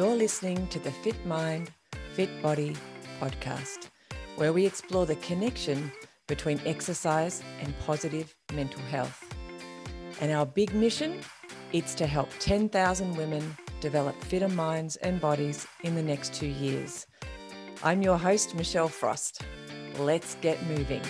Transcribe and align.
You're 0.00 0.16
listening 0.16 0.66
to 0.68 0.78
the 0.78 0.90
Fit 0.90 1.26
Mind, 1.26 1.70
Fit 2.14 2.30
Body 2.40 2.74
podcast, 3.20 3.90
where 4.36 4.50
we 4.50 4.64
explore 4.64 5.04
the 5.04 5.16
connection 5.16 5.92
between 6.26 6.58
exercise 6.64 7.42
and 7.60 7.78
positive 7.80 8.34
mental 8.54 8.80
health. 8.84 9.22
And 10.22 10.32
our 10.32 10.46
big 10.46 10.74
mission 10.74 11.20
it's 11.74 11.94
to 11.96 12.06
help 12.06 12.30
10,000 12.38 13.14
women 13.14 13.54
develop 13.82 14.18
fitter 14.24 14.48
minds 14.48 14.96
and 14.96 15.20
bodies 15.20 15.66
in 15.82 15.94
the 15.94 16.02
next 16.02 16.32
two 16.32 16.46
years. 16.46 17.06
I'm 17.84 18.00
your 18.00 18.16
host, 18.16 18.54
Michelle 18.54 18.88
Frost. 18.88 19.42
Let's 19.98 20.34
get 20.36 20.64
moving. 20.64 21.02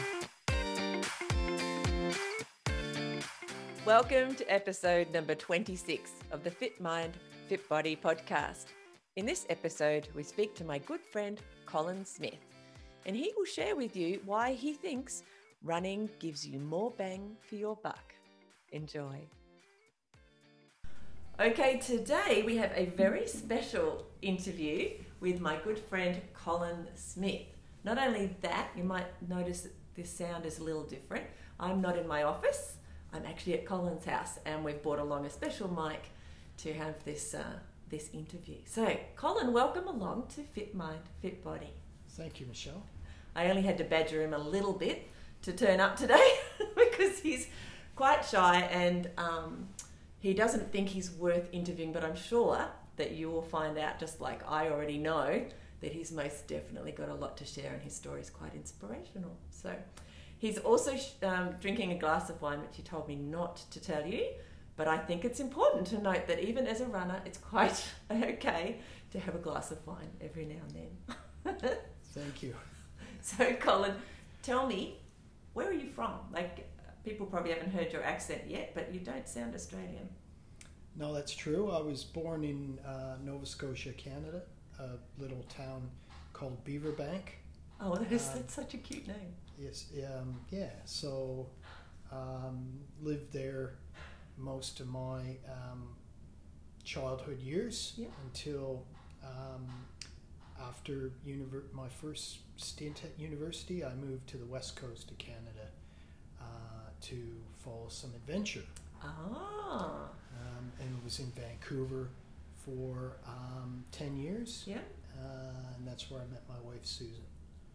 Welcome 3.86 4.35
to 4.35 4.52
episode 4.52 5.13
number 5.13 5.36
26 5.36 6.11
of 6.32 6.43
the 6.43 6.50
Fit 6.50 6.80
Mind, 6.80 7.16
Fit 7.49 7.68
Body 7.68 7.94
podcast. 7.94 8.64
In 9.17 9.27
this 9.27 9.45
episode, 9.50 10.07
we 10.14 10.23
speak 10.23 10.55
to 10.55 10.64
my 10.64 10.79
good 10.79 11.00
friend 11.00 11.41
Colin 11.67 12.05
Smith, 12.05 12.39
and 13.07 13.17
he 13.17 13.33
will 13.36 13.45
share 13.45 13.75
with 13.75 13.96
you 13.96 14.21
why 14.25 14.53
he 14.53 14.73
thinks 14.73 15.25
running 15.64 16.09
gives 16.21 16.46
you 16.46 16.61
more 16.61 16.93
bang 16.93 17.36
for 17.41 17.57
your 17.57 17.75
buck. 17.83 18.14
Enjoy. 18.71 19.19
Okay, 21.41 21.79
today 21.79 22.45
we 22.46 22.57
have 22.59 22.71
a 22.77 22.86
very 22.86 23.27
special 23.27 24.07
interview 24.23 24.91
with 25.19 25.41
my 25.41 25.57
good 25.64 25.81
friend 25.81 26.21
Colin 26.33 26.86
Smith. 26.95 27.43
Not 27.83 27.99
only 27.99 28.36
that, 28.43 28.69
you 28.77 28.85
might 28.85 29.08
notice 29.29 29.63
that 29.63 29.75
this 29.97 30.08
sound 30.08 30.47
is 30.47 30.61
a 30.61 30.63
little 30.63 30.85
different. 30.85 31.25
I'm 31.58 31.81
not 31.81 31.99
in 31.99 32.06
my 32.06 32.22
office, 32.22 32.77
I'm 33.12 33.27
actually 33.27 33.55
at 33.55 33.67
Colin's 33.67 34.05
house, 34.05 34.39
and 34.47 34.64
we've 34.64 34.80
brought 34.80 35.00
along 35.00 35.27
a 35.27 35.30
special 35.30 35.69
mic 35.69 36.12
to 36.58 36.72
have 36.74 37.02
this, 37.05 37.34
uh, 37.34 37.58
this 37.91 38.08
interview. 38.12 38.56
So, 38.64 38.96
Colin, 39.16 39.52
welcome 39.52 39.86
along 39.88 40.28
to 40.36 40.42
Fit 40.42 40.74
Mind, 40.74 41.00
Fit 41.20 41.42
Body. 41.42 41.72
Thank 42.10 42.41
you, 42.41 42.46
Michelle. 42.46 42.83
I 43.34 43.50
only 43.50 43.62
had 43.62 43.78
to 43.78 43.84
badger 43.84 44.22
him 44.22 44.34
a 44.34 44.38
little 44.38 44.72
bit 44.72 45.08
to 45.42 45.52
turn 45.52 45.80
up 45.80 45.96
today 45.96 46.38
because 46.77 47.20
he's 47.20 47.48
quite 47.96 48.24
shy 48.24 48.61
and 48.72 49.11
um, 49.18 49.68
he 50.18 50.34
doesn't 50.34 50.72
think 50.72 50.88
he's 50.88 51.11
worth 51.11 51.48
interviewing, 51.52 51.92
but 51.92 52.05
I'm 52.05 52.16
sure 52.16 52.66
that 52.96 53.12
you 53.12 53.30
will 53.30 53.42
find 53.42 53.78
out, 53.78 53.98
just 53.98 54.20
like 54.20 54.48
I 54.48 54.68
already 54.68 54.98
know, 54.98 55.44
that 55.80 55.92
he's 55.92 56.12
most 56.12 56.46
definitely 56.46 56.92
got 56.92 57.08
a 57.08 57.14
lot 57.14 57.36
to 57.38 57.44
share 57.44 57.72
and 57.72 57.83
his 57.83 57.94
story 57.94 58.20
is 58.20 58.30
quite 58.30 58.55
inspirational. 58.55 59.36
So, 59.50 59.74
He's 60.41 60.56
also 60.56 60.96
um, 61.22 61.50
drinking 61.61 61.92
a 61.92 61.96
glass 61.96 62.30
of 62.30 62.41
wine, 62.41 62.62
which 62.62 62.74
he 62.74 62.83
told 62.83 63.06
me 63.06 63.14
not 63.14 63.56
to 63.72 63.78
tell 63.78 64.06
you. 64.06 64.24
But 64.76 64.88
I 64.88 64.98
think 64.98 65.24
it's 65.24 65.40
important 65.40 65.86
to 65.88 65.98
note 66.00 66.26
that 66.26 66.40
even 66.40 66.66
as 66.66 66.80
a 66.80 66.86
runner, 66.86 67.20
it's 67.26 67.38
quite 67.38 67.84
okay 68.10 68.80
to 69.12 69.20
have 69.20 69.34
a 69.34 69.38
glass 69.38 69.70
of 69.70 69.86
wine 69.86 70.10
every 70.20 70.46
now 70.46 70.60
and 70.68 70.88
then. 71.54 71.77
Thank 72.12 72.42
you. 72.42 72.54
So, 73.22 73.52
Colin, 73.54 73.94
tell 74.42 74.66
me, 74.66 74.98
where 75.52 75.68
are 75.68 75.72
you 75.72 75.86
from? 75.86 76.12
Like, 76.32 76.68
people 77.04 77.27
probably 77.27 77.52
haven't 77.52 77.72
heard 77.72 77.92
your 77.92 78.02
accent 78.02 78.42
yet, 78.46 78.72
but 78.74 78.92
you 78.92 79.00
don't 79.00 79.28
sound 79.28 79.54
Australian. 79.54 80.08
No, 80.96 81.12
that's 81.12 81.34
true. 81.34 81.70
I 81.70 81.80
was 81.80 82.05
born 82.05 82.44
in 82.44 82.78
uh, 82.86 83.16
Nova 83.22 83.46
Scotia, 83.46 83.92
Canada, 83.92 84.42
a 84.78 84.88
little 85.20 85.44
town 85.48 85.88
called 86.32 86.64
Beaverbank. 86.64 87.22
Oh, 87.80 87.94
that 87.94 88.10
is, 88.12 88.28
uh, 88.28 88.34
that's 88.36 88.55
such 88.55 88.74
a 88.74 88.78
cute 88.78 89.06
name. 89.06 89.34
Yes, 89.58 89.86
um, 90.05 90.40
yeah. 90.50 90.70
So 90.84 91.48
um, 92.12 92.80
lived 93.00 93.32
there 93.32 93.74
most 94.41 94.80
of 94.80 94.88
my 94.88 95.36
um, 95.48 95.88
childhood 96.84 97.41
years 97.41 97.95
yeah. 97.96 98.08
until 98.24 98.84
um, 99.23 99.67
after 100.68 101.12
univer- 101.27 101.73
my 101.73 101.89
first 101.89 102.39
stint 102.56 103.02
at 103.05 103.18
university, 103.18 103.84
I 103.84 103.95
moved 103.95 104.27
to 104.28 104.36
the 104.36 104.46
west 104.46 104.77
coast 104.77 105.11
of 105.11 105.18
Canada 105.18 105.68
uh, 106.40 106.45
to 107.02 107.17
follow 107.64 107.89
some 107.89 108.11
adventure. 108.14 108.64
Ah. 109.02 110.08
Um, 110.40 110.72
and 110.80 111.05
was 111.05 111.18
in 111.18 111.33
Vancouver 111.33 112.08
for 112.64 113.17
um, 113.27 113.84
10 113.92 114.17
years. 114.17 114.64
Yeah. 114.67 114.78
Uh, 115.18 115.77
and 115.77 115.86
that's 115.86 116.11
where 116.11 116.20
I 116.20 116.27
met 116.27 116.42
my 116.48 116.61
wife, 116.62 116.84
Susan. 116.84 117.24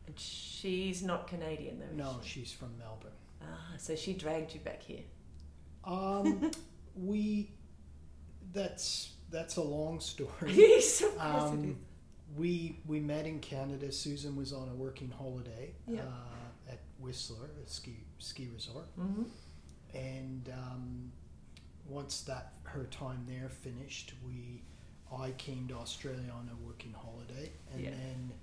And 0.08 0.20
she's 0.20 1.04
not 1.04 1.28
Canadian 1.28 1.80
though. 1.80 2.04
No, 2.04 2.20
she? 2.24 2.42
she's 2.42 2.54
from 2.54 2.78
Melbourne. 2.78 3.12
Ah, 3.42 3.74
so 3.78 3.96
she 3.96 4.14
dragged 4.14 4.54
you 4.54 4.60
back 4.60 4.82
here. 4.82 5.04
Um, 5.86 6.52
we 6.96 7.52
that's 8.54 9.12
that's 9.32 9.58
a 9.58 9.62
long 9.62 10.00
story. 10.00 10.30
yes, 10.54 11.04
um. 11.20 11.78
We 12.36 12.80
we 12.86 13.00
met 13.00 13.26
in 13.26 13.40
Canada. 13.40 13.92
Susan 13.94 14.36
was 14.36 14.52
on 14.52 14.68
a 14.68 14.74
working 14.74 15.10
holiday 15.10 15.74
yeah. 15.88 16.02
uh, 16.02 16.72
at 16.72 16.80
Whistler, 17.00 17.50
a 17.66 17.70
ski 17.70 18.04
ski 18.20 18.50
resort, 18.54 18.88
mm-hmm. 19.00 19.24
and 19.94 20.50
um, 20.52 21.12
once 21.88 22.22
that 22.22 22.54
her 22.64 22.86
time 22.86 23.26
there 23.28 23.48
finished, 23.48 24.16
we 24.26 24.64
I 25.16 25.32
came 25.32 25.68
to 25.70 25.76
Australia 25.76 26.32
on 26.38 26.50
a 26.52 26.68
working 26.68 26.94
holiday, 26.94 27.52
and 27.72 27.82
yeah. 27.82 27.92
then 27.92 28.34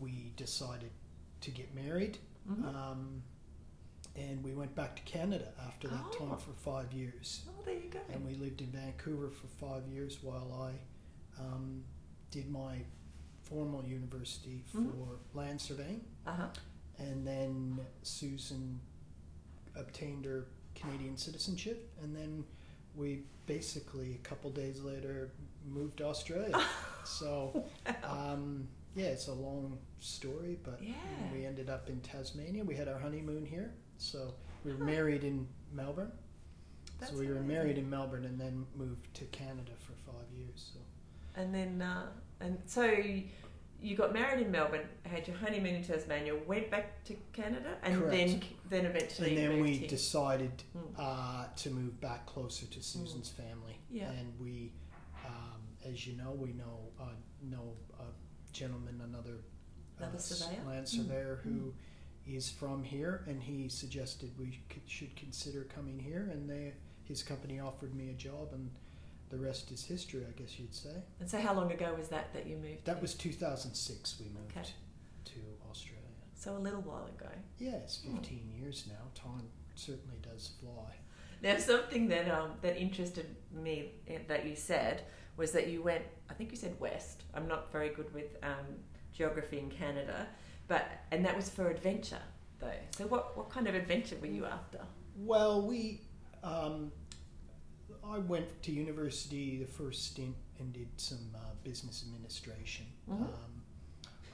we 0.00 0.32
decided 0.36 0.90
to 1.42 1.50
get 1.50 1.74
married. 1.74 2.18
Mm-hmm. 2.50 2.64
Um, 2.64 3.22
and 4.16 4.42
we 4.44 4.52
went 4.52 4.74
back 4.74 4.96
to 4.96 5.02
Canada 5.02 5.48
after 5.66 5.88
that 5.88 6.04
oh. 6.12 6.18
time 6.18 6.38
for 6.38 6.52
five 6.52 6.92
years. 6.92 7.42
Oh, 7.48 7.62
there 7.64 7.74
you 7.74 7.88
go. 7.90 8.00
And 8.12 8.24
we 8.26 8.34
lived 8.34 8.60
in 8.60 8.68
Vancouver 8.68 9.30
for 9.30 9.46
five 9.46 9.86
years 9.86 10.18
while 10.22 10.68
I 10.68 11.40
um, 11.40 11.82
did 12.30 12.50
my 12.50 12.76
formal 13.42 13.84
university 13.84 14.64
for 14.70 14.78
mm-hmm. 14.78 15.38
land 15.38 15.60
surveying. 15.60 16.04
Uh-huh. 16.26 16.46
And 16.98 17.26
then 17.26 17.80
Susan 18.02 18.80
obtained 19.74 20.26
her 20.26 20.46
Canadian 20.74 21.16
citizenship, 21.16 21.90
and 22.02 22.14
then 22.14 22.44
we 22.94 23.22
basically 23.46 24.20
a 24.22 24.28
couple 24.28 24.50
days 24.50 24.80
later 24.80 25.30
moved 25.66 25.98
to 25.98 26.06
Australia. 26.06 26.60
so. 27.04 27.64
wow. 27.86 28.32
Um, 28.34 28.68
yeah, 28.94 29.06
it's 29.06 29.28
a 29.28 29.32
long 29.32 29.78
story, 30.00 30.58
but 30.62 30.78
yeah. 30.82 30.92
we 31.32 31.46
ended 31.46 31.70
up 31.70 31.88
in 31.88 32.00
Tasmania. 32.00 32.62
We 32.64 32.74
had 32.74 32.88
our 32.88 32.98
honeymoon 32.98 33.46
here, 33.46 33.72
so 34.02 34.34
we 34.64 34.72
were 34.72 34.84
married 34.84 35.24
in 35.24 35.46
Melbourne. 35.72 36.12
That's 36.98 37.12
so 37.12 37.18
we 37.18 37.26
were 37.26 37.32
amazing. 37.38 37.48
married 37.48 37.78
in 37.78 37.90
Melbourne 37.90 38.24
and 38.24 38.40
then 38.40 38.66
moved 38.76 39.12
to 39.14 39.24
Canada 39.26 39.72
for 39.78 39.92
five 40.10 40.26
years. 40.36 40.70
So 40.74 40.80
and 41.40 41.54
then 41.54 41.82
uh, 41.82 42.06
and 42.40 42.58
so 42.66 42.84
you 43.84 43.96
got 43.96 44.12
married 44.12 44.44
in 44.46 44.52
Melbourne, 44.52 44.86
had 45.04 45.26
your 45.26 45.36
honeymoon 45.36 45.74
in 45.74 45.84
Tasmania, 45.84 46.34
went 46.46 46.70
back 46.70 47.02
to 47.04 47.16
Canada, 47.32 47.76
and 47.82 47.98
Correct. 47.98 48.12
then 48.12 48.42
then 48.70 48.86
eventually 48.86 49.30
and 49.30 49.38
then 49.38 49.48
moved 49.58 49.62
we 49.62 49.76
here. 49.78 49.88
decided 49.88 50.62
Mm. 50.76 50.94
uh, 50.98 51.46
to 51.56 51.70
move 51.70 52.00
back 52.00 52.26
closer 52.26 52.66
to 52.66 52.82
Susan's 52.82 53.28
family. 53.28 53.78
Yeah. 53.90 54.10
and 54.12 54.32
we, 54.40 54.72
um, 55.26 55.60
as 55.84 56.06
you 56.06 56.16
know, 56.16 56.30
we 56.32 56.52
know 56.52 56.78
uh, 57.00 57.04
know 57.42 57.74
a 57.98 58.52
gentleman, 58.52 59.00
another, 59.04 59.38
Another 59.98 60.14
uh, 60.14 60.18
s- 60.18 60.26
surveyor? 60.28 60.64
land 60.66 60.86
Mm. 60.86 60.88
surveyor 60.88 61.40
who 61.42 61.74
is 62.26 62.50
from 62.50 62.82
here, 62.84 63.24
and 63.26 63.42
he 63.42 63.68
suggested 63.68 64.30
we 64.38 64.60
could, 64.68 64.82
should 64.86 65.14
consider 65.16 65.64
coming 65.64 65.98
here, 65.98 66.28
and 66.32 66.48
they 66.48 66.74
his 67.04 67.22
company 67.22 67.58
offered 67.60 67.94
me 67.94 68.10
a 68.10 68.14
job, 68.14 68.50
and 68.52 68.70
the 69.30 69.36
rest 69.38 69.70
is 69.72 69.84
history, 69.84 70.24
I 70.28 70.40
guess 70.40 70.58
you'd 70.58 70.74
say. 70.74 71.02
And 71.20 71.28
so, 71.28 71.40
how 71.40 71.52
long 71.54 71.72
ago 71.72 71.94
was 71.98 72.08
that 72.08 72.32
that 72.34 72.46
you 72.46 72.56
moved? 72.56 72.84
That 72.84 73.00
was 73.02 73.14
2006. 73.14 74.20
We 74.20 74.26
moved 74.28 74.56
Okay. 74.56 74.68
to 75.24 75.40
Australia. 75.70 75.98
so 76.34 76.56
a 76.56 76.58
little 76.58 76.80
while 76.82 77.06
ago. 77.06 77.28
Yeah, 77.58 77.76
it's 77.76 78.02
Hmm. 78.02 78.16
15 78.16 78.50
years 78.60 78.86
now. 78.88 79.10
Time 79.14 79.48
certainly 79.74 80.18
does 80.22 80.50
fly. 80.60 80.96
Now, 81.42 81.56
something 81.58 82.08
that 82.08 82.28
um, 82.30 82.52
that 82.62 82.76
interested 82.76 83.26
me 83.52 83.92
eh, 84.08 84.18
that 84.28 84.46
you 84.46 84.54
said 84.56 85.02
was 85.36 85.50
that 85.52 85.68
you 85.68 85.82
went. 85.82 86.04
I 86.30 86.34
think 86.34 86.50
you 86.50 86.56
said 86.56 86.78
west. 86.78 87.24
I'm 87.34 87.48
not 87.48 87.72
very 87.72 87.88
good 87.90 88.12
with 88.14 88.36
um, 88.44 88.66
geography 89.12 89.58
in 89.58 89.70
Canada, 89.70 90.28
but 90.68 90.86
and 91.10 91.24
that 91.24 91.36
was 91.36 91.48
for 91.48 91.68
adventure 91.70 92.22
though. 92.58 92.70
So, 92.96 93.06
what 93.06 93.36
what 93.36 93.50
kind 93.50 93.66
of 93.66 93.74
adventure 93.74 94.16
were 94.20 94.26
you 94.26 94.46
after? 94.46 94.80
Well, 95.16 95.66
we, 95.66 96.00
um, 96.42 96.90
I 98.04 98.18
went 98.18 98.62
to 98.62 98.72
university 98.72 99.58
the 99.58 99.66
first 99.66 100.06
stint 100.06 100.34
and 100.58 100.72
did 100.72 100.88
some 100.96 101.34
uh, 101.34 101.38
business 101.62 102.04
administration. 102.06 102.86
Mhm. 103.10 103.22
Um, 103.22 103.62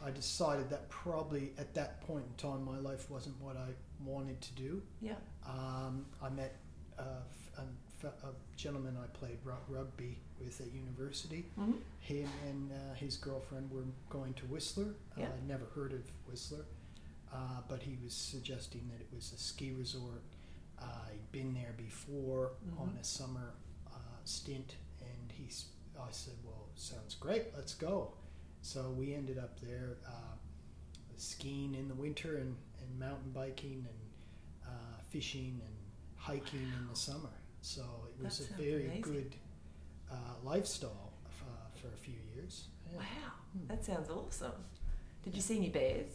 I 0.04 0.10
decided 0.12 0.70
that 0.70 0.88
probably 0.88 1.52
at 1.58 1.75
that 1.75 2.00
point 2.02 2.25
in 2.25 2.34
time 2.36 2.64
my 2.64 2.78
life 2.78 3.10
wasn't 3.10 3.40
what 3.40 3.56
I 3.56 3.70
wanted 4.04 4.40
to 4.40 4.52
do. 4.52 4.82
Yeah. 5.00 5.14
Um, 5.44 6.06
I 6.22 6.28
met 6.28 6.56
uh, 6.98 7.02
a, 7.58 8.06
a 8.06 8.32
gentleman 8.56 8.96
I 9.02 9.06
played 9.08 9.38
rugby 9.44 10.20
with 10.44 10.61
at 10.61 10.73
university. 10.73 11.46
Mm-hmm. 11.58 11.73
Him 12.00 12.29
and 12.49 12.73
uh, 12.73 12.94
his 12.94 13.17
girlfriend 13.17 13.70
were 13.70 13.85
going 14.11 14.35
to 14.35 14.44
Whistler. 14.46 14.94
Yeah. 15.17 15.26
Uh, 15.26 15.29
never 15.46 15.64
heard 15.75 15.93
of 15.93 16.00
Whistler, 16.26 16.64
uh, 17.32 17.37
but 17.69 17.82
he 17.82 17.99
was 18.02 18.14
suggesting 18.14 18.88
that 18.93 19.00
it 19.00 19.08
was 19.14 19.32
a 19.32 19.38
ski 19.38 19.73
resort. 19.73 20.23
I'd 20.81 21.32
been 21.32 21.55
there 21.55 21.75
before 21.76 22.52
Mhm. 22.70 22.81
on 22.81 22.99
a 23.00 23.05
summer 23.05 23.55
uh, 23.88 23.99
stint, 24.25 24.76
and 25.00 25.32
he 25.32 25.49
I 26.00 26.12
said, 26.12 26.35
well, 26.44 26.69
sounds 26.76 27.17
great. 27.17 27.46
Let's 27.56 27.75
go. 27.75 28.12
So 28.62 28.91
we 28.91 29.14
ended 29.14 29.37
up 29.38 29.58
there 29.61 29.96
uh, 30.06 30.37
skiing 31.17 31.75
in 31.75 31.88
the 31.88 31.94
winter 31.94 32.37
and, 32.37 32.55
and 32.81 32.99
mountain 33.00 33.32
biking 33.32 33.84
and 33.88 34.69
uh, 34.73 35.00
fishing 35.11 35.61
and 35.64 35.75
hiking 36.17 36.61
in 36.62 36.88
the 36.88 36.94
summer. 36.94 37.31
So 37.62 37.82
it 38.08 38.23
was 38.25 38.38
That 38.38 38.50
a 38.50 38.62
very 38.62 38.84
amazing. 38.87 39.02
good 39.02 39.34
uh, 40.10 40.14
lifestyle 40.43 41.12
uh, 41.43 41.78
for 41.81 41.88
a 41.88 41.96
few 41.96 42.14
years. 42.34 42.69
Yeah. 42.90 42.99
Wow, 42.99 43.05
Hmm. 43.52 43.66
that 43.69 43.84
sounds 43.84 44.10
awesome. 44.10 44.52
Did 45.25 45.34
you 45.34 45.43
see 45.43 45.56
any 45.56 45.69
bears? 45.70 46.10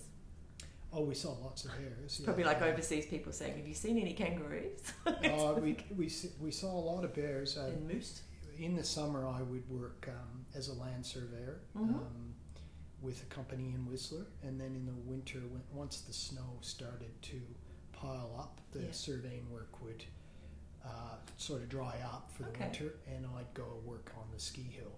Oh, 0.91 1.01
we 1.05 1.15
saw 1.15 1.31
lots 1.43 1.65
of 1.65 1.71
bears. 1.71 2.19
yeah. 2.19 2.25
Probably 2.25 2.43
like 2.43 2.61
overseas 2.61 3.05
people 3.07 3.31
saying, 3.31 3.57
"Have 3.57 3.67
you 3.67 3.73
seen 3.73 3.97
any 3.97 4.13
kangaroos?" 4.13 4.79
Uh, 5.05 5.55
we, 5.61 5.77
we, 5.97 6.11
we 6.39 6.51
saw 6.51 6.71
a 6.71 6.83
lot 6.91 7.03
of 7.03 7.13
bears. 7.15 7.57
Uh, 7.57 7.71
and 7.73 7.87
moose. 7.87 8.21
in 8.59 8.75
the 8.75 8.83
summer, 8.83 9.25
I 9.27 9.41
would 9.41 9.67
work 9.69 10.07
um, 10.09 10.45
as 10.55 10.67
a 10.67 10.73
land 10.73 11.05
surveyor 11.05 11.61
Mhm. 11.75 11.95
um, 11.95 12.33
with 13.01 13.21
a 13.23 13.25
company 13.25 13.73
in 13.73 13.85
Whistler, 13.89 14.25
and 14.43 14.59
then 14.61 14.75
in 14.75 14.85
the 14.85 14.93
winter, 15.11 15.39
when, 15.39 15.61
once 15.73 16.01
the 16.01 16.13
snow 16.13 16.57
started 16.61 17.19
to 17.23 17.41
pile 17.91 18.35
up, 18.39 18.61
the 18.71 18.81
Yeah. 18.83 18.91
surveying 18.91 19.49
work 19.51 19.81
would 19.81 20.03
uh, 20.85 21.15
sort 21.37 21.61
of 21.61 21.69
dry 21.69 21.95
up 22.05 22.31
for 22.31 22.43
the 22.43 22.49
Okay. 22.49 22.65
winter, 22.65 22.93
and 23.07 23.25
I'd 23.37 23.53
go 23.53 23.65
work 23.85 24.11
on 24.17 24.25
the 24.33 24.39
ski 24.39 24.63
hill, 24.63 24.91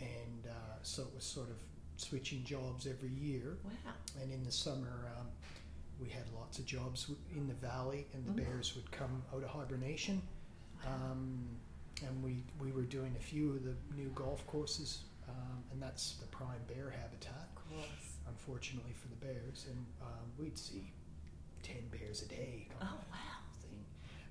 and 0.00 0.46
uh, 0.48 0.52
so 0.82 1.02
it 1.02 1.14
was 1.14 1.24
sort 1.24 1.48
of 1.50 1.56
switching 1.96 2.44
jobs 2.44 2.86
every 2.86 3.10
year. 3.10 3.58
Wow. 3.64 3.92
And 4.22 4.32
in 4.32 4.42
the 4.44 4.52
summer, 4.52 5.10
um, 5.18 5.26
we 6.00 6.08
had 6.08 6.24
lots 6.34 6.58
of 6.58 6.64
jobs 6.66 7.10
in 7.36 7.46
the 7.48 7.54
valley, 7.54 8.06
and 8.14 8.24
the 8.26 8.30
Mhm. 8.32 8.36
bears 8.46 8.74
would 8.76 8.90
come 8.90 9.22
out 9.34 9.42
of 9.42 9.50
hibernation. 9.50 10.22
Um, 10.86 11.44
and 12.02 12.22
we, 12.24 12.42
we 12.58 12.72
were 12.72 12.84
doing 12.84 13.14
a 13.16 13.22
few 13.22 13.50
of 13.52 13.64
the 13.64 13.74
new 13.94 14.08
golf 14.14 14.46
courses, 14.46 15.02
um, 15.28 15.62
and 15.70 15.82
that's 15.82 16.14
the 16.14 16.26
prime 16.28 16.62
bear 16.66 16.88
habitat, 16.88 17.48
Of 17.56 17.68
course. 17.68 18.16
unfortunately 18.26 18.94
for 18.94 19.08
the 19.08 19.16
bears. 19.16 19.66
And 19.68 19.84
um, 20.00 20.32
we'd 20.38 20.56
see 20.58 20.90
10 21.62 21.76
bears 21.90 22.22
a 22.22 22.26
day. 22.28 22.68
Oh 22.80 22.84
wow. 23.12 23.18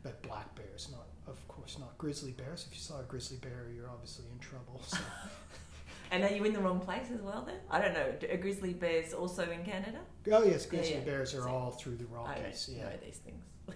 But 0.04 0.22
black 0.22 0.56
bears, 0.56 0.90
not 0.92 1.08
of 1.28 1.46
course 1.48 1.78
not 1.80 1.98
grizzly 1.98 2.32
bears. 2.32 2.66
If 2.70 2.76
you 2.78 2.82
saw 2.82 3.00
a 3.00 3.04
grizzly 3.04 3.38
bear, 3.38 3.68
you're 3.76 3.90
obviously 3.90 4.26
in 4.32 4.40
trouble. 4.40 4.82
So 4.88 4.98
And 6.12 6.24
are 6.24 6.32
you 6.32 6.44
in 6.44 6.54
the 6.54 6.60
wrong 6.60 6.80
place 6.80 7.12
as 7.14 7.22
well 7.22 7.44
then? 7.46 7.58
I 7.70 7.80
don't 7.80 7.94
know. 7.94 8.12
Are 8.32 8.38
grizzly 8.38 8.74
bears 8.74 9.14
also 9.14 9.44
in 9.52 9.64
Canada? 9.64 10.00
oh 10.32 10.44
yes, 10.44 10.66
grizzly 10.66 10.96
yeah. 10.96 11.00
bears 11.02 11.36
are 11.36 11.44
See, 11.44 11.50
all 11.50 11.72
through 11.72 11.98
the 11.98 12.06
I 12.12 12.16
Rockies. 12.16 12.66
don't 12.66 12.78
Yeah, 12.78 12.84
know 12.86 12.96
these 13.06 13.18
things. 13.18 13.44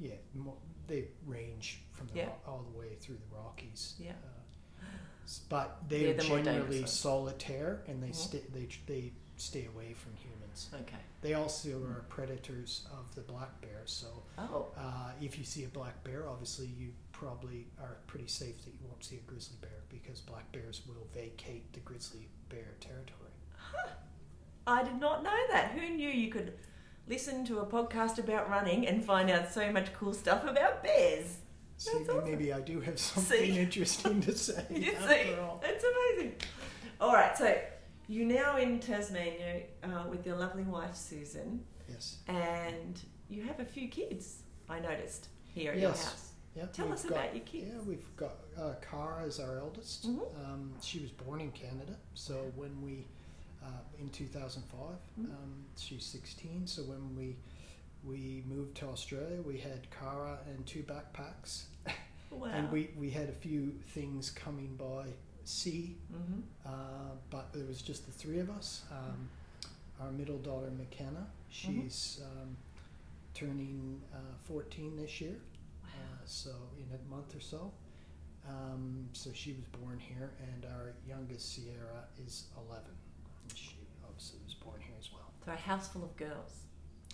yeah, 0.00 0.14
mo- 0.34 0.58
they 0.86 1.08
range 1.26 1.80
from 1.92 2.06
the 2.08 2.18
Yeah. 2.18 2.26
Ro- 2.26 2.32
all 2.46 2.66
the 2.72 2.78
way 2.78 2.94
through 3.00 3.16
the 3.16 3.36
Rockies. 3.36 3.94
Yeah. 3.98 4.10
Uh, 4.12 4.84
but 5.48 5.78
they're 5.88 6.08
Yeah, 6.08 6.12
they're 6.14 6.28
more 6.28 6.42
generally 6.42 6.86
solitaire, 6.86 7.82
and 7.88 8.02
they 8.02 8.08
Mhm. 8.10 8.14
stay 8.16 8.42
they 8.52 8.68
they 8.86 9.12
stay 9.36 9.66
away 9.66 9.94
from 9.94 10.12
Okay. 10.74 10.96
They 11.22 11.34
also 11.34 11.82
are 11.84 12.04
predators 12.08 12.86
of 12.92 13.14
the 13.14 13.20
black 13.22 13.60
bear. 13.60 13.82
So 13.84 14.06
Oh. 14.38 14.68
uh, 14.76 15.10
if 15.20 15.38
you 15.38 15.44
see 15.44 15.64
a 15.64 15.68
black 15.68 16.02
bear, 16.04 16.28
obviously 16.28 16.66
you 16.66 16.92
probably 17.12 17.66
are 17.80 17.98
pretty 18.06 18.26
safe 18.28 18.64
that 18.64 18.70
you 18.72 18.86
won't 18.88 19.04
see 19.04 19.16
a 19.16 19.30
grizzly 19.30 19.56
bear 19.60 19.82
because 19.88 20.20
black 20.20 20.50
bears 20.52 20.82
will 20.86 21.06
vacate 21.14 21.72
the 21.72 21.80
grizzly 21.80 22.28
bear 22.48 22.74
territory. 22.80 23.16
I 24.66 24.82
did 24.82 25.00
not 25.00 25.22
know 25.22 25.36
that. 25.50 25.72
Who 25.72 25.88
knew 25.96 26.08
you 26.08 26.30
could 26.30 26.54
listen 27.08 27.44
to 27.46 27.58
a 27.60 27.66
podcast 27.66 28.18
about 28.18 28.48
running 28.48 28.86
and 28.86 29.04
find 29.04 29.30
out 29.30 29.52
so 29.52 29.70
much 29.72 29.92
cool 29.94 30.14
stuff 30.14 30.44
about 30.44 30.82
bears? 30.82 31.38
See, 31.76 31.90
awesome. 32.02 32.24
maybe 32.24 32.52
I 32.52 32.60
do 32.60 32.80
have 32.80 32.98
something 32.98 33.38
See? 33.54 33.58
interesting 33.58 34.20
to 34.22 34.36
say. 34.36 34.64
You 34.70 34.92
see, 35.08 35.34
all. 35.40 35.62
it's 35.64 35.84
amazing. 35.84 36.34
All 37.00 37.14
right, 37.14 37.36
so 37.36 37.56
you're 38.10 38.26
now 38.26 38.56
in 38.56 38.80
Tasmania 38.80 39.62
uh, 39.84 40.04
with 40.10 40.26
your 40.26 40.36
lovely 40.36 40.64
wife 40.64 40.96
Susan, 40.96 41.60
Yes. 41.88 42.18
and 42.26 43.00
you 43.28 43.42
have 43.44 43.60
a 43.60 43.64
few 43.64 43.86
kids. 43.88 44.42
I 44.68 44.80
noticed 44.80 45.28
here 45.46 45.70
at 45.72 45.78
Yes. 45.78 45.82
your 45.82 46.04
house. 46.10 46.26
Yeah, 46.56 46.66
Tell 46.72 46.86
we've 46.86 46.94
us 46.94 47.02
got- 47.04 47.12
about 47.12 47.36
your 47.36 47.44
kids. 47.44 47.66
Yeah, 47.72 47.80
we've 47.82 48.16
got 48.16 48.34
uh, 48.58 48.74
Cara 48.82 49.22
as 49.24 49.38
our 49.38 49.58
eldest. 49.58 50.08
Mhm. 50.08 50.44
Um, 50.44 50.74
she 50.82 50.98
was 50.98 51.12
born 51.12 51.40
in 51.40 51.52
Canada, 51.52 51.96
so 52.14 52.34
when 52.56 52.82
we 52.82 53.06
uh, 53.62 53.66
in 54.00 54.08
2005, 54.10 54.96
Mhm. 55.20 55.24
um, 55.26 55.64
she's 55.76 56.04
16. 56.04 56.66
So 56.66 56.82
when 56.82 57.14
we 57.14 57.36
we 58.02 58.42
moved 58.48 58.74
to 58.78 58.86
Australia, 58.88 59.40
we 59.42 59.58
had 59.58 59.88
Cara 59.90 60.38
and 60.48 60.66
two 60.66 60.82
backpacks, 60.82 61.64
Wow. 62.30 62.46
and 62.48 62.72
we 62.72 62.90
we 62.96 63.10
had 63.10 63.28
a 63.28 63.32
few 63.34 63.72
things 63.94 64.30
coming 64.30 64.74
by 64.76 65.12
sea, 65.50 65.96
hmm 66.12 66.40
uh, 66.64 66.70
but 67.30 67.52
there 67.52 67.64
was 67.66 67.82
just 67.82 68.06
the 68.06 68.12
three 68.12 68.38
of 68.38 68.50
us. 68.50 68.82
Um, 68.90 69.28
our 70.00 70.10
middle 70.12 70.38
daughter 70.38 70.70
McKenna, 70.78 71.26
she's 71.50 72.20
um, 72.24 72.56
turning 73.34 74.00
uh, 74.14 74.18
14 74.44 74.96
this 74.96 75.20
year 75.20 75.36
Wow. 75.82 75.88
uh, 75.94 76.22
so 76.24 76.50
in 76.78 76.86
a 76.94 77.14
month 77.14 77.34
or 77.36 77.40
so. 77.40 77.72
Um, 78.48 79.08
so 79.12 79.30
she 79.34 79.52
was 79.52 79.64
born 79.80 79.98
here, 79.98 80.30
and 80.40 80.64
our 80.64 80.92
youngest 81.06 81.54
Sierra 81.54 82.04
is 82.26 82.44
11. 82.56 82.84
And 83.48 83.58
she 83.58 83.76
obviously 84.04 84.38
was 84.44 84.54
born 84.54 84.80
here 84.80 84.94
as 84.98 85.12
well. 85.12 85.30
So 85.44 85.52
a 85.52 85.56
house 85.56 85.88
full 85.88 86.04
of 86.04 86.16
girls. 86.16 86.52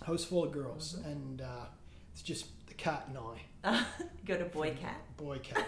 House 0.05 0.23
full 0.23 0.43
of 0.45 0.51
girls, 0.53 0.95
Mhm. 0.99 1.05
and 1.11 1.41
uh, 1.41 1.65
it's 2.13 2.21
just 2.21 2.45
the 2.67 2.73
cat 2.75 3.09
and 3.09 3.17
I. 3.17 3.83
got 4.25 4.41
a 4.41 4.45
boy 4.45 4.73
cat. 4.79 5.01
Boy 5.17 5.39
cat. 5.39 5.67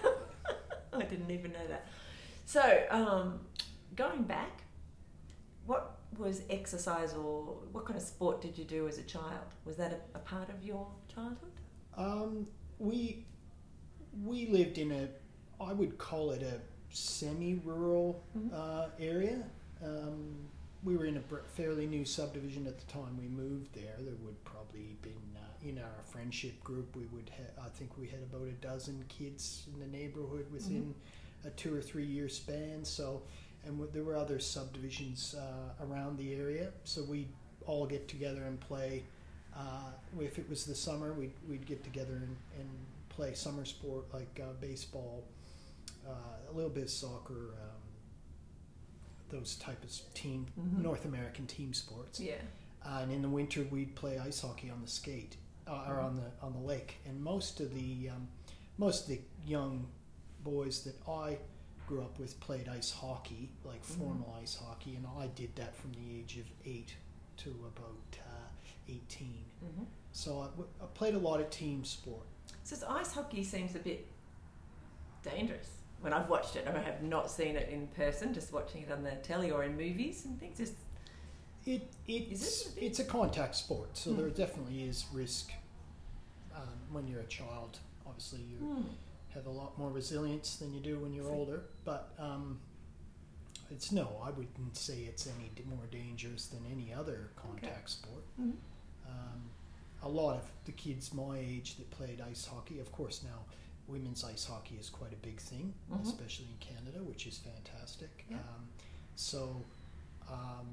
I 0.94 1.04
didn't 1.04 1.30
even 1.32 1.52
know 1.52 1.68
that. 1.68 1.88
So, 2.50 2.82
um, 2.90 3.42
going 3.96 4.24
back, 4.24 4.64
what 5.68 6.00
was 6.18 6.42
exercise 6.50 7.14
or 7.14 7.44
what 7.72 7.86
kind 7.86 7.96
of 7.96 8.02
sport 8.02 8.42
did 8.42 8.58
you 8.58 8.64
do 8.66 8.88
as 8.88 8.98
a 8.98 9.04
child? 9.04 9.54
Was 9.66 9.76
that 9.78 9.92
a, 9.92 10.18
a 10.18 10.20
part 10.22 10.50
of 10.50 10.64
your 10.64 10.88
childhood? 11.14 11.52
um, 11.96 12.48
we 12.80 13.24
we 14.26 14.48
lived 14.48 14.80
in 14.80 14.92
a, 14.92 15.08
I 15.64 15.74
would 15.74 16.00
call 16.00 16.32
it 16.32 16.42
a 16.42 16.60
semi-rural 16.92 18.20
Mhm. 18.36 18.52
uh, 18.52 18.88
area. 19.00 19.44
Um, 19.84 20.36
we 20.84 20.98
were 20.98 21.06
in 21.06 21.18
a 21.18 21.22
fairly 21.56 21.86
new 21.86 22.04
subdivision 22.04 22.66
at 22.66 22.80
the 22.80 22.86
time 22.92 23.16
we 23.20 23.28
moved 23.28 23.76
there. 23.76 23.96
There 24.00 24.16
would 24.26 24.44
probably 24.44 24.98
been 25.04 25.36
uh, 25.38 25.68
in 25.70 25.78
our 25.78 26.02
friendship 26.04 26.64
group. 26.64 26.96
We 26.96 27.06
would 27.14 27.30
ha- 27.30 27.64
I 27.64 27.70
think 27.70 27.96
we 27.96 28.08
had 28.08 28.22
about 28.24 28.48
a 28.48 28.54
dozen 28.54 29.06
kids 29.08 29.68
in 29.72 29.80
the 29.80 29.86
neighborhood 30.00 30.48
within 30.52 30.96
a 31.46 31.50
two 31.52 31.76
or 31.76 31.82
three 31.82 32.06
year 32.06 32.30
span. 32.30 32.84
So, 32.84 33.22
and 33.66 33.74
w- 33.78 33.92
there 33.94 34.04
were 34.04 34.16
other 34.16 34.40
subdivisions 34.40 35.36
uh, 35.38 35.86
around 35.86 36.18
the 36.18 36.34
area. 36.36 36.72
So 36.84 37.04
we 37.04 37.28
all 37.66 37.86
get 37.86 38.08
together 38.08 38.44
and 38.44 38.60
play. 38.60 39.04
Uh, 39.56 39.92
if 40.20 40.38
it 40.40 40.50
was 40.50 40.66
the 40.66 40.76
summer, 40.76 41.14
we'd, 41.14 41.34
we'd 41.48 41.66
get 41.66 41.84
together 41.84 42.14
and, 42.14 42.36
and 42.60 42.70
play 43.10 43.34
summer 43.34 43.66
sport 43.66 44.06
like 44.14 44.40
uh, 44.42 44.54
baseball, 44.62 45.24
uh, 46.08 46.12
a 46.50 46.54
little 46.54 46.70
bit 46.70 46.84
of 46.84 46.90
soccer, 46.90 47.34
um, 47.62 47.80
those 49.30 49.56
type 49.56 49.84
of 49.84 49.92
team 50.14 50.46
Mhm. 50.60 50.82
North 50.82 51.06
American 51.06 51.46
team 51.46 51.74
sports. 51.74 52.20
Yeah. 52.20 52.36
Uh, 52.86 53.00
and 53.04 53.12
in 53.12 53.22
the 53.22 53.30
winter, 53.30 53.64
we'd 53.70 53.96
play 53.96 54.18
ice 54.20 54.42
hockey 54.42 54.70
on 54.70 54.82
the 54.82 54.88
skate 54.88 55.36
uh, 55.68 55.86
or 55.88 56.00
on 56.00 56.16
the 56.16 56.32
on 56.46 56.54
the 56.54 56.60
lake. 56.60 56.96
And 57.06 57.22
most 57.22 57.60
of 57.60 57.74
the 57.76 58.10
um, 58.10 58.28
most 58.78 59.04
of 59.04 59.10
the 59.10 59.20
young 59.46 59.88
boys 60.44 60.84
that 60.84 60.96
I 61.08 61.38
grew 61.88 62.02
up 62.02 62.20
with 62.20 62.40
played 62.40 62.68
ice 62.70 62.92
hockey, 62.92 63.50
like 63.64 63.82
Mhm. 63.82 63.98
formal 63.98 64.36
ice 64.42 64.56
hockey, 64.56 64.96
and 64.96 65.06
I 65.08 65.28
did 65.28 65.56
that 65.56 65.76
from 65.76 65.94
the 65.94 66.20
age 66.20 66.38
of 66.38 66.46
eight 66.66 66.96
to 67.38 67.50
about 67.50 68.18
uh, 68.28 68.48
eighteen. 68.88 69.46
hmm 69.62 69.84
So 70.12 70.42
I, 70.42 70.46
w- 70.48 70.70
I 70.82 70.86
played 70.88 71.16
a 71.16 71.20
lot 71.20 71.40
of 71.40 71.50
team 71.50 71.84
sport. 71.84 72.26
So 72.64 72.76
ice 72.88 73.14
hockey 73.14 73.44
seems 73.44 73.76
a 73.76 73.80
bit 73.80 74.08
dangerous. 75.24 75.70
When 76.02 76.14
I've 76.14 76.30
watched 76.30 76.56
it, 76.56 76.68
I 76.68 76.80
have 76.80 77.04
not 77.04 77.30
seen 77.30 77.56
it 77.56 77.70
in 77.70 77.88
person. 77.90 78.34
Just 78.34 78.54
watching 78.54 78.84
it 78.84 78.92
on 78.92 79.04
the 79.04 79.12
telly 79.18 79.52
or 79.52 79.64
in 79.64 79.76
movies 79.76 80.26
and 80.26 80.40
things. 80.40 80.58
Just 80.58 80.74
It 81.66 81.82
Is 82.08 82.42
it's 82.42 82.68
it 82.68 82.78
a 82.82 82.86
it's 82.86 83.00
a 83.00 83.04
contact 83.04 83.56
sport, 83.56 83.98
so 83.98 84.12
Hmm. 84.12 84.18
there 84.18 84.30
definitely 84.30 84.84
is 84.84 85.06
risk 85.12 85.52
um, 86.56 86.80
when 86.92 87.08
you're 87.08 87.20
a 87.22 87.28
child. 87.28 87.80
Obviously, 88.06 88.42
you 88.42 88.58
hmm. 88.58 88.82
Have 89.34 89.46
a 89.46 89.50
lot 89.52 89.78
more 89.78 89.90
resilience 89.92 90.56
than 90.56 90.74
you 90.74 90.80
do 90.80 91.00
when 91.00 91.14
you're 91.14 91.30
older. 91.32 91.64
But 91.86 92.14
um, 92.18 92.60
it's 93.72 93.92
no, 93.92 94.20
I 94.24 94.32
wouldn't 94.32 94.76
say 94.78 95.02
it's 95.02 95.28
any 95.28 95.52
more 95.68 95.86
dangerous 95.92 96.48
than 96.48 96.62
any 96.72 96.94
other 96.94 97.32
contact 97.36 97.90
sport. 97.92 98.24
Mhm. 98.40 98.54
Um, 99.08 99.50
a 100.02 100.10
lot 100.10 100.36
of 100.38 100.52
the 100.66 100.72
kids 100.72 101.14
my 101.14 101.38
age 101.38 101.76
that 101.78 101.90
played 101.92 102.22
ice 102.22 102.46
hockey, 102.46 102.80
of 102.80 102.92
course, 102.92 103.22
now 103.24 103.46
women's 103.88 104.24
ice 104.24 104.46
hockey 104.46 104.76
is 104.76 104.90
quite 104.90 105.14
a 105.14 105.18
big 105.18 105.40
thing, 105.40 105.74
Mhm. 105.92 106.04
especially 106.04 106.48
in 106.48 106.58
Canada, 106.60 107.04
which 107.04 107.26
is 107.28 107.38
fantastic. 107.40 108.26
Yeah. 108.30 108.38
Um, 108.38 108.68
so 109.16 109.64
um, 110.32 110.68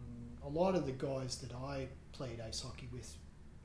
a 0.44 0.48
lot 0.48 0.74
of 0.74 0.84
the 0.86 0.92
guys 0.92 1.38
that 1.38 1.54
I 1.54 1.88
played 2.12 2.40
ice 2.40 2.60
hockey 2.60 2.88
with 2.92 3.16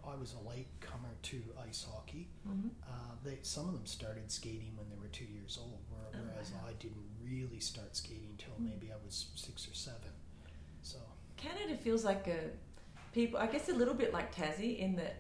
I 0.07 0.15
was 0.15 0.33
a 0.33 0.49
late 0.49 0.67
comer 0.81 1.13
to 1.23 1.41
ice 1.67 1.85
hockey. 1.91 2.29
hmm 2.45 2.69
Uh, 2.87 3.13
they 3.23 3.39
some 3.43 3.67
of 3.67 3.73
them 3.73 3.85
started 3.85 4.31
skating 4.31 4.75
when 4.75 4.89
they 4.89 4.97
were 4.97 5.09
two 5.09 5.25
years 5.25 5.57
old, 5.61 5.79
Oh, 5.93 5.95
whereas 6.11 6.51
wow. 6.51 6.69
I 6.69 6.73
didn't 6.73 7.05
really 7.23 7.59
start 7.59 7.95
skating 7.95 8.29
until 8.31 8.53
Mm. 8.59 8.69
maybe 8.69 8.91
I 8.91 8.95
was 9.05 9.27
six 9.35 9.67
or 9.67 9.73
seven. 9.73 10.11
So 10.81 10.97
Canada 11.37 11.75
feels 11.77 12.03
like 12.03 12.27
a 12.27 12.51
people. 13.13 13.39
I 13.39 13.47
guess 13.47 13.69
a 13.69 13.73
little 13.73 13.93
bit 13.93 14.13
like 14.13 14.33
Tassie 14.33 14.79
in 14.79 14.95
that 14.97 15.15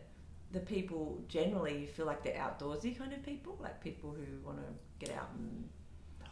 the 0.51 0.59
people 0.59 1.23
generally 1.29 1.85
feel 1.85 2.05
like 2.05 2.23
they're 2.23 2.33
outdoorsy 2.47 2.97
kind 2.97 3.13
of 3.13 3.23
people, 3.23 3.57
like 3.61 3.81
people 3.81 4.11
who 4.11 4.45
want 4.45 4.57
to 4.57 5.05
get 5.05 5.15
out 5.17 5.29
and 5.37 5.69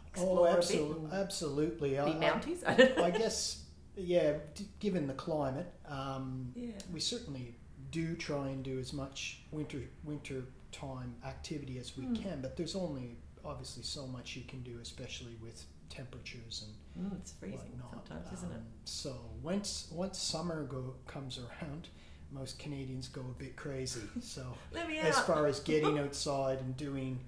explore 0.08 0.40
oh, 0.48 0.52
a 0.52 0.58
absolutely, 0.58 1.12
absolutely. 1.14 1.90
Be 1.92 1.98
I, 1.98 2.14
mounties. 2.30 2.64
I. 2.68 3.04
I 3.08 3.12
guess, 3.12 3.64
yeah. 3.96 4.34
Given 4.80 5.08
the 5.08 5.14
climate, 5.14 5.72
um, 5.88 6.52
yeah. 6.56 6.72
we 6.92 7.00
certainly 7.00 7.56
do 7.92 8.16
try 8.16 8.50
and 8.50 8.64
do 8.64 8.80
as 8.80 8.94
much 8.94 9.40
winter 9.52 9.82
winter 10.04 10.44
time 10.72 11.16
activity 11.26 11.78
as 11.80 11.98
we 11.98 12.06
Mm. 12.06 12.16
can, 12.24 12.42
but 12.42 12.56
there's 12.56 12.76
only 12.76 13.18
obviously 13.44 13.84
so 13.84 14.06
much 14.06 14.36
you 14.36 14.44
can 14.44 14.62
do, 14.64 14.80
especially 14.80 15.36
with 15.42 15.66
temperatures 15.90 16.64
and 16.68 16.76
Mm, 17.12 17.20
it's 17.20 17.32
freezing 17.32 17.60
whatnot. 17.80 18.08
sometimes, 18.08 18.34
isn't 18.40 18.52
it? 18.52 18.56
Um, 18.58 18.66
So 18.86 19.16
once 19.42 19.88
once 19.92 20.18
summer 20.20 20.64
go 20.66 20.96
comes 21.08 21.40
around, 21.40 21.88
most 22.32 22.60
Canadians 22.60 23.08
go 23.08 23.22
a 23.22 23.40
bit 23.40 23.56
crazy. 23.56 24.02
So 24.22 24.56
Let 24.72 24.88
me 24.88 25.00
as 25.00 25.16
out. 25.18 25.26
far 25.26 25.48
as 25.48 25.60
getting 25.62 25.98
outside 26.06 26.60
and 26.60 26.76
doing 26.78 27.20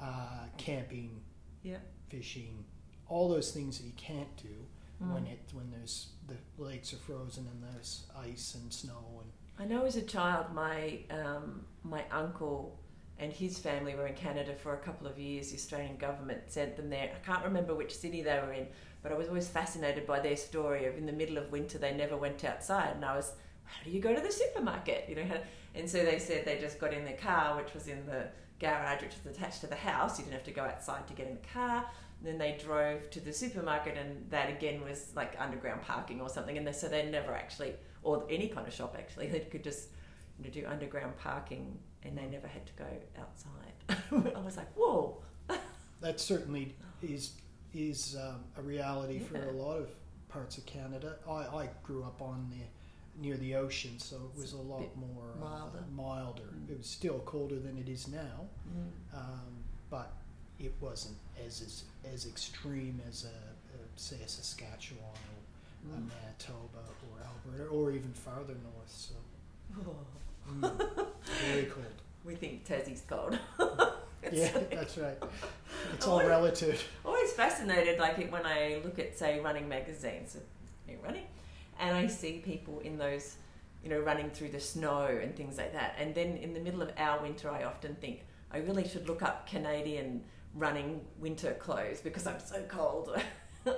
uh, 0.00 0.46
camping, 0.56 1.22
Yeah. 1.62 1.78
fishing, 2.08 2.64
all 3.08 3.28
those 3.28 3.52
things 3.52 3.78
that 3.78 3.84
you 3.86 3.92
can't 3.96 4.34
do 4.36 4.66
when 4.98 5.24
Mm. 5.26 5.32
it 5.32 5.40
when 5.52 5.70
there's 5.70 6.08
the 6.26 6.36
lakes 6.62 6.92
are 6.92 6.96
frozen 6.98 7.46
and 7.46 7.62
there's 7.62 8.06
ice 8.16 8.54
and 8.56 8.72
snow 8.72 9.20
and 9.22 9.30
I 9.60 9.64
know 9.64 9.84
as 9.84 9.96
a 9.96 10.02
child, 10.02 10.46
my 10.54 11.00
um, 11.10 11.64
my 11.82 12.04
uncle 12.12 12.78
and 13.18 13.32
his 13.32 13.58
family 13.58 13.96
were 13.96 14.06
in 14.06 14.14
Canada 14.14 14.54
for 14.54 14.74
a 14.74 14.78
couple 14.78 15.06
of 15.08 15.18
years. 15.18 15.50
The 15.50 15.56
Australian 15.56 15.96
government 15.96 16.42
sent 16.46 16.76
them 16.76 16.88
there. 16.88 17.10
I 17.14 17.26
can't 17.26 17.44
remember 17.44 17.74
which 17.74 17.96
city 17.96 18.22
they 18.22 18.38
were 18.38 18.52
in, 18.52 18.68
but 19.02 19.10
I 19.10 19.16
was 19.16 19.28
always 19.28 19.48
fascinated 19.48 20.06
by 20.06 20.20
their 20.20 20.36
story 20.36 20.86
of 20.86 20.96
in 20.96 21.06
the 21.06 21.12
middle 21.12 21.38
of 21.38 21.50
winter 21.50 21.78
they 21.78 21.92
never 21.92 22.16
went 22.16 22.44
outside, 22.44 22.94
and 22.94 23.04
I 23.04 23.16
was, 23.16 23.32
how 23.64 23.82
do 23.84 23.90
you 23.90 24.00
go 24.00 24.14
to 24.14 24.20
the 24.20 24.30
supermarket? 24.30 25.06
You 25.08 25.16
know, 25.16 25.40
and 25.74 25.90
so 25.90 26.04
they 26.04 26.20
said 26.20 26.44
they 26.44 26.60
just 26.60 26.78
got 26.78 26.92
in 26.92 27.04
their 27.04 27.16
car, 27.16 27.56
which 27.56 27.74
was 27.74 27.88
in 27.88 28.06
the 28.06 28.28
garage, 28.60 29.02
which 29.02 29.14
was 29.24 29.36
attached 29.36 29.60
to 29.62 29.66
the 29.66 29.76
house. 29.76 30.18
You 30.18 30.24
didn't 30.24 30.34
have 30.34 30.44
to 30.44 30.52
go 30.52 30.62
outside 30.62 31.08
to 31.08 31.14
get 31.14 31.26
in 31.26 31.34
the 31.34 31.48
car. 31.52 31.84
Then 32.22 32.38
they 32.38 32.58
drove 32.62 33.10
to 33.10 33.20
the 33.20 33.32
supermarket, 33.32 33.96
and 33.96 34.28
that 34.30 34.50
again 34.50 34.82
was 34.82 35.12
like 35.14 35.36
underground 35.38 35.82
parking 35.82 36.20
or 36.20 36.28
something. 36.28 36.58
And 36.58 36.66
they, 36.66 36.72
so 36.72 36.88
they 36.88 37.08
never 37.08 37.32
actually, 37.32 37.74
or 38.02 38.24
any 38.28 38.48
kind 38.48 38.66
of 38.66 38.74
shop 38.74 38.96
actually, 38.98 39.26
they 39.34 39.40
could 39.40 39.62
just 39.62 39.88
you 40.38 40.44
know, 40.44 40.50
do 40.50 40.66
underground 40.66 41.16
parking, 41.18 41.78
and 42.02 42.16
they 42.18 42.26
never 42.26 42.48
had 42.48 42.66
to 42.66 42.72
go 42.74 42.86
outside. 43.20 44.32
I 44.36 44.40
was 44.40 44.56
like, 44.56 44.72
whoa. 44.74 45.22
that 46.00 46.20
certainly 46.20 46.74
is 47.02 47.32
is 47.74 48.16
um, 48.20 48.44
a 48.56 48.62
reality 48.62 49.18
for 49.18 49.36
a 49.36 49.52
lot 49.52 49.76
of 49.78 49.90
parts 50.28 50.58
of 50.58 50.66
Canada. 50.66 51.16
I, 51.28 51.32
I 51.62 51.68
grew 51.82 52.02
up 52.02 52.20
on 52.22 52.50
the 52.50 52.64
near 53.20 53.36
the 53.36 53.54
ocean, 53.56 53.98
so 53.98 54.16
it 54.34 54.40
was 54.40 54.52
a 54.52 54.56
a 54.56 54.58
lot 54.58 54.96
more 54.96 55.34
milder. 55.40 55.78
Uh, 55.78 55.96
milder. 55.96 56.42
Mm. 56.42 56.70
It 56.70 56.78
was 56.78 56.86
still 56.86 57.18
colder 57.20 57.58
than 57.58 57.76
it 57.78 57.88
is 57.88 58.08
now, 58.08 58.46
Mm. 58.68 59.16
um, 59.18 59.64
but 59.90 60.12
it 60.60 60.72
wasn't 60.80 61.16
as 61.46 61.60
as, 61.62 61.84
as 62.14 62.26
extreme 62.26 63.00
as 63.08 63.24
a, 63.24 63.28
a 63.28 63.78
say 63.96 64.16
a 64.24 64.28
Saskatchewan 64.28 65.02
or 65.04 65.94
a 65.94 65.96
Mm. 66.00 66.08
Manitoba 66.08 66.82
or 67.06 67.22
Alberta 67.24 67.70
or 67.70 67.92
even 67.92 68.12
farther 68.12 68.54
north. 68.64 68.88
So 68.88 69.14
mm, 70.52 71.06
very 71.44 71.64
cold. 71.66 71.86
We 72.24 72.34
think 72.34 72.64
Tassie's 72.64 73.02
cold. 73.08 73.38
Yeah, 74.32 74.50
like- 74.52 74.70
that's 74.72 74.98
right. 74.98 75.16
It's 75.94 76.06
all 76.06 76.18
I- 76.18 76.26
relative. 76.26 76.82
always 77.04 77.32
fascinated 77.32 78.00
like 78.00 78.16
when 78.32 78.44
I 78.44 78.80
look 78.84 78.98
at 78.98 79.16
say 79.16 79.38
running 79.40 79.68
magazines 79.68 80.36
running 81.04 81.24
and 81.78 81.96
I 81.96 82.08
see 82.08 82.32
people 82.44 82.80
in 82.80 82.98
those 82.98 83.36
you 83.84 83.88
know 83.88 84.00
running 84.00 84.28
through 84.30 84.48
the 84.50 84.58
snow 84.60 85.06
and 85.22 85.34
things 85.36 85.56
like 85.56 85.72
that 85.72 85.94
and 85.98 86.14
then 86.14 86.36
in 86.38 86.52
the 86.52 86.60
middle 86.60 86.82
of 86.82 86.90
our 86.98 87.22
winter 87.22 87.48
I 87.48 87.62
often 87.62 87.94
think 88.00 88.24
I 88.52 88.58
really 88.58 88.86
should 88.88 89.06
look 89.08 89.22
up 89.22 89.46
Canadian 89.48 90.24
running 90.54 91.04
winter 91.18 91.54
clothes 91.54 92.00
because 92.00 92.26
I'm 92.26 92.40
so 92.40 92.62
cold 92.68 93.20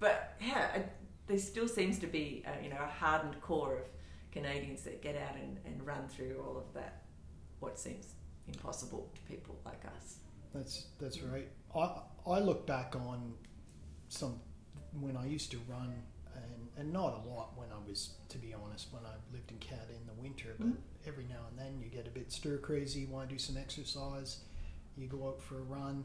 but 0.00 0.34
yeah 0.40 0.68
I, 0.74 0.84
there 1.26 1.38
still 1.38 1.68
seems 1.68 1.98
to 2.00 2.06
be 2.06 2.44
uh, 2.46 2.50
you 2.62 2.70
know 2.70 2.78
a 2.82 2.86
hardened 2.86 3.40
core 3.40 3.76
of 3.78 3.84
Canadians 4.30 4.82
that 4.82 5.02
get 5.02 5.16
out 5.16 5.36
and, 5.36 5.58
and 5.66 5.84
run 5.86 6.08
through 6.08 6.42
all 6.46 6.56
of 6.56 6.72
that 6.74 7.02
what 7.60 7.78
seems 7.78 8.06
impossible 8.48 9.10
to 9.14 9.20
people 9.32 9.58
like 9.64 9.82
us 9.96 10.16
That's 10.54 10.86
that's 11.00 11.20
right. 11.22 11.48
I 11.74 12.00
I 12.26 12.38
look 12.40 12.66
back 12.66 12.94
on 12.96 13.34
some 14.08 14.40
when 15.00 15.16
I 15.16 15.26
used 15.26 15.50
to 15.52 15.58
run 15.68 15.92
and, 16.34 16.68
and 16.76 16.92
not 16.92 17.24
a 17.24 17.28
lot 17.28 17.52
when 17.56 17.68
I 17.70 17.88
was 17.88 18.14
to 18.28 18.38
be 18.38 18.52
honest 18.54 18.88
when 18.92 19.02
I 19.04 19.14
lived 19.32 19.50
in 19.50 19.58
Canada 19.58 19.92
in 20.00 20.06
the 20.06 20.20
winter, 20.22 20.54
but 20.58 20.68
Mhm. 20.68 20.76
every 21.06 21.24
now 21.24 21.42
and 21.50 21.58
then 21.58 21.80
you 21.80 21.88
get 21.88 22.06
a 22.06 22.10
bit 22.10 22.30
stir 22.32 22.58
crazy, 22.58 23.06
want 23.06 23.28
to 23.28 23.34
do 23.34 23.38
some 23.38 23.56
exercise, 23.56 24.40
you 24.96 25.06
go 25.08 25.28
out 25.28 25.40
for 25.42 25.58
a 25.58 25.62
run, 25.62 26.04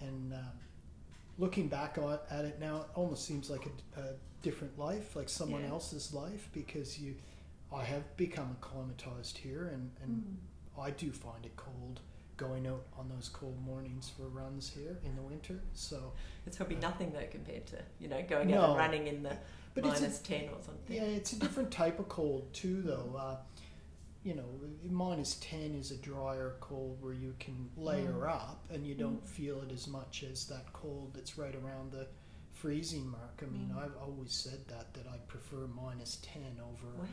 and 0.00 0.32
um, 0.32 0.40
looking 1.38 1.68
back 1.68 1.98
on, 1.98 2.18
at 2.30 2.44
it 2.44 2.58
now, 2.60 2.82
it 2.82 2.86
almost 2.94 3.24
seems 3.26 3.50
like 3.50 3.66
a, 3.96 4.00
a 4.00 4.04
different 4.42 4.78
life, 4.78 5.16
like 5.16 5.28
someone 5.28 5.62
Yeah. 5.62 5.70
else's 5.70 6.12
life, 6.14 6.48
because 6.52 6.98
you, 6.98 7.14
I 7.74 7.84
have 7.84 8.16
become 8.16 8.56
acclimatized 8.60 9.38
here, 9.38 9.68
and 9.72 9.90
and 10.02 10.22
Mm. 10.22 10.82
I 10.82 10.90
do 10.90 11.10
find 11.10 11.44
it 11.46 11.56
cold 11.56 12.00
going 12.36 12.66
out 12.66 12.84
on 12.98 13.08
those 13.08 13.30
cold 13.30 13.58
mornings 13.64 14.10
for 14.10 14.24
runs 14.28 14.68
here 14.68 14.98
in 15.06 15.16
the 15.16 15.22
winter. 15.22 15.58
So, 15.72 16.12
It's 16.46 16.58
probably 16.58 16.76
nothing 16.76 17.10
though 17.12 17.26
compared 17.30 17.66
to 17.68 17.76
you 17.98 18.08
know 18.08 18.22
going 18.28 18.52
out 18.52 18.68
and 18.70 18.76
running 18.78 19.06
in 19.06 19.22
the 19.22 19.36
minus 19.80 20.20
a, 20.20 20.24
ten 20.24 20.44
or 20.50 20.60
something. 20.62 20.94
yeah, 20.96 21.02
it's 21.04 21.32
a 21.32 21.38
different 21.38 21.70
type 21.70 21.98
of 21.98 22.08
cold 22.10 22.52
too, 22.52 22.82
though. 22.82 23.16
Uh, 23.18 23.36
you 24.26 24.34
know, 24.34 24.48
minus 24.90 25.36
ten 25.36 25.72
is 25.76 25.92
a 25.92 25.96
drier 25.98 26.56
cold 26.60 27.00
where 27.00 27.12
you 27.12 27.32
can 27.38 27.70
layer 27.76 28.12
Mm. 28.24 28.28
up 28.28 28.64
and 28.70 28.84
you 28.84 28.96
don't 28.96 29.22
Mm. 29.24 29.28
feel 29.28 29.60
it 29.62 29.70
as 29.70 29.86
much 29.86 30.24
as 30.24 30.46
that 30.46 30.72
cold 30.72 31.14
that's 31.14 31.38
right 31.38 31.54
around 31.54 31.92
the 31.92 32.08
freezing 32.52 33.06
mark. 33.08 33.40
I 33.40 33.46
mean, 33.46 33.68
Mm. 33.70 33.76
I've 33.78 33.96
always 33.98 34.32
said 34.34 34.66
that 34.66 34.92
that 34.94 35.06
I 35.06 35.18
prefer 35.28 35.68
minus 35.68 36.16
ten 36.22 36.58
over 36.60 36.88
Wow. 36.98 37.06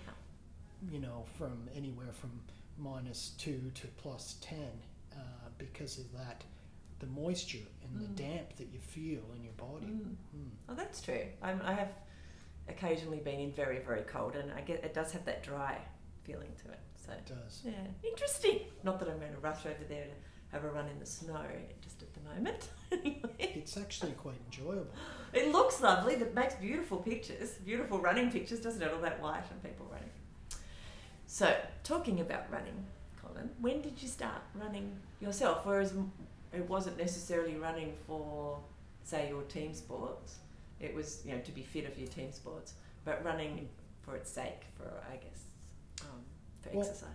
you 0.92 1.00
know, 1.00 1.26
from 1.38 1.70
anywhere 1.76 2.12
from 2.14 2.42
minus 2.80 3.30
two 3.38 3.70
to 3.76 3.88
plus 3.90 4.34
10 4.42 4.82
uh, 5.16 5.50
because 5.60 6.00
of 6.00 6.12
that, 6.14 6.44
the 6.98 7.06
moisture 7.06 7.68
and 7.84 8.00
the 8.02 8.08
Mm. 8.08 8.16
damp 8.16 8.56
that 8.56 8.70
you 8.70 8.80
feel 8.80 9.32
in 9.34 9.44
your 9.44 9.54
body. 9.54 9.86
Mm. 9.86 10.18
Mm. 10.36 10.50
Oh, 10.70 10.74
that's 10.74 11.00
true. 11.00 11.28
I'm, 11.44 11.62
I 11.62 11.74
have 11.74 11.94
occasionally 12.68 13.20
been 13.20 13.40
in 13.40 13.52
very 13.52 13.80
very 13.80 14.02
cold, 14.04 14.36
and 14.36 14.52
I 14.52 14.62
get 14.62 14.84
it 14.84 14.94
does 14.96 15.12
have 15.12 15.26
that 15.26 15.44
dry 15.44 15.80
feeling 16.24 16.52
to 16.66 16.72
it. 16.72 16.80
So 17.06 17.12
It 17.14 17.26
does. 17.26 17.62
yeah, 17.66 17.72
interesting. 18.10 18.60
Not 18.84 19.00
that 19.00 19.10
I'm 19.10 19.20
going 19.20 19.34
to 19.34 19.40
rush 19.40 19.66
over 19.66 19.84
there 19.90 20.06
to 20.06 20.12
have 20.52 20.64
a 20.64 20.70
run 20.72 20.88
in 20.88 21.00
the 21.00 21.06
snow 21.06 21.46
just 21.82 22.02
at 22.02 22.14
the 22.14 22.22
moment. 22.34 22.70
It's 23.40 23.78
actually 23.78 24.12
quite 24.14 24.36
enjoyable. 24.46 24.88
it 25.34 25.52
looks 25.52 25.82
lovely. 25.82 26.14
It 26.16 26.34
makes 26.36 26.56
beautiful 26.56 26.98
pictures, 26.98 27.52
beautiful 27.66 28.00
running 28.00 28.32
pictures, 28.32 28.60
doesn't 28.60 28.82
it? 28.82 28.92
All 28.94 29.02
that 29.02 29.22
white 29.22 29.44
and 29.52 29.62
people 29.64 29.86
running. 29.92 30.10
So, 31.28 31.56
talking 31.84 32.20
about 32.20 32.52
running, 32.52 32.86
Colin, 33.22 33.50
when 33.60 33.82
did 33.82 34.02
you 34.02 34.08
start 34.08 34.42
running 34.56 34.96
yourself? 35.20 35.66
Whereas 35.66 35.92
m- 35.92 36.12
it 36.52 36.68
wasn't 36.70 36.98
necessarily 36.98 37.56
running 37.56 37.94
for, 38.06 38.60
say, 39.04 39.30
your 39.30 39.42
team 39.44 39.74
sports. 39.74 40.36
It 40.80 40.94
was, 40.94 41.22
you 41.26 41.32
know, 41.34 41.42
to 41.42 41.52
be 41.52 41.64
fit 41.64 41.86
of 41.88 41.98
your 41.98 42.08
team 42.10 42.32
sports, 42.32 42.74
but 43.06 43.24
running 43.26 43.68
for 44.02 44.16
its 44.16 44.30
sake, 44.30 44.62
for 44.78 44.86
I 45.12 45.16
guess, 45.16 45.46
um, 46.02 46.08
for 46.62 46.70
Well, 46.72 46.88
exercise. 46.88 47.10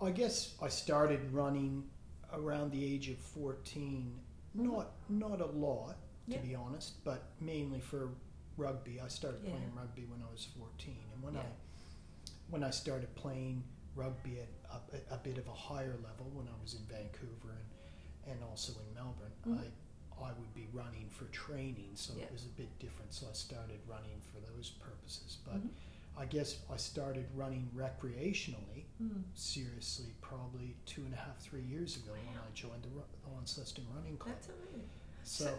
I 0.00 0.10
guess 0.10 0.54
I 0.60 0.68
started 0.68 1.32
running 1.32 1.88
around 2.32 2.72
the 2.72 2.84
age 2.84 3.08
of 3.08 3.18
14. 3.18 4.18
Not 4.54 4.92
not 5.08 5.40
a 5.40 5.46
lot, 5.46 5.96
to 6.28 6.36
Yeah. 6.36 6.40
be 6.42 6.54
honest, 6.54 7.02
but 7.04 7.32
mainly 7.40 7.80
for 7.80 8.10
rugby. 8.56 9.00
I 9.00 9.08
started 9.08 9.42
Yeah. 9.44 9.50
playing 9.50 9.74
rugby 9.74 10.04
when 10.06 10.22
I 10.22 10.30
was 10.30 10.44
14, 10.44 11.04
and 11.12 11.22
when 11.22 11.34
Yeah. 11.34 11.40
I 11.42 11.52
when 12.50 12.62
I 12.62 12.70
started 12.70 13.12
playing 13.16 13.64
rugby 13.96 14.38
at 14.40 14.48
a, 14.70 15.14
a 15.14 15.18
bit 15.18 15.38
of 15.38 15.48
a 15.48 15.54
higher 15.54 15.96
level 16.02 16.26
when 16.34 16.46
I 16.46 16.54
was 16.62 16.74
in 16.74 16.84
Vancouver 16.86 17.52
and, 17.52 18.32
and 18.32 18.44
also 18.44 18.78
in 18.80 18.94
Melbourne, 18.94 19.32
Mhm. 19.46 19.58
I 19.60 19.70
I 20.22 20.32
would 20.34 20.54
be 20.54 20.66
running 20.72 21.10
for 21.10 21.24
training, 21.26 21.96
so 21.96 22.14
it 22.16 22.30
was 22.30 22.44
a 22.46 22.48
bit 22.50 22.78
different. 22.78 23.12
So 23.12 23.28
I 23.28 23.32
started 23.32 23.80
running 23.88 24.20
for 24.20 24.38
those 24.40 24.70
purposes, 24.70 25.38
but 25.44 25.56
Mhm. 25.56 25.70
I 26.16 26.24
guess 26.26 26.58
I 26.72 26.76
started 26.76 27.26
running 27.34 27.68
recreationally 27.76 28.84
Mm. 29.02 29.24
seriously 29.34 30.14
probably 30.20 30.76
two 30.86 31.02
and 31.04 31.12
a 31.12 31.16
half, 31.16 31.38
three 31.40 31.62
years 31.62 31.96
ago 31.96 32.12
when 32.12 32.36
I 32.38 32.50
joined 32.54 32.82
the 32.84 32.88
Ru- 32.90 33.02
Launceston 33.32 33.84
Running 33.94 34.16
Club. 34.16 34.34
That's 34.36 34.48
amazing. 34.48 34.88
So, 35.24 35.58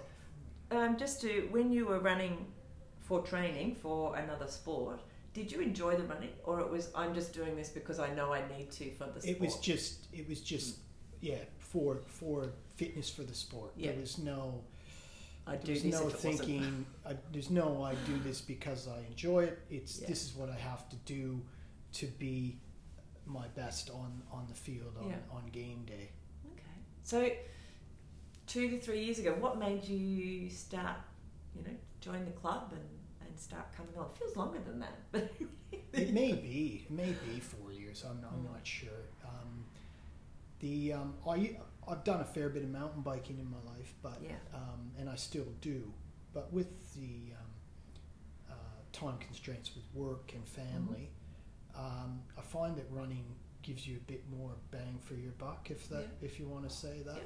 Um, 0.72 0.98
just 0.98 1.22
to 1.22 1.48
when 1.52 1.72
you 1.72 1.86
were 1.86 2.00
running 2.00 2.52
for 3.02 3.22
training 3.22 3.76
for 3.76 4.16
another 4.16 4.48
sport, 4.48 5.02
did 5.34 5.52
you 5.52 5.60
enjoy 5.60 5.96
the 5.98 6.04
running, 6.06 6.32
or 6.46 6.62
it 6.62 6.70
was 6.70 6.92
I'm 6.96 7.14
just 7.14 7.34
doing 7.34 7.56
this 7.58 7.70
because 7.70 8.00
I 8.00 8.14
know 8.16 8.34
I 8.34 8.48
need 8.58 8.72
to 8.72 8.92
for 8.96 9.06
the 9.08 9.22
sport? 9.22 9.36
It 9.36 9.40
was 9.42 9.58
just 9.60 10.08
it 10.14 10.28
was 10.30 10.42
just 10.42 10.80
yeah 11.22 11.44
for 11.60 12.02
for 12.08 12.52
fitness 12.78 13.10
for 13.10 13.24
the 13.24 13.36
sport. 13.36 13.74
Yeah. 13.76 13.92
There 13.92 14.00
was 14.00 14.18
no 14.18 14.64
I 15.48 15.56
do 15.58 15.68
there's 15.68 15.84
this 15.84 15.94
no 15.94 16.08
if 16.08 16.14
it 16.16 16.20
thinking. 16.20 16.86
I, 17.06 17.16
there's 17.32 17.50
no 17.52 17.84
I 17.84 17.94
do 18.06 18.18
this 18.24 18.42
because 18.42 18.88
I 18.88 19.00
enjoy 19.10 19.44
it. 19.46 19.60
It's 19.70 20.02
Yeah. 20.02 20.08
this 20.08 20.24
is 20.26 20.36
what 20.36 20.50
I 20.50 20.56
have 20.56 20.90
to 20.90 20.96
do 21.06 21.42
to 21.94 22.08
be 22.08 22.58
my 23.26 23.48
best 23.50 23.90
on 23.90 24.22
on 24.32 24.48
the 24.48 24.56
field 24.56 24.96
on, 25.00 25.10
Yeah. 25.10 25.18
on 25.32 25.46
game 25.52 25.84
day. 25.86 26.10
Okay. 26.52 26.64
So, 27.04 27.30
two 28.48 28.70
to 28.72 28.80
three 28.80 29.04
years 29.04 29.20
ago, 29.20 29.36
what 29.40 29.58
made 29.60 29.84
you 29.84 30.50
start, 30.50 30.98
you 31.56 31.62
know, 31.64 31.76
join 32.02 32.26
the 32.26 32.32
club 32.32 32.72
and, 32.72 33.28
and 33.28 33.40
start 33.40 33.66
coming 33.76 33.96
on? 33.98 34.06
It 34.08 34.14
feels 34.18 34.36
longer 34.36 34.60
than 34.66 34.80
that, 34.80 34.98
but 35.12 35.32
It 35.94 36.12
may 36.14 36.34
be, 36.34 36.86
it 36.86 36.92
may 36.92 37.14
be 37.26 37.40
four 37.40 37.72
years. 37.72 38.04
I'm, 38.04 38.18
I'm 38.30 38.40
Mm. 38.46 38.52
not 38.52 38.66
sure. 38.68 38.90
Um, 39.24 39.64
the 40.60 40.94
um, 40.94 41.14
I 41.28 41.58
I've 41.88 42.04
done 42.04 42.22
a 42.22 42.26
fair 42.26 42.50
bit 42.50 42.64
of 42.64 42.70
mountain 42.70 43.02
biking 43.02 43.40
in 43.40 43.50
my 43.50 43.58
life, 43.72 43.94
but 44.02 44.20
yeah, 44.22 44.32
um, 44.54 44.92
and 45.00 45.10
I 45.10 45.16
still 45.16 45.48
do. 45.62 45.92
But 46.34 46.52
with 46.52 46.94
the 46.96 47.34
um, 47.40 48.52
uh, 48.52 48.54
time 48.92 49.18
constraints 49.20 49.72
with 49.76 49.84
work 49.94 50.32
and 50.34 50.48
family, 50.48 51.10
um, 51.78 52.22
I 52.38 52.42
find 52.42 52.76
that 52.78 52.86
running 52.90 53.26
gives 53.62 53.88
you 53.88 53.98
a 53.98 54.12
bit 54.12 54.24
more 54.30 54.52
bang 54.72 55.00
for 55.04 55.16
your 55.16 55.32
buck, 55.34 55.68
if 55.72 55.90
that 55.90 56.08
if 56.22 56.40
you 56.40 56.48
want 56.48 56.68
to 56.70 56.76
say 56.76 57.02
that. 57.06 57.16
Yeah. 57.16 57.22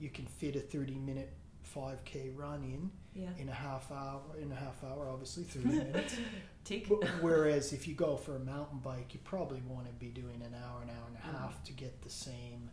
You 0.00 0.10
can 0.10 0.26
fit 0.26 0.54
a 0.56 0.60
thirty 0.60 0.94
minute 0.98 1.32
five 1.62 2.02
k 2.04 2.30
run 2.34 2.62
in 2.62 2.90
yeah. 3.20 3.30
in 3.36 3.48
a 3.48 3.52
half 3.54 3.90
hour. 3.90 4.20
In 4.40 4.52
a 4.52 4.54
half 4.54 4.82
hour, 4.84 5.08
obviously 5.10 5.42
thirty 5.52 5.68
minutes. 5.68 6.14
Tick. 6.64 6.86
Wh- 6.86 7.22
Whereas 7.22 7.72
if 7.72 7.88
you 7.88 7.94
go 7.94 8.16
for 8.16 8.36
a 8.36 8.40
mountain 8.40 8.78
bike, 8.78 9.12
you 9.12 9.20
probably 9.24 9.60
want 9.66 9.86
to 9.86 9.92
be 9.94 10.08
doing 10.08 10.40
an 10.42 10.54
hour, 10.54 10.82
an 10.82 10.90
hour 10.90 11.06
and 11.08 11.16
a 11.16 11.20
Mm. 11.36 11.40
half 11.40 11.64
to 11.64 11.72
get 11.72 12.00
the 12.02 12.10
same 12.10 12.70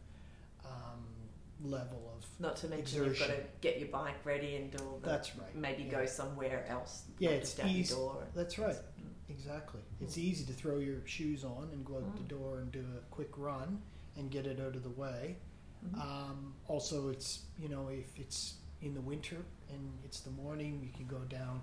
um, 0.72 1.70
level 1.72 2.14
of. 2.18 2.26
Not 2.40 2.56
to 2.58 2.68
mention 2.68 3.04
you've 3.06 3.18
got 3.20 3.28
to 3.30 3.38
get 3.62 3.80
your 3.80 3.88
bike 3.90 4.26
ready 4.26 4.56
and 4.56 4.72
do 4.72 4.84
all 4.84 5.00
the. 5.02 5.10
That's 5.10 5.36
right. 5.38 5.56
Maybe 5.56 5.84
yeah. 5.84 5.92
go 5.92 6.06
somewhere 6.06 6.66
else. 6.68 7.04
Yeah, 7.20 7.32
it's 7.32 7.58
easy. 7.66 7.94
door. 7.96 8.24
That's 8.36 8.60
right. 8.60 8.76
Mm. 8.76 9.10
Exactly. 9.30 9.82
It's 10.02 10.18
easy 10.18 10.46
to 10.46 10.54
throw 10.54 10.80
your 10.80 10.98
shoes 11.06 11.44
on 11.44 11.70
and 11.74 11.84
go 11.86 11.96
out 11.98 12.16
Mm. 12.16 12.18
the 12.18 12.36
door 12.36 12.60
and 12.60 12.72
do 12.72 12.86
a 12.98 13.02
quick 13.14 13.32
run 13.38 13.82
and 14.18 14.30
get 14.30 14.46
it 14.46 14.60
out 14.60 14.76
of 14.76 14.84
the 14.84 14.90
way. 14.90 15.38
Mhm. 15.86 16.00
Um, 16.00 16.54
also, 16.68 17.10
it's 17.10 17.44
you 17.60 17.70
know 17.70 17.88
if 17.90 18.18
it's 18.20 18.56
in 18.82 18.94
the 18.94 19.02
winter 19.02 19.38
and 19.70 19.92
it's 20.04 20.20
the 20.22 20.32
morning, 20.32 20.80
you 20.84 20.90
can 20.96 21.08
go 21.08 21.20
down 21.26 21.62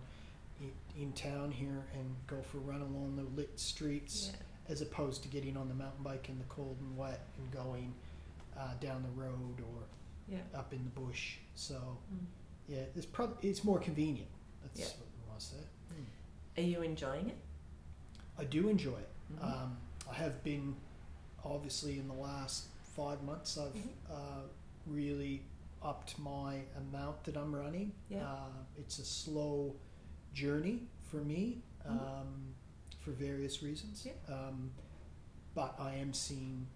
i- 0.61 1.01
in 1.01 1.13
town 1.13 1.51
here 1.53 1.85
and 1.95 2.17
go 2.27 2.41
for 2.43 2.59
a 2.59 2.61
run 2.61 2.81
along 2.83 3.17
the 3.17 3.23
lit 3.41 3.59
streets. 3.61 4.31
yeah. 4.33 4.39
as 4.69 4.81
opposed 4.81 5.25
to 5.25 5.29
getting 5.29 5.57
on 5.57 5.67
the 5.69 5.75
mountain 5.75 6.05
bike 6.05 6.29
in 6.29 6.39
the 6.39 6.45
cold 6.45 6.77
and 6.81 6.97
wet 6.97 7.27
and 7.37 7.51
going 7.51 7.93
uh, 8.57 8.75
down 8.81 9.03
the 9.03 9.11
road 9.11 9.61
or 9.61 9.83
Yeah. 10.29 10.41
up 10.55 10.73
in 10.73 10.85
the 10.85 10.91
bush. 10.91 11.37
So 11.55 11.99
Mm. 12.13 12.27
yeah, 12.69 12.85
it's 12.95 13.07
probably 13.07 13.49
it's 13.51 13.65
more 13.65 13.79
convenient. 13.79 14.31
That's 14.63 14.81
Yeah. 14.81 14.87
what 14.87 15.09
we 15.21 15.29
want 15.29 15.41
to 15.41 15.47
say. 15.47 15.57
Are 16.59 16.63
you 16.63 16.83
enjoying 16.83 17.31
it? 17.31 17.39
I 18.39 18.45
do 18.45 18.69
enjoy 18.69 18.99
it. 18.99 19.09
Mhm. 19.35 19.43
Um, 19.43 19.79
I 20.11 20.15
have 20.15 20.43
been 20.45 20.77
obviously 21.45 21.99
in 21.99 22.09
the 22.09 22.15
last 22.15 22.67
five 22.83 23.23
months. 23.23 23.57
I've 23.57 23.73
Mhm. 23.75 23.89
uh, 24.11 24.43
really 24.87 25.43
upped 25.81 26.19
my 26.19 26.63
amount 26.77 27.25
that 27.25 27.37
I'm 27.37 27.55
running. 27.55 27.93
Yeah. 28.11 28.31
Uh, 28.31 28.51
it's 28.77 28.99
a 28.99 29.05
slow 29.05 29.75
journey 30.35 30.87
for 31.01 31.25
me 31.25 31.63
Mhm. 31.87 32.01
um, 32.21 32.55
for 33.01 33.13
various 33.13 33.63
reasons. 33.63 34.05
Yeah. 34.07 34.13
Um, 34.29 34.73
but 35.55 35.79
I 35.81 35.95
am 35.95 36.13
seeing 36.15 36.69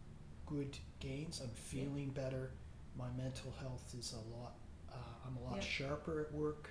good 0.46 0.76
gains. 1.00 1.40
I'm 1.42 1.50
feeling 1.50 2.10
better. 2.10 2.50
My 2.96 3.08
mental 3.16 3.52
health 3.60 3.94
is 3.98 4.14
a 4.14 4.36
lot. 4.36 4.54
Uh, 4.90 4.96
I'm 5.26 5.36
a 5.36 5.40
lot 5.40 5.56
Yeah. 5.56 5.60
sharper 5.62 6.21
at 6.21 6.32
work. 6.32 6.71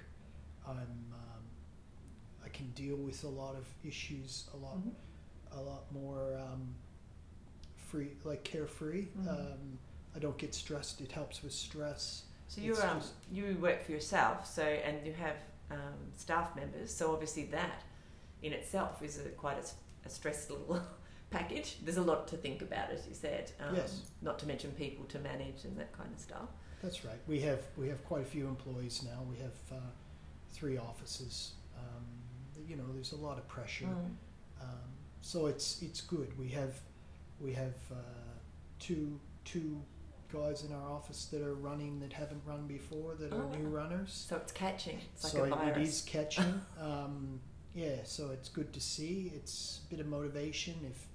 I'm. 0.68 0.78
Um, 1.14 1.44
I 2.44 2.50
can 2.50 2.72
deal 2.72 2.96
with 2.96 3.24
a 3.24 3.28
lot 3.28 3.56
of 3.56 3.68
issues 3.84 4.48
a 4.54 4.58
lot 4.58 4.78
Mhm. 4.78 4.94
a 5.52 5.62
lot 5.62 5.92
more 5.92 6.38
um, 6.38 6.76
free, 7.76 8.16
like 8.24 8.44
carefree. 8.44 9.08
Mhm. 9.18 9.28
Um, 9.28 9.80
I 10.16 10.20
don't 10.20 10.38
get 10.38 10.54
stressed. 10.54 11.02
It 11.02 11.12
helps 11.12 11.42
with 11.44 11.54
stress. 11.54 12.26
So 12.48 12.62
you 12.62 12.76
um, 12.82 13.02
you 13.32 13.58
work 13.60 13.84
for 13.84 13.92
yourself, 13.92 14.46
so 14.46 14.64
and 14.64 15.06
you 15.06 15.14
have 15.14 15.36
um, 15.72 16.12
staff 16.16 16.56
members. 16.56 16.94
So 16.94 17.12
obviously 17.12 17.46
that 17.46 17.84
in 18.42 18.54
itself 18.54 19.02
is 19.02 19.18
a, 19.20 19.30
quite 19.30 19.58
a, 20.06 20.10
stressed 20.10 20.50
little 20.52 20.80
package. 21.30 21.78
There's 21.84 21.98
a 21.98 22.02
lot 22.02 22.28
to 22.30 22.38
think 22.38 22.62
about, 22.62 22.92
as 22.92 23.08
you 23.08 23.14
said. 23.14 23.52
Um, 23.60 23.76
Yes. 23.76 24.02
Not 24.22 24.40
to 24.40 24.48
mention 24.48 24.72
people 24.72 25.06
to 25.06 25.20
manage 25.20 25.64
and 25.66 25.78
that 25.78 25.92
kind 25.92 26.12
of 26.14 26.20
stuff. 26.20 26.50
That's 26.82 27.04
right. 27.06 27.20
We 27.28 27.40
have 27.42 27.62
we 27.78 27.88
have 27.90 28.04
quite 28.06 28.22
a 28.22 28.26
few 28.26 28.48
employees 28.48 29.04
now. 29.04 29.24
We 29.30 29.38
have 29.38 29.54
uh, 29.72 29.90
three 30.52 30.78
offices. 30.78 31.54
Um, 31.78 32.06
you 32.68 32.76
know, 32.76 32.84
there's 32.94 33.12
a 33.14 33.18
lot 33.18 33.38
of 33.38 33.48
pressure. 33.48 33.86
Mm. 33.86 34.62
Um, 34.62 34.90
so 35.22 35.48
it's 35.48 35.82
it's 35.82 36.02
good. 36.02 36.38
We 36.38 36.50
have 36.50 36.74
we 37.40 37.54
have 37.54 37.74
uh, 37.92 37.96
two 38.80 39.20
two 39.46 39.82
guys 40.34 40.64
in 40.64 40.74
our 40.74 40.92
office 40.92 41.26
that 41.26 41.42
are 41.42 41.54
running 41.56 42.00
that 42.00 42.12
haven't 42.12 42.42
run 42.46 42.68
before 42.68 43.16
that 43.16 43.32
are 43.32 43.44
Oh, 43.44 43.56
new 43.58 43.68
runners. 43.68 44.26
So 44.28 44.36
it's 44.38 44.52
catching. 44.52 45.00
It's 45.14 45.24
like 45.24 45.34
so 45.34 45.44
a 45.46 45.50
virus. 45.50 45.78
it 45.78 45.82
is 45.82 46.02
catching. 46.02 46.62
um, 46.80 47.40
yeah, 47.74 47.98
so 48.04 48.30
it's 48.32 48.50
good 48.50 48.74
to 48.74 48.80
see. 48.80 49.32
It's 49.36 49.82
a 49.88 49.90
bit 49.90 50.00
of 50.00 50.08
motivation 50.08 50.76
if 50.90 51.08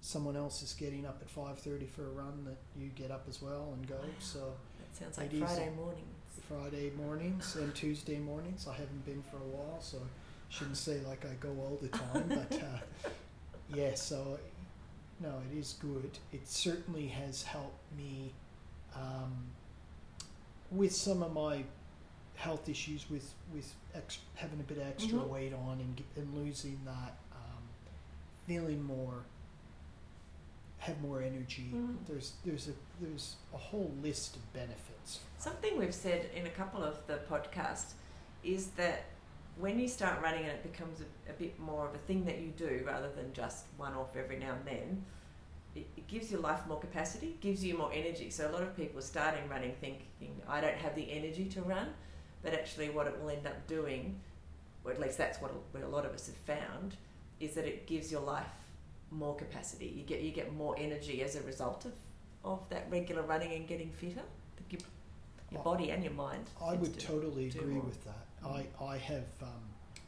someone 0.00 0.36
else 0.36 0.62
is 0.62 0.72
getting 0.74 1.04
up 1.06 1.18
at 1.20 1.28
five 1.30 1.58
thirty 1.58 1.86
for 1.86 2.06
a 2.06 2.10
run 2.10 2.44
that 2.44 2.58
you 2.80 2.88
get 2.94 3.10
up 3.10 3.24
as 3.28 3.42
well 3.42 3.70
and 3.74 3.86
go. 3.86 3.96
Wow. 3.96 4.04
So 4.20 4.52
That 4.78 4.96
sounds 4.96 5.18
like 5.18 5.32
it 5.32 5.38
Friday 5.40 5.70
mornings. 5.76 6.04
Friday 6.48 6.90
mornings 6.96 7.56
and 7.56 7.74
Tuesday 7.74 8.18
mornings. 8.18 8.66
I 8.68 8.72
haven't 8.72 9.04
been 9.04 9.22
for 9.30 9.36
a 9.36 9.48
while, 9.48 9.80
so 9.80 9.98
shouldn't 10.48 10.76
say 10.78 11.00
like 11.06 11.24
I 11.26 11.34
go 11.40 11.50
all 11.50 11.78
the 11.82 11.88
time. 11.88 12.24
but 12.28 12.62
uh, 12.62 13.08
yeah, 13.74 13.94
so 13.94 14.38
no, 15.20 15.34
it 15.52 15.58
is 15.58 15.74
good. 15.80 16.10
It 16.32 16.46
certainly 16.48 17.08
has 17.08 17.42
helped 17.42 17.82
me 17.96 18.32
um, 18.94 19.48
with 20.70 20.94
some 20.94 21.22
of 21.22 21.32
my 21.32 21.64
health 22.36 22.68
issues 22.68 23.10
with 23.10 23.34
with 23.52 23.74
ex- 23.94 24.20
having 24.36 24.60
a 24.60 24.62
bit 24.62 24.78
of 24.78 24.86
extra 24.86 25.18
Mhm. 25.18 25.28
weight 25.28 25.52
on 25.52 25.80
and, 25.80 26.02
and 26.16 26.34
losing 26.34 26.78
that, 26.84 27.18
um, 27.32 27.62
feeling 28.46 28.82
more. 28.82 29.24
Have 30.78 31.00
more 31.02 31.22
energy. 31.22 31.70
Mm. 31.74 31.96
There's 32.06 32.32
there's 32.44 32.68
a 32.68 32.72
there's 33.00 33.36
a 33.52 33.56
whole 33.56 33.92
list 34.02 34.36
of 34.36 34.52
benefits. 34.52 35.20
Something 35.38 35.76
we've 35.78 35.94
said 35.94 36.30
in 36.34 36.46
a 36.46 36.50
couple 36.50 36.82
of 36.82 37.06
the 37.06 37.20
podcasts 37.30 37.92
is 38.44 38.68
that 38.76 39.04
when 39.58 39.80
you 39.80 39.88
start 39.88 40.22
running 40.22 40.44
and 40.44 40.52
it 40.52 40.62
becomes 40.62 41.00
a, 41.00 41.30
a 41.30 41.34
bit 41.34 41.58
more 41.58 41.88
of 41.88 41.94
a 41.94 41.98
thing 41.98 42.24
that 42.24 42.38
you 42.38 42.52
do 42.56 42.82
rather 42.86 43.10
than 43.10 43.32
just 43.32 43.66
one 43.76 43.92
off 43.94 44.16
every 44.16 44.38
now 44.38 44.52
and 44.52 44.64
then, 44.64 45.04
it, 45.74 45.86
it 45.96 46.06
gives 46.06 46.30
your 46.30 46.40
life 46.40 46.60
more 46.68 46.78
capacity, 46.78 47.36
gives 47.40 47.64
you 47.64 47.76
more 47.76 47.90
energy. 47.92 48.30
So 48.30 48.48
a 48.48 48.52
lot 48.52 48.62
of 48.62 48.76
people 48.76 48.98
are 49.00 49.02
starting 49.02 49.48
running 49.48 49.74
thinking, 49.80 50.40
I 50.48 50.60
don't 50.60 50.76
have 50.76 50.94
the 50.94 51.10
energy 51.10 51.46
to 51.46 51.62
run, 51.62 51.88
but 52.42 52.54
actually 52.54 52.90
what 52.90 53.08
it 53.08 53.20
will 53.20 53.30
end 53.30 53.46
up 53.46 53.66
doing, 53.66 54.20
or 54.84 54.92
at 54.92 55.00
least 55.00 55.18
that's 55.18 55.40
what 55.40 55.50
a, 55.50 55.54
what 55.76 55.82
a 55.82 55.88
lot 55.88 56.06
of 56.06 56.12
us 56.12 56.26
have 56.28 56.58
found, 56.58 56.96
is 57.40 57.54
that 57.54 57.66
it 57.66 57.86
gives 57.86 58.12
your 58.12 58.20
life 58.20 58.46
more 59.10 59.34
capacity. 59.36 59.86
You 59.86 60.04
get 60.04 60.20
you 60.22 60.30
get 60.32 60.52
more 60.54 60.74
energy 60.78 61.22
as 61.22 61.36
a 61.36 61.42
result 61.42 61.84
of, 61.84 61.92
of 62.44 62.68
that 62.70 62.86
regular 62.90 63.22
running 63.22 63.52
and 63.52 63.66
getting 63.66 63.90
fitter. 63.90 64.22
Your, 64.70 64.80
your 65.50 65.62
body 65.62 65.90
and 65.90 66.04
your 66.04 66.12
mind. 66.12 66.44
I 66.62 66.74
would 66.74 66.98
to- 66.98 67.06
totally 67.06 67.48
agree 67.48 67.74
more. 67.74 67.84
with 67.84 68.04
that. 68.04 68.26
Mm. 68.44 68.64
I, 68.80 68.84
I 68.84 68.96
have 68.98 69.24
um, 69.42 69.48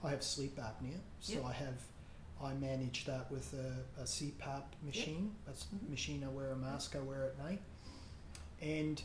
I 0.05 0.11
have 0.11 0.23
sleep 0.23 0.57
apnea, 0.59 0.99
so 1.21 1.35
Yep. 1.35 1.45
I 1.47 1.53
have 1.53 1.75
I 2.43 2.55
manage 2.55 3.05
that 3.07 3.31
with 3.31 3.53
a, 3.55 4.01
a 4.01 4.05
CPAP 4.05 4.63
machine. 4.85 5.35
That's 5.47 5.65
Mhm. 5.65 5.87
a 5.87 5.91
machine 5.91 6.25
I 6.25 6.29
wear 6.29 6.51
a 6.53 6.57
mask 6.57 6.95
I 6.97 7.01
wear 7.01 7.25
at 7.27 7.39
night. 7.39 7.61
And 8.63 9.01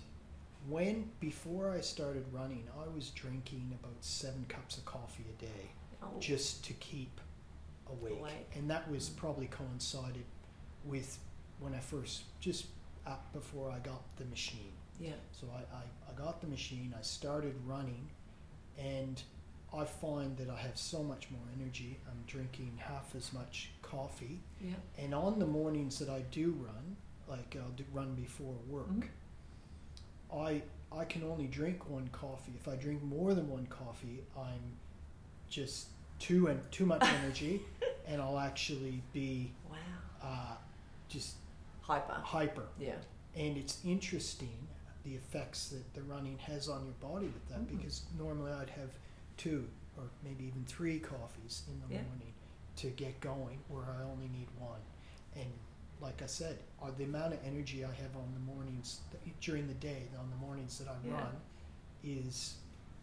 when 0.68 1.10
before 1.20 1.72
I 1.72 1.82
started 1.82 2.26
running, 2.32 2.68
I 2.78 2.88
was 2.94 3.10
drinking 3.12 3.78
about 3.82 3.96
seven 4.02 4.46
cups 4.50 4.78
of 4.78 4.86
coffee 4.86 5.26
a 5.38 5.42
day 5.42 5.70
Oh, 6.04 6.08
just 6.20 6.64
to 6.66 6.74
keep 6.74 7.20
awake. 7.92 8.18
Awake. 8.20 8.52
And 8.56 8.70
that 8.70 8.90
was 8.90 9.10
probably 9.10 9.48
coincided 9.48 10.26
with 10.84 11.18
when 11.60 11.74
I 11.74 11.80
first 11.80 12.24
just 12.40 12.68
up 13.08 13.32
before 13.34 13.70
I 13.72 13.80
got 13.80 14.02
the 14.18 14.26
machine. 14.26 14.72
yeah. 15.00 15.12
So 15.32 15.48
I, 15.56 15.60
I, 15.76 15.82
I 16.12 16.14
got 16.26 16.42
the 16.42 16.48
machine, 16.48 16.94
I 16.98 17.02
started 17.02 17.56
running, 17.66 18.08
and 18.80 19.22
I 19.74 19.86
find 19.86 20.36
that 20.38 20.50
I 20.50 20.58
have 20.58 20.78
so 20.78 21.04
much 21.04 21.30
more 21.32 21.42
energy. 21.60 21.98
I'm 22.08 22.24
drinking 22.28 22.74
half 22.78 23.14
as 23.16 23.32
much 23.34 23.70
coffee. 23.82 24.40
Yeah. 24.62 24.74
And 24.98 25.14
on 25.14 25.38
the 25.40 25.46
mornings 25.46 26.00
that 26.00 26.10
I 26.10 26.22
do 26.32 26.52
run, 26.60 26.96
like 27.28 27.56
I'll 27.62 27.70
do 27.72 27.84
run 27.94 28.16
before 28.16 28.56
work, 28.70 28.90
Mhm. 28.90 29.10
I 30.34 30.62
I 30.92 31.04
can 31.06 31.24
only 31.24 31.48
drink 31.48 31.90
one 31.90 32.08
coffee. 32.10 32.54
If 32.56 32.68
I 32.68 32.76
drink 32.76 33.04
more 33.04 33.34
than 33.34 33.50
one 33.50 33.66
coffee, 33.68 34.24
I'm 34.38 34.78
just 35.50 35.88
too 36.20 36.48
and 36.48 36.72
too 36.72 36.86
much 36.86 37.04
energy, 37.04 37.62
and 38.08 38.22
I'll 38.22 38.40
actually 38.40 39.02
be 39.14 39.52
Wow. 39.70 39.78
uh, 40.22 40.56
just 41.10 41.36
Hyper. 41.82 42.14
hyper. 42.24 42.68
Yeah. 42.80 42.96
And 43.36 43.58
it's 43.58 43.80
interesting 43.86 44.68
the 45.04 45.14
effects 45.16 45.68
that 45.70 45.94
the 45.94 46.02
running 46.04 46.38
has 46.40 46.68
on 46.68 46.84
your 46.86 46.96
body 47.12 47.28
with 47.28 47.48
that 47.50 47.60
Mhm. 47.60 47.78
because 47.78 48.04
normally 48.18 48.52
I'd 48.52 48.70
have 48.72 48.90
two 49.38 49.70
or 49.98 50.04
maybe 50.24 50.46
even 50.46 50.66
three 50.66 51.00
coffees 51.00 51.64
in 51.68 51.80
the 51.82 51.94
Yeah. 51.96 52.02
morning 52.04 52.34
to 52.78 52.90
get 52.92 53.20
going 53.22 53.60
where 53.68 53.84
I 53.86 54.02
only 54.04 54.28
need 54.30 54.48
one. 54.60 54.82
And 55.36 55.52
like 56.02 56.22
I 56.22 56.26
said, 56.26 56.60
uh, 56.82 56.92
the 56.92 57.04
amount 57.04 57.34
of 57.34 57.44
energy 57.46 57.86
I 57.86 57.92
have 57.94 58.16
on 58.18 58.34
the 58.34 58.40
mornings 58.40 59.02
during 59.42 59.68
the 59.68 59.74
day, 59.76 60.08
on 60.20 60.30
the 60.30 60.36
mornings 60.38 60.78
that 60.80 60.88
I 60.88 60.96
Yeah. 61.06 61.14
run, 61.14 61.42
is 62.04 62.56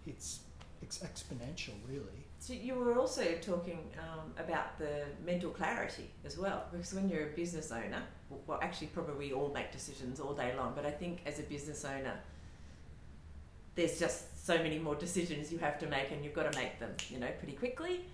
it's, 0.07 0.41
it's 0.83 0.99
exponential, 0.99 1.75
really. 1.87 2.27
So 2.43 2.55
you 2.55 2.75
were 2.75 2.99
also 2.99 3.23
talking 3.41 3.79
um, 4.01 4.33
about 4.37 4.77
the 4.77 5.05
mental 5.25 5.51
clarity 5.51 6.11
as 6.25 6.37
well, 6.37 6.65
because 6.73 6.93
when 6.93 7.09
you're 7.09 7.29
a 7.29 7.37
business 7.37 7.71
owner, 7.71 8.03
well, 8.49 8.59
actually, 8.61 8.89
probably 8.89 9.29
we 9.29 9.33
all 9.33 9.53
make 9.55 9.71
decisions 9.71 10.19
all 10.19 10.35
day 10.35 10.53
long, 10.57 10.73
but 10.75 10.85
I 10.85 10.91
think 10.91 11.21
as 11.25 11.39
a 11.39 11.45
business 11.45 11.85
owner, 11.85 12.19
there's 13.77 13.97
just 13.97 14.45
so 14.45 14.59
many 14.59 14.81
more 14.81 14.97
decisions 14.97 15.53
you 15.53 15.59
have 15.59 15.79
to 15.79 15.87
make, 15.87 16.11
and 16.11 16.25
you've 16.25 16.35
got 16.35 16.51
to 16.51 16.59
make 16.59 16.81
them, 16.81 16.91
you 17.11 17.21
know, 17.21 17.29
pretty 17.39 17.53
quickly. 17.55 18.07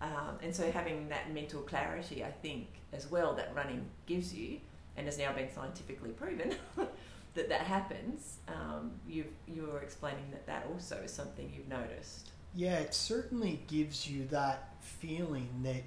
Um, 0.00 0.38
and 0.42 0.56
so 0.56 0.70
having 0.72 1.10
that 1.10 1.34
mental 1.34 1.60
clarity, 1.60 2.24
I 2.24 2.30
think, 2.30 2.68
as 2.94 3.10
well, 3.10 3.34
that 3.34 3.54
running 3.54 3.84
gives 4.06 4.32
you, 4.32 4.58
and 4.96 5.04
has 5.04 5.18
now 5.18 5.34
been 5.34 5.52
scientifically 5.52 6.12
proven 6.12 6.54
that 7.34 7.50
that 7.50 7.60
happens. 7.60 8.38
Um, 8.48 8.92
you 9.06 9.26
you 9.46 9.68
were 9.70 9.80
explaining 9.80 10.30
that 10.30 10.46
that 10.46 10.66
also 10.72 10.96
is 11.04 11.12
something 11.12 11.52
you've 11.54 11.68
noticed. 11.68 12.30
Yeah, 12.56 12.78
it 12.78 12.94
certainly 12.94 13.60
gives 13.68 14.08
you 14.08 14.24
that 14.28 14.70
feeling 14.80 15.48
that 15.62 15.82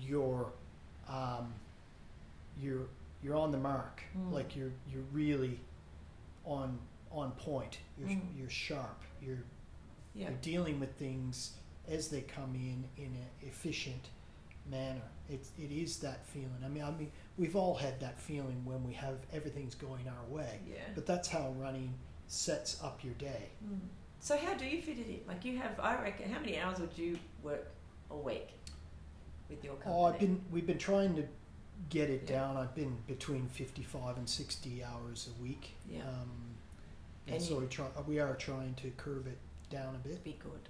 you're 0.00 0.52
um, 1.08 1.52
you're 2.60 2.86
you're 3.22 3.34
on 3.36 3.50
the 3.50 3.58
mark, 3.58 4.02
Mm. 4.16 4.32
like 4.32 4.54
you're 4.56 4.72
you're 4.92 5.02
really 5.12 5.58
on 6.44 6.78
on 7.10 7.32
point. 7.32 7.78
You're 7.98 8.08
Mm. 8.10 8.38
you're 8.38 8.50
sharp. 8.50 9.02
You're 9.20 9.42
Yeah. 10.14 10.28
you're 10.30 10.38
dealing 10.38 10.78
with 10.78 10.94
things 10.96 11.54
as 11.88 12.08
they 12.10 12.20
come 12.22 12.54
in 12.54 12.84
in 12.96 13.14
an 13.16 13.26
efficient 13.42 14.08
manner. 14.70 15.02
It 15.28 15.46
it 15.58 15.72
is 15.72 15.98
that 16.00 16.24
feeling. 16.26 16.62
I 16.64 16.68
mean, 16.68 16.84
I 16.84 16.90
mean, 16.92 17.10
we've 17.36 17.56
all 17.56 17.74
had 17.74 17.98
that 18.00 18.20
feeling 18.20 18.64
when 18.64 18.84
we 18.86 18.92
have 18.94 19.18
everything's 19.32 19.74
going 19.74 20.06
our 20.08 20.24
way. 20.26 20.60
Yeah. 20.68 20.92
But 20.94 21.06
that's 21.06 21.28
how 21.28 21.50
running 21.52 21.94
sets 22.28 22.80
up 22.82 23.02
your 23.02 23.14
day. 23.14 23.48
Mm. 23.64 23.80
So 24.20 24.36
how 24.36 24.54
do 24.54 24.66
you 24.66 24.82
fit 24.82 24.98
it 24.98 25.06
in? 25.08 25.20
Like 25.26 25.44
you 25.44 25.58
have, 25.58 25.78
I 25.80 26.00
reckon, 26.02 26.30
how 26.30 26.40
many 26.40 26.58
hours 26.58 26.78
would 26.80 26.96
you 26.96 27.18
work 27.42 27.70
a 28.10 28.16
week 28.16 28.48
with 29.48 29.62
your 29.64 29.74
company? 29.74 29.94
Oh, 29.96 30.04
I've 30.04 30.18
been 30.18 30.40
we've 30.50 30.66
been 30.66 30.78
trying 30.78 31.14
to 31.16 31.24
get 31.88 32.10
it 32.10 32.24
Yeah. 32.28 32.38
down. 32.40 32.56
I've 32.56 32.74
been 32.74 32.96
between 33.06 33.46
fifty-five 33.48 34.16
and 34.16 34.28
sixty 34.28 34.82
hours 34.84 35.28
a 35.38 35.42
week. 35.42 35.74
Yeah. 35.88 36.00
Um, 36.00 36.30
and, 37.26 37.36
And 37.36 37.44
so 37.44 37.58
we 37.58 37.66
try 37.66 37.86
we 38.06 38.18
are 38.18 38.34
trying 38.34 38.74
to 38.82 38.90
curb 38.96 39.26
it 39.26 39.38
down 39.70 39.94
a 39.94 39.98
bit. 40.08 40.22
be 40.24 40.38
good. 40.42 40.68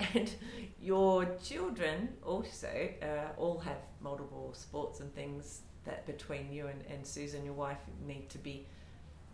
And 0.14 0.34
your 0.80 1.26
children 1.44 2.08
also 2.26 2.68
uh, 3.02 3.38
all 3.40 3.58
have 3.60 3.76
multiple 4.00 4.50
sports 4.52 4.98
and 5.00 5.14
things 5.14 5.60
that 5.84 6.06
between 6.06 6.52
you 6.52 6.66
and, 6.66 6.82
and 6.90 7.06
Susan, 7.06 7.44
your 7.44 7.54
wife, 7.54 7.78
need 8.06 8.28
to 8.30 8.38
be 8.38 8.66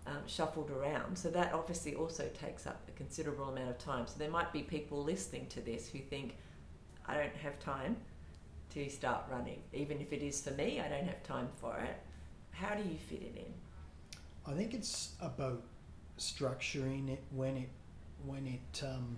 um, 0.09 0.23
shuffled 0.27 0.71
around. 0.71 1.17
So 1.17 1.29
that 1.31 1.53
obviously 1.53 1.95
also 1.95 2.29
takes 2.41 2.67
up 2.67 2.81
a 2.89 2.93
considerable 2.93 3.49
amount 3.51 3.71
of 3.71 3.79
time. 3.79 4.07
So 4.07 4.15
there 4.19 4.31
might 4.31 4.53
be 4.53 4.63
people 4.63 5.03
listening 5.05 5.47
to 5.49 5.61
this 5.61 5.89
who 5.89 5.99
think, 5.99 6.37
I 7.07 7.15
don't 7.15 7.37
have 7.37 7.59
time 7.61 7.97
to 8.71 8.89
start 8.89 9.25
running. 9.31 9.61
Even 9.73 10.01
if 10.01 10.13
it 10.13 10.23
is 10.23 10.41
for 10.41 10.53
me, 10.53 10.81
I 10.81 10.89
don't 10.89 11.07
have 11.07 11.23
time 11.23 11.49
for 11.61 11.79
it. 11.79 11.97
How 12.53 12.75
do 12.75 12.83
you 12.83 12.97
fit 13.09 13.23
it 13.23 13.37
in? 13.37 14.53
I 14.53 14.57
think 14.57 14.75
it's 14.75 15.13
about 15.21 15.63
structuring 16.19 17.09
it 17.11 17.23
when 17.31 17.57
it 17.57 17.69
when 18.27 18.47
it 18.47 18.83
um, 18.83 19.17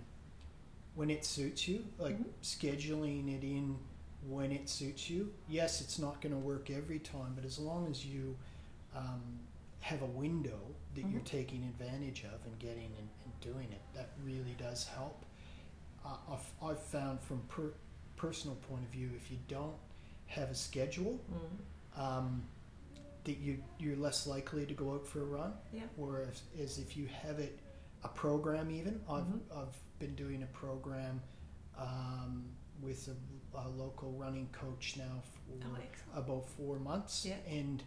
when 0.95 1.09
it 1.11 1.25
suits 1.25 1.67
you, 1.69 1.85
like 1.99 2.19
Mhm. 2.19 2.27
scheduling 2.43 3.35
it 3.37 3.45
in 3.45 3.79
when 4.29 4.53
it 4.53 4.69
suits 4.69 5.09
you. 5.09 5.33
Yes, 5.49 5.81
it's 5.81 5.99
not 5.99 6.21
going 6.21 6.35
to 6.35 6.39
work 6.39 6.69
every 6.71 6.99
time, 6.99 7.33
but 7.35 7.45
as 7.45 7.59
long 7.59 7.87
as 7.91 8.05
you 8.05 8.37
um, 8.95 9.41
have 9.81 10.03
a 10.03 10.07
window 10.07 10.59
that 10.95 11.03
you're 11.09 11.21
Mhm. 11.21 11.25
taking 11.27 11.65
advantage 11.65 12.25
of 12.25 12.45
and 12.47 12.59
getting 12.59 12.93
and, 12.99 13.09
and 13.25 13.41
doing 13.41 13.71
it, 13.73 13.81
that 13.95 14.11
really 14.23 14.55
does 14.59 14.85
help. 14.87 15.25
Uh, 16.05 16.17
I've, 16.31 16.53
I've 16.63 16.83
found 16.83 17.21
from 17.21 17.41
per, 17.49 17.73
personal 18.17 18.57
point 18.57 18.85
of 18.85 18.91
view, 18.91 19.11
if 19.17 19.31
you 19.31 19.39
don't 19.49 19.77
have 20.27 20.51
a 20.51 20.55
schedule, 20.55 21.19
Mm. 21.33 22.01
um, 22.01 22.43
that 23.25 23.37
you 23.39 23.63
you're 23.79 23.97
less 23.97 24.27
likely 24.27 24.65
to 24.67 24.73
go 24.75 24.95
out 24.95 25.07
for 25.07 25.21
a 25.21 25.25
run. 25.25 25.53
Yeah. 25.73 25.83
Whereas 25.97 26.43
as 26.59 26.79
if 26.79 26.97
you 26.97 27.07
have 27.07 27.39
it 27.39 27.59
a 28.03 28.09
program 28.09 28.71
even 28.71 29.01
I've 29.09 29.25
Mhm. 29.25 29.41
I've 29.55 29.77
been 29.99 30.15
doing 30.15 30.43
a 30.43 30.47
program 30.47 31.21
um, 31.77 32.45
with 32.81 33.09
a, 33.09 33.59
a 33.59 33.69
local 33.69 34.13
running 34.13 34.49
coach 34.53 34.97
now 34.97 35.23
for 35.23 35.67
Oh, 35.67 36.19
about 36.19 36.47
four 36.49 36.79
months 36.79 37.27
Yeah. 37.27 37.37
and 37.47 37.83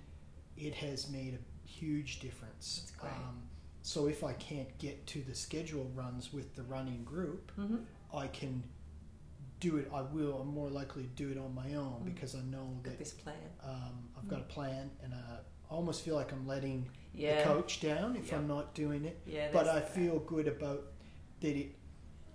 it 0.58 0.76
has 0.76 1.10
made 1.10 1.34
a 1.34 1.40
huge 1.80 2.20
difference. 2.20 2.82
That's 2.82 2.92
great. 2.98 3.12
Um, 3.14 3.42
so 3.82 4.08
if 4.08 4.24
I 4.24 4.34
can't 4.34 4.76
get 4.78 5.06
to 5.08 5.22
the 5.22 5.36
scheduled 5.36 5.96
runs 5.96 6.32
with 6.32 6.56
the 6.56 6.64
running 6.64 7.04
group, 7.04 7.52
Mm-hmm. 7.60 7.78
I 8.16 8.28
can 8.28 8.64
do 9.60 9.78
it. 9.78 9.90
I 9.94 10.02
will. 10.02 10.40
I'm 10.42 10.48
more 10.54 10.70
likely 10.70 11.04
to 11.04 11.10
do 11.10 11.32
it 11.32 11.38
on 11.38 11.54
my 11.56 11.74
own 11.76 12.02
Mm. 12.02 12.14
because 12.14 12.36
I 12.36 12.42
know 12.42 12.66
Got 12.84 12.92
that 12.92 13.00
this 13.00 13.12
plan. 13.14 13.36
um, 13.64 14.10
I've 14.18 14.28
got 14.28 14.40
a 14.40 14.44
plan, 14.44 14.92
and 15.04 15.14
uh, 15.14 15.18
I 15.70 15.74
almost 15.74 16.04
feel 16.06 16.16
like 16.16 16.32
I'm 16.32 16.46
letting 16.48 16.88
Yeah. 17.14 17.38
the 17.40 17.44
coach 17.54 17.82
down 17.82 18.16
if 18.16 18.28
Yeah. 18.30 18.38
I'm 18.38 18.48
not 18.48 18.74
doing 18.76 19.06
it. 19.06 19.20
Yeah. 19.26 19.50
But 19.52 19.68
I 19.68 19.82
feel 19.82 20.20
good 20.20 20.48
about 20.48 20.84
that. 21.42 21.56
It, 21.56 21.76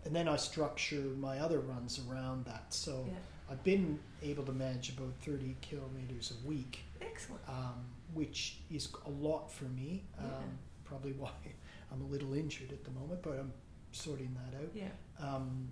and 0.04 0.14
then 0.16 0.26
I 0.28 0.36
structure 0.36 1.02
my 1.18 1.38
other 1.38 1.60
runs 1.60 1.98
around 2.08 2.44
that. 2.46 2.72
So. 2.74 3.06
I've 3.50 3.64
been 3.64 3.98
able 4.22 4.44
to 4.44 4.52
manage 4.52 4.90
about 4.90 5.14
30 5.22 5.56
kilometers 5.62 6.34
a 6.36 6.46
week, 6.46 6.80
Excellent. 7.00 7.40
um, 7.48 7.82
which 8.14 8.60
is 8.70 8.88
a 9.06 9.10
lot 9.10 9.50
for 9.50 9.64
me. 9.64 10.04
Um, 10.18 10.24
Yeah. 10.26 10.30
Probably 10.84 11.12
why 11.12 11.30
I'm 11.92 12.00
a 12.00 12.06
little 12.06 12.32
injured 12.34 12.72
at 12.72 12.82
the 12.84 12.90
moment, 12.90 13.22
but 13.22 13.32
I'm 13.38 13.52
sorting 13.92 14.34
that 14.34 14.58
out. 14.58 14.70
Yeah. 14.74 14.88
Um, 15.18 15.68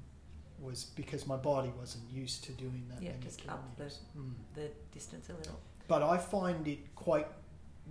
was 0.59 0.85
because 0.96 1.27
my 1.27 1.37
body 1.37 1.70
wasn't 1.79 2.11
used 2.11 2.44
to 2.44 2.53
doing 2.53 2.85
that 2.90 3.03
Yeah, 3.03 3.11
many 3.12 3.22
just 3.25 3.40
up 3.40 3.46
the- 3.46 3.85
kilometers. 3.85 4.01
Mm. 4.16 4.33
The 4.55 4.70
distance 4.92 5.29
a 5.31 5.35
little. 5.35 5.61
but 5.88 6.03
I 6.03 6.16
find 6.18 6.66
it 6.68 6.94
quite 6.94 7.29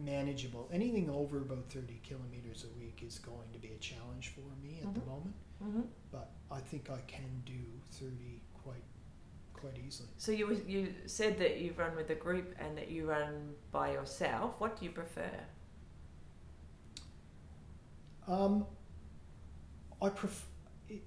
manageable. 0.03 0.67
Anything 0.71 1.10
over 1.10 1.38
about 1.38 1.65
30 1.69 1.99
kilometers 2.03 2.65
a 2.65 2.79
week 2.79 3.01
is 3.05 3.19
going 3.19 3.49
to 3.53 3.60
be 3.60 3.69
a 3.69 3.77
challenge 3.77 4.29
for 4.36 4.41
me 4.63 4.79
at 4.84 4.93
the 4.93 4.99
Mhm. 5.01 5.08
moment, 5.08 5.36
Mm-hmm. 5.63 5.81
but 6.12 6.31
I 6.51 6.60
think 6.60 6.89
I 6.89 6.99
can 7.08 7.41
do 7.45 7.60
30 7.91 8.41
quite 8.63 8.84
quite 9.65 9.86
easily. 9.86 10.10
So 10.17 10.32
you 10.32 10.62
you 10.67 10.93
said 11.06 11.38
that 11.39 11.60
you 11.60 11.73
run 11.78 11.95
with 11.95 12.10
a 12.10 12.15
group 12.15 12.56
and 12.60 12.78
that 12.78 12.89
you 12.89 13.06
run 13.06 13.54
by 13.71 13.91
yourself. 13.91 14.56
What 14.60 14.80
do 14.80 14.86
you 14.86 14.91
prefer? 14.91 15.30
Um, 18.28 18.65
I 20.01 20.10
pref- 20.10 20.47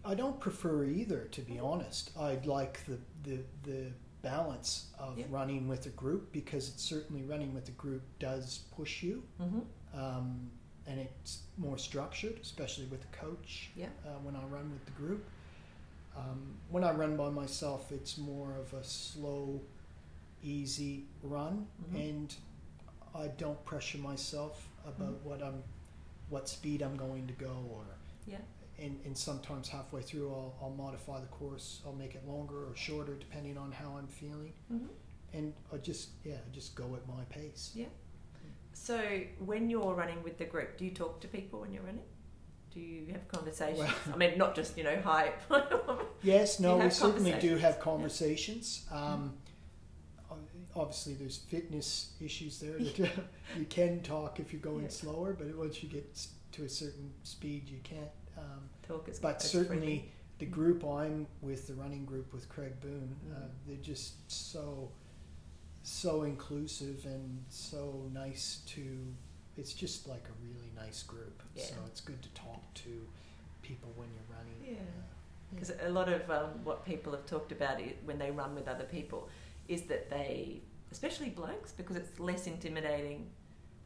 I 0.05 0.14
don't 0.14 0.40
prefer 0.40 0.85
either, 0.85 1.25
to 1.33 1.40
be 1.40 1.59
honest. 1.59 2.11
I'd 2.18 2.47
like 2.47 2.85
the, 2.87 2.99
the, 3.23 3.38
the 3.62 3.87
balance 4.23 4.87
of 4.99 5.16
Yep. 5.18 5.27
running 5.31 5.68
with 5.68 5.87
a 5.87 5.90
group 5.90 6.33
because 6.33 6.68
it's 6.68 6.83
certainly 6.83 7.23
running 7.23 7.55
with 7.55 7.68
a 7.68 7.73
group 7.73 8.03
does 8.18 8.64
push 8.77 9.03
you. 9.03 9.23
Mm-hmm. 9.40 9.99
um, 9.99 10.51
and 10.87 10.99
it's 10.99 11.42
more 11.59 11.77
structured, 11.77 12.38
especially 12.40 12.87
with 12.87 13.05
a 13.05 13.16
coach. 13.16 13.71
Yeah. 13.77 13.88
Uh, 14.07 14.18
when 14.23 14.35
I 14.35 14.42
run 14.47 14.71
with 14.73 14.85
the 14.87 14.92
group, 14.92 15.23
um, 16.18 16.54
when 16.70 16.85
I 16.85 16.92
run 16.92 17.16
by 17.16 17.31
myself, 17.31 17.92
it's 17.92 18.18
more 18.18 18.57
of 18.57 18.72
a 18.74 18.83
slow, 18.85 19.61
easy 20.42 21.07
run, 21.22 21.66
Mhm. 21.90 21.94
and 22.11 22.35
I 23.14 23.28
don't 23.28 23.62
pressure 23.64 23.98
myself 23.98 24.68
about 24.85 25.14
Mhm. 25.14 25.22
what 25.22 25.42
I'm, 25.42 25.62
what 26.28 26.48
speed 26.48 26.83
I'm 26.83 26.96
going 26.96 27.26
to 27.26 27.35
go, 27.35 27.66
or 27.70 27.85
Yeah. 28.26 28.40
and, 28.78 29.00
and 29.04 29.16
sometimes 29.16 29.68
halfway 29.68 30.02
through 30.02 30.31
I'll, 30.33 30.54
I'll 30.61 30.70
modify 30.70 31.20
the 31.20 31.26
course. 31.26 31.83
I'll 31.85 31.94
make 31.94 32.14
it 32.14 32.26
longer 32.28 32.68
or 32.70 32.76
shorter 32.76 33.14
depending 33.16 33.57
on 33.59 33.72
how 33.72 33.96
I'm 33.96 34.07
feeling, 34.09 34.52
Mm-hmm. 34.72 34.87
and 35.33 35.54
I 35.72 35.78
just 35.78 36.11
yeah, 36.24 36.37
I 36.46 36.50
just 36.52 36.74
go 36.74 36.94
at 36.96 37.07
my 37.09 37.24
pace. 37.24 37.72
Yeah. 37.74 37.87
So 38.72 39.20
when 39.44 39.68
you're 39.70 39.94
running 39.94 40.22
with 40.22 40.38
the 40.38 40.44
group, 40.44 40.76
do 40.78 40.85
you 40.85 40.92
talk 40.92 41.20
to 41.22 41.28
people 41.28 41.61
when 41.61 41.72
you're 41.72 41.83
running? 41.83 42.04
Do 42.79 42.85
you 42.85 43.12
have 43.12 43.27
conversations? 43.27 43.79
Well- 43.81 43.95
I 44.14 44.17
mean, 44.17 44.38
not 44.38 44.55
just 44.55 44.79
you 44.79 44.85
know 44.85 45.01
hype. 45.03 45.41
Yes, 46.23 46.59
no, 46.61 46.77
we 46.79 46.91
certainly 46.91 47.33
do 47.41 47.57
have 47.59 47.79
conversations? 47.79 48.85
conversations. 48.88 48.88
Um, 48.91 49.35
obviously, 50.75 51.14
there's 51.14 51.38
fitness 51.38 52.12
issues 52.21 52.59
there 52.61 52.79
you 53.59 53.64
can 53.69 54.01
talk 54.03 54.41
if 54.41 54.53
you're 54.53 54.61
going 54.62 54.83
Yeah. 54.85 54.88
slower, 54.91 55.33
but 55.33 55.47
once 55.57 55.83
you 55.83 55.88
get 55.88 56.27
to 56.53 56.64
a 56.64 56.69
certain 56.69 57.12
speed, 57.23 57.69
you 57.69 57.79
can't. 57.83 58.11
Um, 58.37 58.69
Talk 58.87 59.09
as 59.09 59.19
but 59.19 59.43
certainly, 59.43 60.12
the 60.38 60.47
group 60.47 60.85
I'm 60.85 61.27
with, 61.41 61.67
the 61.67 61.75
running 61.75 62.05
group 62.05 62.33
with 62.33 62.49
Craig 62.49 62.81
Boone, 62.81 63.17
uh, 63.33 63.41
Mm. 63.41 63.49
they're 63.67 63.77
just 63.95 64.31
so 64.31 64.93
so 65.83 66.23
inclusive 66.23 67.05
and 67.07 67.45
so 67.49 68.09
nice 68.12 68.62
to. 68.67 69.14
It's 69.59 69.75
just 69.75 70.09
like 70.09 70.25
a 70.29 70.37
really 70.42 70.71
nice 70.77 71.03
group. 71.03 71.42
Yeah. 71.55 71.64
So 71.64 71.75
it's 71.87 72.01
good 72.01 72.23
to 72.23 72.29
talk 72.31 72.62
to 72.75 73.07
people 73.62 73.90
when 73.97 74.09
you're 74.14 74.37
running. 74.37 74.77
Yeah. 74.77 74.85
Because 75.53 75.73
a 75.85 75.90
lot 75.90 76.09
of 76.09 76.31
um, 76.31 76.64
what 76.64 76.85
people 76.85 77.12
have 77.12 77.27
talked 77.27 77.53
about 77.53 77.81
it, 77.81 77.99
when 78.05 78.18
they 78.18 78.31
run 78.31 78.55
with 78.55 78.68
other 78.68 78.85
people 78.85 79.29
is 79.66 79.83
that 79.83 80.11
they, 80.11 80.61
especially 80.92 81.31
blokes, 81.31 81.73
because 81.73 81.97
it's 81.97 82.21
less 82.21 82.47
intimidating 82.47 83.27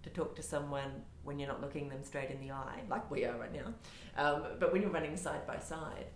to 0.03 0.11
talk 0.11 0.35
to 0.37 0.43
someone 0.43 0.91
when 1.23 1.39
you're 1.39 1.49
not 1.49 1.61
looking 1.61 1.89
them 1.89 2.03
straight 2.03 2.31
in 2.31 2.41
the 2.41 2.51
eye, 2.53 2.81
like 2.91 3.09
we 3.11 3.25
are 3.25 3.39
right 3.39 3.53
now. 3.53 3.73
Um, 4.17 4.43
but 4.59 4.73
when 4.73 4.83
you're 4.83 4.91
running 4.91 5.17
side 5.17 5.47
by 5.47 5.59
side, 5.59 6.07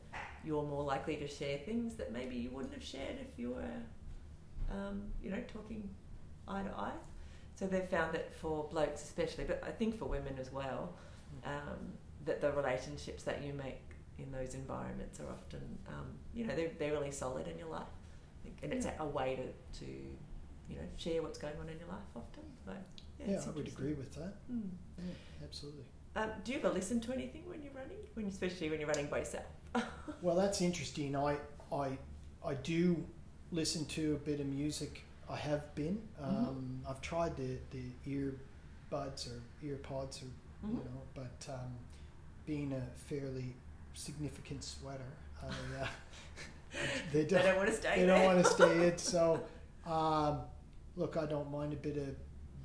you're 0.45 0.65
more 0.65 0.83
likely 0.83 1.17
to 1.17 1.29
share 1.29 1.59
things 1.59 1.95
that 1.95 2.13
maybe 2.13 2.35
you 2.37 2.51
wouldn't 2.51 2.75
have 2.75 2.83
shared 2.83 3.17
if 3.21 3.39
you 3.39 3.51
were, 3.51 4.73
um, 4.73 5.03
you 5.23 5.31
know, 5.31 5.43
talking 5.53 5.89
eye 6.49 6.63
to 6.63 6.71
eye. 6.71 6.93
So 7.57 7.67
they've 7.67 7.89
found 7.89 8.13
that 8.15 8.35
for 8.35 8.69
blokes 8.71 9.03
especially, 9.03 9.45
but 9.45 9.63
I 9.67 9.71
think 9.71 9.99
for 9.99 10.05
women 10.05 10.35
as 10.39 10.53
well, 10.53 10.93
um, 11.45 11.93
that 12.27 12.41
the 12.41 12.53
relationships 12.53 13.23
that 13.25 13.43
you 13.43 13.53
make 13.55 13.81
in 14.19 14.31
those 14.31 14.55
environments 14.55 15.21
are 15.21 15.29
often, 15.31 15.61
um, 15.89 16.07
you 16.35 16.47
know, 16.47 16.55
they're, 16.55 16.71
they're 16.79 16.93
really 16.93 17.11
solid 17.11 17.49
in 17.49 17.59
your 17.59 17.69
life. 17.69 17.87
And 18.63 18.73
it's 18.73 18.87
a, 18.87 18.95
a 19.01 19.07
way 19.07 19.37
to, 19.37 19.81
to, 19.81 19.91
you 20.69 20.77
know, 20.77 20.83
share 20.97 21.23
what's 21.23 21.39
going 21.39 21.55
on 21.61 21.69
in 21.69 21.79
your 21.79 21.89
life 21.89 22.11
often. 22.15 22.43
So, 22.65 22.73
yeah, 23.19 23.27
yeah, 23.27 23.35
it's 23.37 23.47
I 23.47 23.51
would 23.51 23.59
interesting. 23.59 23.85
agree 23.85 23.95
with 23.95 24.15
that. 24.15 24.35
Mm. 24.53 24.69
Yeah, 24.99 25.15
absolutely. 25.45 25.85
Um, 26.15 26.31
do 26.45 26.53
you 26.53 26.59
ever 26.59 26.71
listen 26.71 27.01
to 27.01 27.13
anything 27.13 27.43
when 27.47 27.63
you're 27.63 27.73
running, 27.75 27.99
when 28.15 28.27
especially 28.27 28.71
when 28.71 28.81
you're 28.81 28.89
running 28.89 29.07
by 29.07 29.19
yourself? 29.21 29.45
Well, 30.23 30.37
that's 30.37 30.63
interesting. 30.63 31.15
I, 31.15 31.37
I, 31.71 31.99
I 32.45 32.55
do 32.55 33.05
listen 33.53 33.85
to 33.87 34.15
a 34.15 34.19
bit 34.19 34.41
of 34.41 34.47
music. 34.47 35.03
I 35.29 35.37
have 35.37 35.75
been. 35.75 36.01
Mhm. 36.21 36.49
Um, 36.49 36.81
I've 36.89 37.01
tried 37.01 37.37
the, 37.37 37.59
the 37.71 37.85
earbuds 38.07 39.29
or 39.31 39.43
ear 39.63 39.77
pods 39.77 40.23
or 40.23 40.27
Mhm. 40.67 40.79
you 40.79 40.85
know, 40.85 41.03
but 41.15 41.49
um, 41.53 41.75
being 42.47 42.73
a 42.73 42.83
fairly 43.09 43.57
significant 43.95 44.63
sweater, 44.65 45.13
I, 45.43 45.47
uh, 45.83 45.87
they 47.13 47.23
They 47.23 47.25
don't, 47.25 47.45
don't 47.45 47.57
want 47.57 47.69
to 47.71 47.75
stay 47.75 48.01
they 48.01 48.07
there. 48.07 48.17
don't 48.17 48.25
want 48.25 48.45
to 48.45 48.51
stay 48.53 48.89
in. 48.89 48.99
So, 49.15 49.43
um, 49.87 50.41
look, 50.97 51.17
I 51.17 51.27
don't 51.27 51.51
mind 51.51 51.73
a 51.73 51.77
bit 51.77 51.97
of 51.97 52.15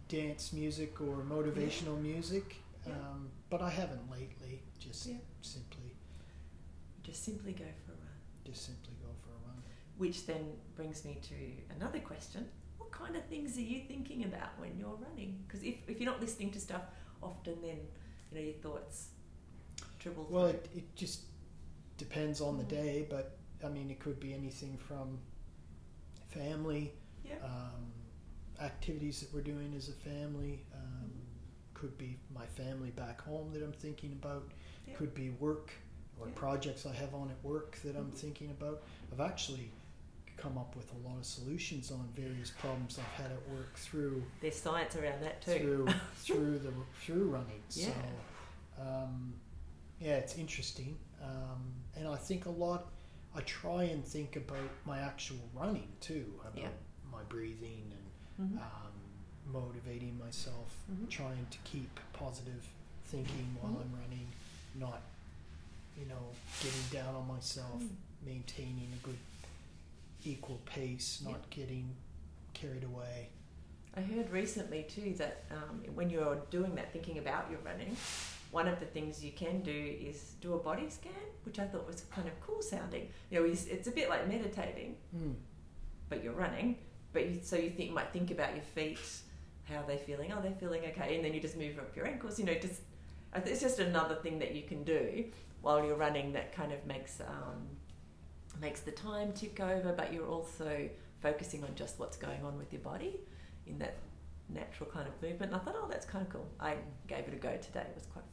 dance 0.08 0.54
music 0.54 1.00
or 1.02 1.24
motivational 1.24 2.00
music, 2.02 2.56
Yeah. 2.86 2.94
um, 2.94 3.30
but 3.50 3.62
I 3.62 3.70
haven't 3.70 4.10
lately. 4.12 4.62
Just 4.80 5.06
Yeah. 5.08 5.18
simply, 5.42 5.96
Just 7.04 7.24
simply 7.24 7.54
go 7.54 7.66
for 7.86 7.92
a 7.94 7.96
run. 7.96 8.18
just 8.46 8.66
simply 8.66 8.94
go 9.02 9.10
for 9.24 9.30
a 9.32 9.48
run. 9.48 9.64
Which 9.98 10.26
then 10.26 10.54
brings 10.76 11.06
me 11.06 11.20
to 11.24 11.76
another 11.76 12.00
question. 12.00 12.48
What 12.78 12.92
kind 12.92 13.16
of 13.16 13.24
things 13.26 13.58
are 13.58 13.62
you 13.62 13.82
thinking 13.88 14.24
about 14.24 14.58
when 14.60 14.78
you're 14.78 14.96
running? 14.96 15.44
Because 15.48 15.64
if, 15.64 15.76
if 15.88 16.00
you're 16.00 16.10
not 16.12 16.20
listening 16.22 16.52
to 16.52 16.60
stuff 16.60 16.82
often, 17.22 17.62
then 17.62 17.78
you 18.32 18.38
know 18.38 18.42
your 18.44 18.54
thoughts 18.56 19.10
dribble 20.00 20.28
Well, 20.30 20.50
through. 20.50 20.60
it, 20.60 20.70
it 20.76 20.96
just 20.96 21.22
depends 21.98 22.42
on 22.42 22.58
the 22.58 22.64
Mhm. 22.64 22.70
day, 22.70 23.08
but 23.10 23.38
I 23.64 23.70
mean, 23.70 23.92
it 23.92 24.00
could 24.00 24.20
be 24.20 24.34
anything 24.34 24.78
from 24.78 25.20
family, 26.30 26.94
yeah. 27.24 27.36
um, 27.44 27.92
activities 28.60 29.20
that 29.22 29.34
we're 29.34 29.42
doing 29.42 29.74
as 29.76 29.90
a 29.90 29.94
family, 29.94 30.66
um, 30.74 31.12
could 31.74 31.98
be 31.98 32.18
my 32.34 32.46
family 32.46 32.92
back 32.92 33.22
home 33.22 33.52
that 33.54 33.64
I'm 33.64 33.74
thinking 33.74 34.14
about, 34.14 34.52
Yeah. 34.88 34.96
could 34.96 35.14
be 35.14 35.32
work 35.32 35.72
or 36.20 36.28
Yeah. 36.28 36.34
projects 36.36 36.86
I 36.86 36.94
have 36.94 37.14
on 37.14 37.30
at 37.30 37.44
work 37.44 37.78
that 37.84 37.96
I'm 37.96 38.12
Mhm. 38.12 38.16
thinking 38.16 38.52
about. 38.52 38.84
I've 39.12 39.22
actually 39.22 39.72
come 40.42 40.58
up 40.58 40.76
with 40.76 40.92
a 40.94 41.08
lot 41.08 41.18
of 41.18 41.26
solutions 41.26 41.92
on 41.92 42.08
various 42.16 42.50
problems 42.50 42.98
I've 43.00 43.24
had 43.24 43.32
at 43.32 43.50
work 43.50 43.76
through 43.76 44.24
There's 44.42 44.56
science 44.56 44.96
around 44.96 45.22
that 45.22 45.42
too. 45.42 45.52
through 45.60 45.88
through 46.18 46.60
the 46.60 46.74
through 47.04 47.30
running. 47.30 47.62
Yeah. 47.72 47.88
So 48.78 48.82
um, 48.82 49.34
yeah, 50.00 50.16
it's 50.16 50.36
interesting, 50.38 50.98
um, 51.24 51.62
and 51.96 52.08
I 52.08 52.16
think 52.16 52.46
a 52.46 52.50
lot. 52.50 52.88
I 53.34 53.40
try 53.42 53.84
and 53.84 54.04
think 54.04 54.36
about 54.36 54.70
my 54.86 55.00
actual 55.00 55.38
running 55.56 55.88
too, 56.02 56.26
about 56.42 56.58
Yeah. 56.58 56.68
my 57.12 57.24
breathing 57.30 57.94
and 58.40 58.50
Mhm. 58.50 58.58
um, 58.62 58.92
motivating 59.46 60.18
myself, 60.20 60.76
Mhm. 60.92 61.10
trying 61.10 61.46
to 61.52 61.58
keep 61.64 61.98
positive 62.14 62.68
thinking 63.06 63.56
while 63.62 63.72
Mhm. 63.74 63.82
I'm 63.82 63.94
running, 64.02 64.28
not 64.76 65.02
you 65.98 66.06
know 66.08 66.32
getting 66.64 66.82
down 66.92 67.14
on 67.16 67.28
myself, 67.28 67.82
Mm. 67.82 67.96
maintaining 68.26 68.92
a 68.94 68.98
good 69.06 69.18
equal 70.24 70.62
pace, 70.66 71.22
not 71.26 71.50
getting 71.50 71.96
carried 72.54 72.84
away. 72.84 73.30
I 73.96 74.02
heard 74.02 74.30
recently 74.30 74.84
too 74.84 75.16
that 75.18 75.44
um, 75.52 75.82
when 75.96 76.10
you're 76.10 76.38
doing 76.50 76.76
that, 76.76 76.94
thinking 76.94 77.18
about 77.18 77.50
your 77.52 77.60
running, 77.60 77.96
one 78.52 78.68
of 78.68 78.80
the 78.80 78.86
things 78.86 79.24
you 79.24 79.32
can 79.32 79.62
do 79.62 79.72
is 80.00 80.34
do 80.42 80.54
a 80.54 80.58
body 80.60 80.90
scan, 80.90 81.12
which 81.44 81.60
I 81.60 81.66
thought 81.66 81.86
was 81.88 82.02
kind 82.14 82.28
of 82.28 82.40
cool 82.42 82.62
sounding. 82.62 83.10
You 83.30 83.40
know, 83.40 83.46
it's, 83.46 83.66
it's 83.66 83.88
a 83.88 83.92
bit 83.92 84.10
like 84.10 84.28
meditating, 84.28 84.96
Mm. 85.16 85.36
but 86.10 86.24
you're 86.24 86.34
running. 86.34 86.78
But 87.14 87.28
you, 87.30 87.40
so 87.44 87.58
you 87.58 87.70
think 87.70 87.92
might 87.92 88.14
think 88.14 88.32
about 88.32 88.54
your 88.56 88.64
feet, 88.64 89.00
how 89.66 89.82
they're 89.86 89.98
feeling. 89.98 90.32
Oh, 90.32 90.42
they're 90.42 90.52
feeling 90.54 90.84
okay, 90.86 91.16
and 91.16 91.26
then 91.26 91.34
you 91.34 91.42
just 91.42 91.58
move 91.58 91.78
up 91.78 91.94
your 91.96 92.08
ankles. 92.08 92.40
You 92.40 92.46
know, 92.46 92.54
just 92.54 92.82
it's 93.36 93.60
just 93.62 93.80
another 93.80 94.16
thing 94.16 94.40
that 94.40 94.56
you 94.56 94.64
can 94.64 94.84
do 94.86 95.26
while 95.62 95.86
you're 95.86 95.96
running 95.98 96.32
that 96.34 96.54
kind 96.54 96.72
of 96.72 96.86
makes 96.86 97.20
um, 97.22 97.68
makes 98.62 98.82
the 98.82 98.92
time 98.92 99.34
tick 99.34 99.60
over. 99.60 99.92
But 99.92 100.14
you're 100.14 100.28
also 100.28 100.90
focusing 101.22 101.64
on 101.64 101.76
just 101.76 102.00
what's 102.00 102.18
going 102.18 102.44
on 102.44 102.58
with 102.58 102.72
your 102.72 102.82
body 102.82 103.20
in 103.68 103.78
that 103.80 103.98
natural 104.50 104.90
kind 104.90 105.08
of 105.08 105.14
movement. 105.22 105.52
And 105.52 105.56
I 105.62 105.64
thought, 105.64 105.76
oh, 105.78 105.88
that's 105.90 106.06
kind 106.06 106.26
of 106.26 106.32
cool. 106.32 106.46
I 106.60 106.76
gave 107.08 107.28
it 107.28 107.34
a 107.34 107.38
go 107.38 107.58
today. 107.58 107.82
It 107.82 107.96
was 107.96 108.08
quite 108.08 108.26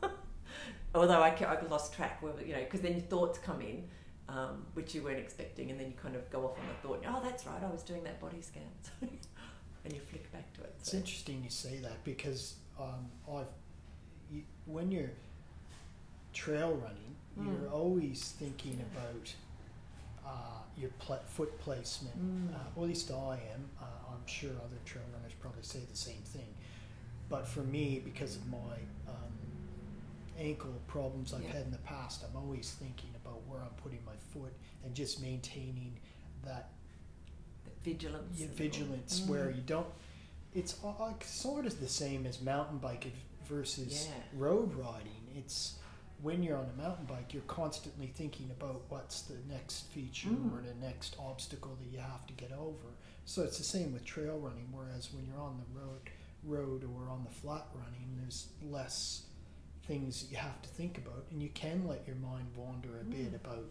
fun. 0.00 0.10
Although 0.94 1.22
I, 1.22 1.28
I 1.30 1.66
lost 1.68 1.92
track, 1.92 2.22
where, 2.22 2.32
you 2.44 2.52
know, 2.54 2.60
because 2.60 2.80
then 2.80 2.92
your 2.92 3.02
thoughts 3.02 3.38
come 3.38 3.60
in, 3.60 3.84
um, 4.28 4.64
which 4.74 4.94
you 4.94 5.02
weren't 5.02 5.18
expecting, 5.18 5.70
and 5.70 5.78
then 5.78 5.88
you 5.88 5.92
kind 6.02 6.16
of 6.16 6.28
go 6.30 6.44
off 6.46 6.58
on 6.58 6.64
the 6.66 6.88
thought. 6.88 7.04
Oh, 7.06 7.20
that's 7.22 7.46
right. 7.46 7.62
I 7.62 7.70
was 7.70 7.82
doing 7.82 8.02
that 8.04 8.18
body 8.20 8.40
scan, 8.40 8.62
and 9.02 9.92
you 9.92 10.00
flick 10.00 10.32
back 10.32 10.52
to 10.54 10.62
it. 10.62 10.74
It's 10.80 10.94
interesting 10.94 11.42
you 11.44 11.50
say 11.50 11.76
that 11.78 12.02
because 12.02 12.54
um, 12.80 13.10
I've 13.30 13.46
you, 14.32 14.42
when 14.64 14.90
you're 14.90 15.10
trail 16.32 16.74
running, 16.82 17.14
Mm. 17.38 17.60
you're 17.60 17.70
always 17.70 18.34
thinking 18.38 18.82
about 18.92 19.34
uh, 20.26 20.30
your 20.76 20.90
pla 20.98 21.18
foot 21.26 21.58
placement. 21.60 22.16
Mm. 22.18 22.54
Uh, 22.54 22.58
well, 22.74 22.84
at 22.84 22.88
least 22.88 23.10
I 23.10 23.34
am. 23.54 23.70
Uh, 23.80 23.84
I'm 24.12 24.26
sure 24.26 24.50
other 24.64 24.76
trail 24.84 25.04
runners 25.14 25.32
probably 25.40 25.62
say 25.62 25.80
the 25.90 25.96
same 25.96 26.22
thing. 26.24 26.52
But 27.28 27.46
for 27.46 27.60
me, 27.60 28.00
because 28.04 28.36
of 28.36 28.46
my 28.50 28.76
um, 29.08 29.32
ankle 30.38 30.74
problems 30.86 31.32
I've 31.32 31.42
Yeah. 31.44 31.52
had 31.52 31.62
in 31.66 31.70
the 31.70 31.78
past, 31.78 32.22
I'm 32.28 32.36
always 32.36 32.72
thinking 32.72 33.10
about 33.24 33.46
where 33.48 33.60
I'm 33.60 33.74
putting 33.82 34.04
my 34.04 34.16
foot 34.32 34.52
and 34.84 34.94
just 34.94 35.20
maintaining 35.22 35.98
that 36.44 36.70
vigilance. 37.82 38.40
yeah, 38.40 38.46
vigilance 38.54 39.20
Mm. 39.20 39.28
where 39.28 39.50
you 39.50 39.62
don't 39.62 39.86
it's 40.54 40.82
uh, 40.82 41.12
sort 41.22 41.66
of 41.66 41.78
the 41.80 41.88
same 41.88 42.24
as 42.26 42.40
mountain 42.40 42.78
biking 42.78 43.12
versus 43.44 44.06
Yeah. 44.08 44.22
road 44.34 44.72
riding 44.74 45.28
it's 45.36 45.78
when 46.22 46.42
you're 46.42 46.56
on 46.56 46.68
a 46.78 46.82
mountain 46.82 47.04
bike 47.04 47.32
you're 47.34 47.42
constantly 47.44 48.06
thinking 48.06 48.50
about 48.50 48.82
what's 48.88 49.22
the 49.22 49.36
next 49.48 49.86
feature 49.92 50.28
Mm. 50.30 50.52
or 50.52 50.62
the 50.62 50.74
next 50.86 51.16
obstacle 51.18 51.76
that 51.80 51.88
you 51.92 51.98
have 51.98 52.26
to 52.26 52.32
get 52.34 52.52
over 52.52 52.88
so 53.24 53.42
it's 53.42 53.58
the 53.58 53.64
same 53.64 53.92
with 53.92 54.04
trail 54.04 54.38
running 54.38 54.68
whereas 54.72 55.12
when 55.12 55.26
you're 55.26 55.40
on 55.40 55.58
the 55.62 55.78
road 55.80 56.00
road 56.44 56.84
or 56.84 57.08
on 57.10 57.24
the 57.24 57.30
flat 57.30 57.66
running 57.74 58.16
there's 58.20 58.48
less 58.62 59.24
things 59.86 60.22
that 60.22 60.30
you 60.30 60.36
have 60.38 60.60
to 60.62 60.68
think 60.70 60.96
about 60.98 61.24
and 61.30 61.42
you 61.42 61.48
can 61.50 61.86
let 61.86 62.06
your 62.06 62.16
mind 62.16 62.46
wander 62.56 62.98
a 63.00 63.04
bit 63.04 63.32
Mm. 63.32 63.34
about 63.44 63.64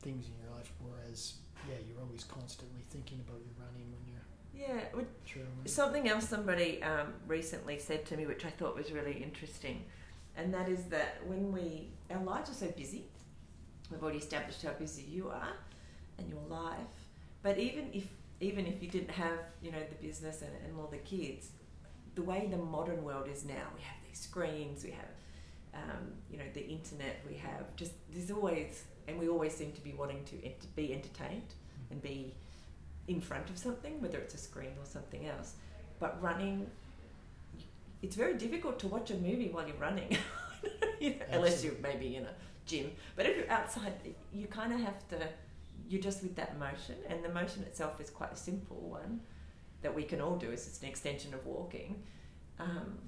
things 0.00 0.26
in 0.26 0.32
your 0.42 0.54
life 0.56 0.72
whereas 0.80 1.34
yeah 1.68 1.76
you're 1.88 2.00
always 2.02 2.24
constantly 2.24 2.82
thinking 2.90 3.20
about 3.20 3.40
your 3.40 3.54
running 3.66 3.86
when 3.92 4.02
you're 4.12 4.22
Yeah, 4.54 4.84
would 4.94 5.06
trail 5.26 5.44
running 5.56 5.66
Something 5.66 6.08
else 6.08 6.28
somebody 6.28 6.82
um, 6.82 7.12
recently 7.26 7.78
said 7.78 8.06
to 8.06 8.16
me, 8.16 8.24
which 8.26 8.44
I 8.46 8.50
thought 8.50 8.74
was 8.74 8.90
really 8.90 9.12
interesting, 9.22 9.84
and 10.36 10.52
that 10.52 10.68
is 10.68 10.84
that 10.84 11.18
when 11.26 11.52
we 11.52 11.90
our 12.10 12.22
lives 12.22 12.50
are 12.50 12.54
so 12.54 12.68
busy, 12.68 13.06
we've 13.90 14.02
already 14.02 14.18
established 14.18 14.62
how 14.62 14.72
busy 14.72 15.02
you 15.02 15.28
are 15.28 15.52
and 16.18 16.28
your 16.28 16.42
life. 16.48 16.96
But 17.42 17.58
even 17.58 17.90
if 17.92 18.04
even 18.40 18.66
if 18.66 18.82
you 18.82 18.88
didn't 18.88 19.10
have 19.10 19.38
you 19.62 19.72
know 19.72 19.82
the 19.88 20.06
business 20.06 20.42
and, 20.42 20.52
and 20.64 20.78
all 20.78 20.88
the 20.88 20.98
kids, 20.98 21.48
the 22.14 22.22
way 22.22 22.48
the 22.50 22.58
modern 22.58 23.02
world 23.04 23.28
is 23.28 23.44
now, 23.44 23.66
we 23.74 23.82
have 23.82 23.96
these 24.06 24.18
screens, 24.18 24.84
we 24.84 24.90
have 24.90 25.12
um, 25.74 26.12
you 26.30 26.38
know 26.38 26.44
the 26.54 26.66
internet, 26.66 27.16
we 27.28 27.36
have 27.36 27.74
just 27.76 27.92
there's 28.12 28.30
always 28.30 28.84
and 29.08 29.18
we 29.18 29.28
always 29.28 29.54
seem 29.54 29.72
to 29.72 29.80
be 29.80 29.92
wanting 29.92 30.24
to 30.24 30.44
ent- 30.44 30.74
be 30.74 30.92
entertained 30.92 31.54
and 31.90 32.02
be 32.02 32.34
in 33.08 33.20
front 33.20 33.48
of 33.50 33.58
something, 33.58 34.00
whether 34.00 34.18
it's 34.18 34.34
a 34.34 34.38
screen 34.38 34.72
or 34.80 34.84
something 34.84 35.26
else. 35.28 35.54
But 36.00 36.20
running, 36.20 36.68
it's 38.02 38.16
very 38.16 38.34
difficult 38.34 38.78
to 38.80 38.88
watch 38.88 39.10
a 39.10 39.14
movie 39.14 39.48
while 39.50 39.66
you're 39.66 39.76
running, 39.76 40.16
you 41.00 41.10
know, 41.10 41.26
unless 41.30 41.64
you're 41.64 41.74
maybe 41.82 42.16
in 42.16 42.24
a 42.24 42.34
gym. 42.66 42.90
But 43.14 43.26
if 43.26 43.36
you're 43.36 43.50
outside, 43.50 43.92
you 44.32 44.46
kind 44.46 44.72
of 44.72 44.80
have 44.80 45.06
to. 45.08 45.28
You're 45.88 46.02
just 46.02 46.22
with 46.22 46.34
that 46.36 46.58
motion, 46.58 46.96
and 47.08 47.24
the 47.24 47.28
motion 47.28 47.62
itself 47.62 48.00
is 48.00 48.10
quite 48.10 48.32
a 48.32 48.36
simple 48.36 48.76
one 48.76 49.20
that 49.82 49.94
we 49.94 50.02
can 50.02 50.20
all 50.20 50.36
do. 50.36 50.50
It's 50.50 50.64
just 50.64 50.82
an 50.82 50.88
extension 50.88 51.32
of 51.32 51.46
walking. 51.46 52.02
Um, 52.58 52.98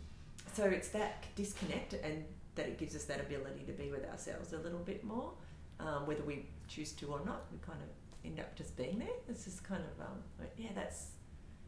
so 0.52 0.64
it's 0.64 0.88
that 0.90 1.24
disconnect, 1.34 1.94
and 1.94 2.24
that 2.54 2.66
it 2.66 2.78
gives 2.78 2.94
us 2.94 3.04
that 3.04 3.20
ability 3.20 3.64
to 3.66 3.72
be 3.72 3.90
with 3.90 4.04
ourselves 4.08 4.52
a 4.52 4.58
little 4.58 4.78
bit 4.80 5.04
more, 5.04 5.32
um, 5.80 6.06
whether 6.06 6.22
we 6.22 6.46
choose 6.68 6.92
to 6.92 7.06
or 7.06 7.20
not. 7.24 7.46
We 7.52 7.58
kind 7.66 7.80
of 7.82 7.88
end 8.24 8.40
up 8.40 8.54
just 8.54 8.76
being 8.76 8.98
there. 8.98 9.08
It's 9.28 9.44
just 9.44 9.64
kind 9.64 9.82
of 9.82 10.06
um, 10.06 10.46
yeah, 10.56 10.70
that's 10.74 11.08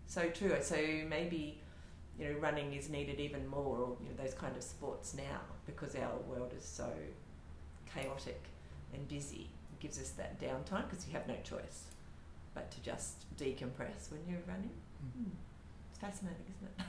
so 0.06 0.28
true. 0.30 0.56
So 0.60 0.76
maybe 1.08 1.60
you 2.18 2.26
know 2.26 2.38
running 2.38 2.72
is 2.74 2.88
needed 2.88 3.20
even 3.20 3.46
more, 3.46 3.76
or 3.78 3.96
you 4.02 4.08
know 4.08 4.22
those 4.22 4.34
kind 4.34 4.56
of 4.56 4.62
sports 4.62 5.14
now 5.14 5.40
because 5.66 5.94
our 5.96 6.16
world 6.28 6.52
is 6.56 6.64
so 6.64 6.90
chaotic 7.94 8.42
and 8.94 9.06
busy. 9.08 9.48
It 9.72 9.80
gives 9.80 9.98
us 10.00 10.10
that 10.10 10.40
downtime 10.40 10.88
because 10.88 11.06
you 11.06 11.12
have 11.14 11.26
no 11.26 11.36
choice 11.44 11.84
but 12.54 12.70
to 12.72 12.80
just 12.82 13.24
decompress 13.38 14.10
when 14.10 14.20
you're 14.28 14.42
running. 14.46 14.70
Mm. 15.04 15.24
Hmm. 15.24 15.30
It's 15.90 15.98
fascinating, 15.98 16.44
isn't 16.56 16.68
it? 16.78 16.86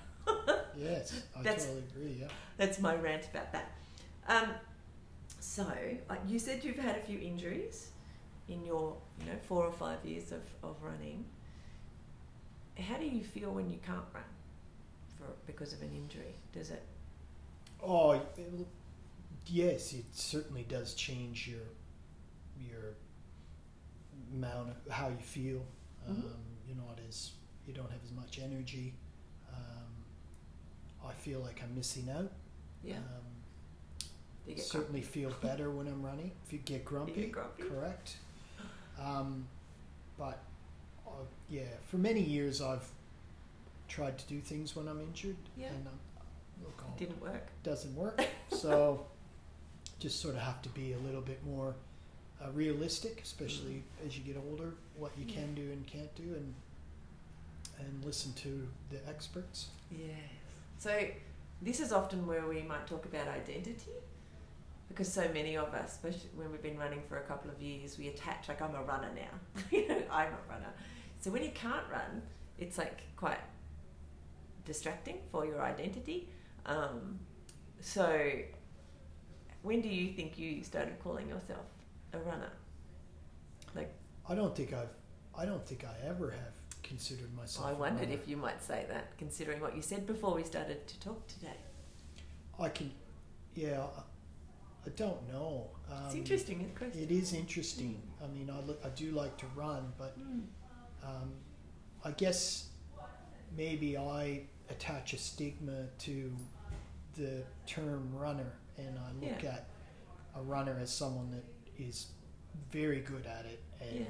Yes, 0.78 1.24
I 1.38 1.44
That's- 1.44 1.66
totally 1.66 1.84
agree. 1.94 2.18
Yeah. 2.22 2.28
That's 2.58 2.80
my 2.80 2.96
rant 2.96 3.28
about 3.32 3.52
that. 3.52 3.72
Um, 4.28 4.50
so, 5.40 5.66
like 6.10 6.22
you 6.28 6.40
said, 6.40 6.64
you've 6.64 6.80
had 6.80 6.96
a 6.96 7.02
few 7.02 7.20
injuries 7.20 7.90
in 8.48 8.64
your, 8.66 8.96
you 9.20 9.26
know, 9.28 9.38
four 9.44 9.66
or 9.66 9.72
five 9.72 10.04
years 10.06 10.32
of, 10.32 10.42
of 10.64 10.78
running. 10.82 11.26
How 12.80 12.98
do 12.98 13.06
you 13.06 13.24
feel 13.24 13.52
when 13.52 13.70
you 13.70 13.80
can't 13.86 14.06
run 14.14 14.24
because 15.46 15.74
of 15.74 15.82
an 15.82 15.91
injury? 15.94 16.36
Does 16.54 16.72
it? 16.72 16.84
Oh, 17.84 18.12
it- 18.12 18.67
yes, 19.48 19.94
it 19.94 20.06
certainly 20.12 20.63
does 20.63 20.94
change 20.94 21.48
your 21.48 21.62
your 22.60 22.94
amount 24.34 24.70
of 24.70 24.91
how 24.91 25.10
you 25.10 25.17
feel. 25.17 25.65
Mhm. 26.08 26.10
Um, 26.10 26.34
you're 26.67 26.78
not 26.78 27.00
as 27.08 27.32
you 27.67 27.74
don't 27.74 27.91
have 27.91 28.04
as 28.04 28.12
much 28.12 28.39
energy. 28.39 28.94
Um, 29.52 30.06
I 31.06 31.13
feel 31.13 31.39
like 31.41 31.62
I'm 31.63 31.74
missing 31.76 32.10
out. 32.10 32.32
Yeah. 32.84 32.98
Um, 32.98 33.04
Do 34.46 34.52
you 34.52 34.56
get 34.56 34.65
certainly 34.65 35.02
feel 35.02 35.32
better 35.41 35.70
when 35.72 35.88
I'm 35.88 36.02
running. 36.02 36.32
If 36.46 36.54
you 36.54 36.60
get 36.60 36.84
grumpy, 36.86 37.12
You 37.13 37.22
get 37.24 37.32
grumpy? 37.32 37.63
correct. 37.63 38.17
Um, 39.00 39.48
but 40.17 40.39
uh, 41.08 41.12
yeah, 41.50 41.78
for 41.88 41.98
many 41.98 42.22
years 42.22 42.62
I've 42.62 42.88
tried 43.92 44.18
to 44.18 44.26
do 44.28 44.40
things 44.40 44.76
when 44.76 44.88
I'm 44.88 45.02
injured, 45.02 45.36
Yeah. 45.58 45.68
and 45.68 45.86
um, 45.88 45.94
look? 46.64 46.82
It 46.96 46.98
didn't 47.00 47.22
work. 47.22 47.48
doesn't 47.64 47.94
work. 47.96 48.26
so 48.50 49.06
just 50.00 50.22
sort 50.22 50.36
of 50.36 50.42
have 50.42 50.62
to 50.64 50.70
be 50.70 50.94
a 50.94 50.98
little 51.00 51.22
bit 51.22 51.44
more 51.46 51.76
uh, 52.44 52.50
realistic, 52.52 53.22
especially 53.24 53.84
as 54.06 54.18
you 54.18 54.24
get 54.24 54.42
older, 54.50 54.74
what 54.98 55.12
you 55.18 55.26
Yeah. 55.28 55.36
can 55.42 55.54
do 55.56 55.62
and 55.72 55.86
can't 55.86 56.14
do, 56.16 56.24
and 56.36 56.54
and 57.80 58.06
listen 58.06 58.32
to 58.34 58.68
the 58.92 58.98
experts. 59.10 59.70
Yes. 59.90 60.10
So 60.78 61.04
this 61.64 61.80
is 61.80 61.92
often 61.92 62.28
where 62.28 62.46
we 62.48 62.62
might 62.62 62.86
talk 62.86 63.06
about 63.06 63.28
identity. 63.28 63.92
Because 64.88 65.12
so 65.12 65.28
many 65.34 65.58
of 65.58 65.74
us, 65.74 65.94
especially 65.94 66.30
when 66.36 66.52
we've 66.52 66.62
been 66.62 66.78
running 66.78 67.02
for 67.10 67.18
a 67.18 67.22
couple 67.22 67.50
of 67.50 67.60
years, 67.62 67.98
we 67.98 68.10
attach 68.10 68.50
like 68.50 68.62
I'm 68.62 68.76
a 68.76 68.84
runner 68.84 69.10
now. 69.16 69.62
You 69.72 69.88
know, 69.88 70.02
I'm 70.12 70.28
a 70.28 70.52
runner. 70.54 70.72
So 71.22 71.32
when 71.32 71.44
you 71.44 71.52
can't 71.56 71.86
run, 71.92 72.22
it's 72.60 72.78
like 72.78 73.02
quite 73.16 73.40
distracting 74.65 75.17
for 75.32 75.45
your 75.45 75.62
identity. 75.62 76.30
Um, 76.65 77.19
so 77.80 78.32
when 79.63 79.82
do 79.82 79.89
you 79.89 80.13
think 80.13 80.38
you 80.38 80.63
started 80.63 81.00
calling 81.04 81.28
yourself 81.28 81.65
a 82.13 82.19
runner? 82.19 82.52
Like 83.76 83.93
I 84.28 84.36
don't 84.36 84.56
think 84.56 84.74
I've 84.74 84.89
I 85.36 85.45
don't 85.45 85.65
think 85.65 85.84
I 85.86 86.08
ever 86.08 86.32
have 86.32 86.54
considered 86.84 87.34
myself. 87.36 87.65
I 87.67 87.74
wondered 87.74 88.10
if 88.12 88.28
you 88.28 88.36
might 88.36 88.62
say 88.62 88.86
that, 88.89 89.17
considering 89.17 89.62
what 89.62 89.76
you 89.76 89.82
said 89.82 90.06
before 90.06 90.34
we 90.36 90.43
started 90.43 90.88
to 90.88 91.00
talk 91.00 91.26
today. 91.28 91.56
I 92.60 92.67
can, 92.69 92.91
yeah. 93.56 93.86
I, 94.86 94.89
don't 94.97 95.26
know. 95.32 95.69
Um, 95.89 96.06
It's 96.08 96.15
interesting, 96.15 96.69
isn't? 96.76 96.95
It 96.95 97.12
is 97.12 97.34
interesting. 97.34 98.02
I 98.21 98.28
mean, 98.28 98.50
I 98.50 98.60
look, 98.65 98.82
I 98.84 98.89
do 98.89 99.12
like 99.12 99.38
to 99.38 99.45
run, 99.56 99.93
but 99.97 100.19
Mm. 100.19 100.41
um, 101.04 101.32
I 102.04 102.12
guess 102.12 102.67
maybe 103.56 103.98
I 103.98 104.44
attach 104.70 105.14
a 105.14 105.18
stigma 105.18 105.88
to 106.00 106.36
the 107.16 107.44
term 107.66 108.14
runner, 108.16 108.54
and 108.78 108.98
I 108.98 109.12
look 109.14 109.44
Yeah. 109.44 109.54
at 109.56 109.70
a 110.36 110.42
runner 110.42 110.78
as 110.80 110.90
someone 110.92 111.32
that 111.32 111.44
is 111.78 112.08
very 112.72 113.02
good 113.02 113.26
at 113.26 113.46
it 113.46 113.62
and 113.82 114.00
Yeah. 114.02 114.06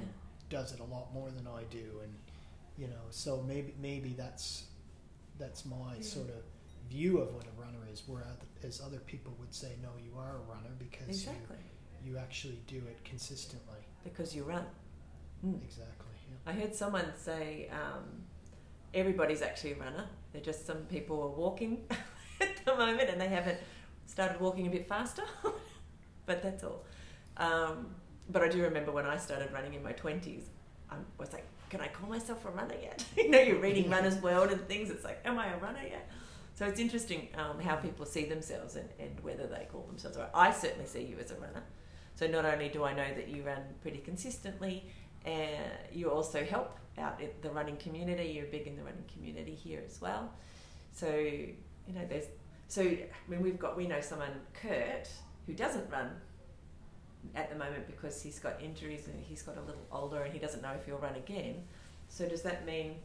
does 0.48 0.72
it 0.72 0.80
a 0.80 0.84
lot 0.84 1.12
more 1.12 1.30
than 1.30 1.46
I 1.46 1.64
do, 1.64 2.00
and 2.00 2.14
you 2.76 2.88
know, 2.88 3.06
so 3.10 3.42
maybe 3.42 3.74
maybe 3.78 4.14
that's 4.14 4.66
that's 5.38 5.64
my 5.64 5.96
Yeah. 5.96 6.02
sort 6.02 6.30
of 6.30 6.44
view 6.88 7.18
of 7.18 7.34
what 7.34 7.46
a 7.46 7.50
runner 7.52 7.86
is. 7.90 8.02
Whereas 8.06 8.80
other 8.80 9.00
people 9.00 9.32
would 9.40 9.52
say, 9.54 9.76
no, 9.82 9.96
you 9.96 10.16
are 10.18 10.36
a 10.36 10.40
runner 10.42 10.70
because 10.78 11.08
Exactly. 11.08 11.56
you 12.04 12.12
you 12.12 12.18
actually 12.18 12.60
do 12.66 12.84
it 12.86 13.02
consistently. 13.04 13.78
Because 14.04 14.34
you 14.34 14.42
run. 14.44 14.66
Mm. 15.44 15.62
Exactly. 15.62 16.06
Yeah. 16.28 16.50
I 16.50 16.52
heard 16.52 16.74
someone 16.74 17.16
say 17.16 17.68
um, 17.68 18.24
everybody's 18.94 19.42
actually 19.42 19.72
a 19.72 19.76
runner. 19.76 20.04
They're 20.32 20.42
just 20.42 20.66
some 20.66 20.78
people 20.84 21.22
are 21.22 21.28
walking 21.28 21.84
at 22.40 22.64
the 22.64 22.74
moment 22.74 23.08
and 23.10 23.20
they 23.20 23.28
haven't 23.28 23.58
started 24.06 24.40
walking 24.40 24.66
a 24.66 24.70
bit 24.70 24.88
faster. 24.88 25.24
but 26.26 26.42
that's 26.42 26.64
all. 26.64 26.84
Um, 27.36 27.94
but 28.30 28.42
I 28.42 28.48
do 28.48 28.62
remember 28.62 28.92
when 28.92 29.06
I 29.06 29.16
started 29.16 29.52
running 29.52 29.74
in 29.74 29.82
my 29.82 29.92
20s, 29.92 30.44
I 30.90 30.96
was 31.18 31.32
like, 31.32 31.46
can 31.70 31.80
I 31.80 31.88
call 31.88 32.08
myself 32.08 32.44
a 32.44 32.50
runner 32.50 32.74
yet? 32.80 33.04
you 33.16 33.30
know, 33.30 33.40
you're 33.40 33.58
reading 33.58 33.90
Runner's 33.90 34.20
World 34.20 34.50
and 34.50 34.60
things. 34.68 34.90
It's 34.90 35.04
like, 35.04 35.20
am 35.24 35.38
I 35.38 35.52
a 35.52 35.56
runner 35.58 35.82
yet? 35.82 36.10
So 36.54 36.66
it's 36.66 36.78
interesting 36.78 37.28
um, 37.36 37.58
how 37.60 37.76
people 37.76 38.04
see 38.04 38.26
themselves 38.26 38.76
and, 38.76 38.88
and 39.00 39.18
whether 39.20 39.46
they 39.46 39.66
call 39.72 39.82
themselves 39.88 40.16
a 40.16 40.20
runner. 40.20 40.32
I 40.34 40.52
certainly 40.52 40.86
see 40.86 41.02
you 41.02 41.16
as 41.18 41.30
a 41.30 41.36
runner. 41.36 41.62
So 42.14 42.26
not 42.26 42.44
only 42.44 42.68
do 42.68 42.84
I 42.84 42.92
know 42.92 43.14
that 43.14 43.28
you 43.28 43.42
run 43.42 43.62
pretty 43.80 43.98
consistently, 43.98 44.84
and 45.24 45.70
you 45.92 46.10
also 46.10 46.44
help 46.44 46.78
out 46.98 47.20
in 47.20 47.30
the 47.40 47.50
running 47.50 47.76
community. 47.76 48.32
You're 48.34 48.46
big 48.46 48.66
in 48.66 48.76
the 48.76 48.82
running 48.82 49.04
community 49.12 49.54
here 49.54 49.82
as 49.84 50.00
well. 50.00 50.30
So 50.92 51.08
you 51.08 51.54
know, 51.94 52.04
there's 52.08 52.26
so 52.68 52.82
I 52.82 53.06
mean 53.28 53.42
we've 53.42 53.58
got 53.58 53.76
we 53.76 53.86
know 53.86 54.00
someone 54.00 54.32
Kurt 54.54 55.08
who 55.46 55.54
doesn't 55.54 55.90
run 55.90 56.10
at 57.34 57.50
the 57.50 57.56
moment 57.56 57.86
because 57.86 58.20
he's 58.20 58.38
got 58.38 58.60
injuries 58.60 59.06
and 59.06 59.22
he's 59.22 59.42
got 59.42 59.56
a 59.56 59.60
little 59.60 59.86
older 59.92 60.22
and 60.22 60.32
he 60.32 60.38
doesn't 60.38 60.62
know 60.62 60.72
if 60.72 60.84
he'll 60.86 60.98
run 60.98 61.14
again. 61.14 61.62
So 62.08 62.28
does 62.28 62.42
that 62.42 62.66
mean 62.66 62.96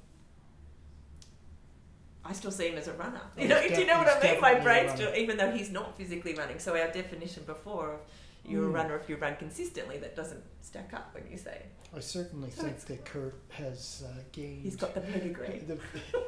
I 2.25 2.33
still 2.33 2.51
see 2.51 2.69
him 2.69 2.77
as 2.77 2.87
a 2.87 2.93
runner? 2.93 3.21
Oh, 3.23 3.41
You 3.41 3.47
know, 3.47 3.61
do 3.61 3.73
you 3.73 3.85
know 3.85 3.99
what 3.99 4.09
I 4.09 4.31
mean? 4.31 4.41
My 4.41 4.53
definitely 4.55 4.59
a 4.59 4.63
brain 4.63 4.95
still, 4.95 5.15
even 5.15 5.37
though 5.37 5.51
he's 5.51 5.71
not 5.71 5.97
physically 5.97 6.33
running. 6.33 6.59
So 6.59 6.77
our 6.77 6.91
definition 6.91 7.43
before 7.45 7.93
of 7.93 7.99
you're 8.47 8.65
a 8.65 8.71
Mm. 8.71 8.75
runner 8.75 8.95
if 8.97 9.09
you 9.09 9.17
run 9.17 9.35
consistently, 9.35 9.97
that 9.99 10.15
doesn't 10.15 10.43
stack 10.61 10.93
up 10.93 11.13
when 11.13 11.29
you 11.29 11.37
say 11.37 11.63
I 11.95 11.99
certainly 11.99 12.49
So 12.51 12.63
think 12.63 12.79
that 12.81 13.05
Kurt 13.05 13.35
has 13.49 14.03
uh, 14.07 14.21
gained. 14.31 14.63
he's 14.63 14.75
got 14.75 14.93
the 14.93 15.01
pedigree. 15.01 15.59
the- 15.67 15.79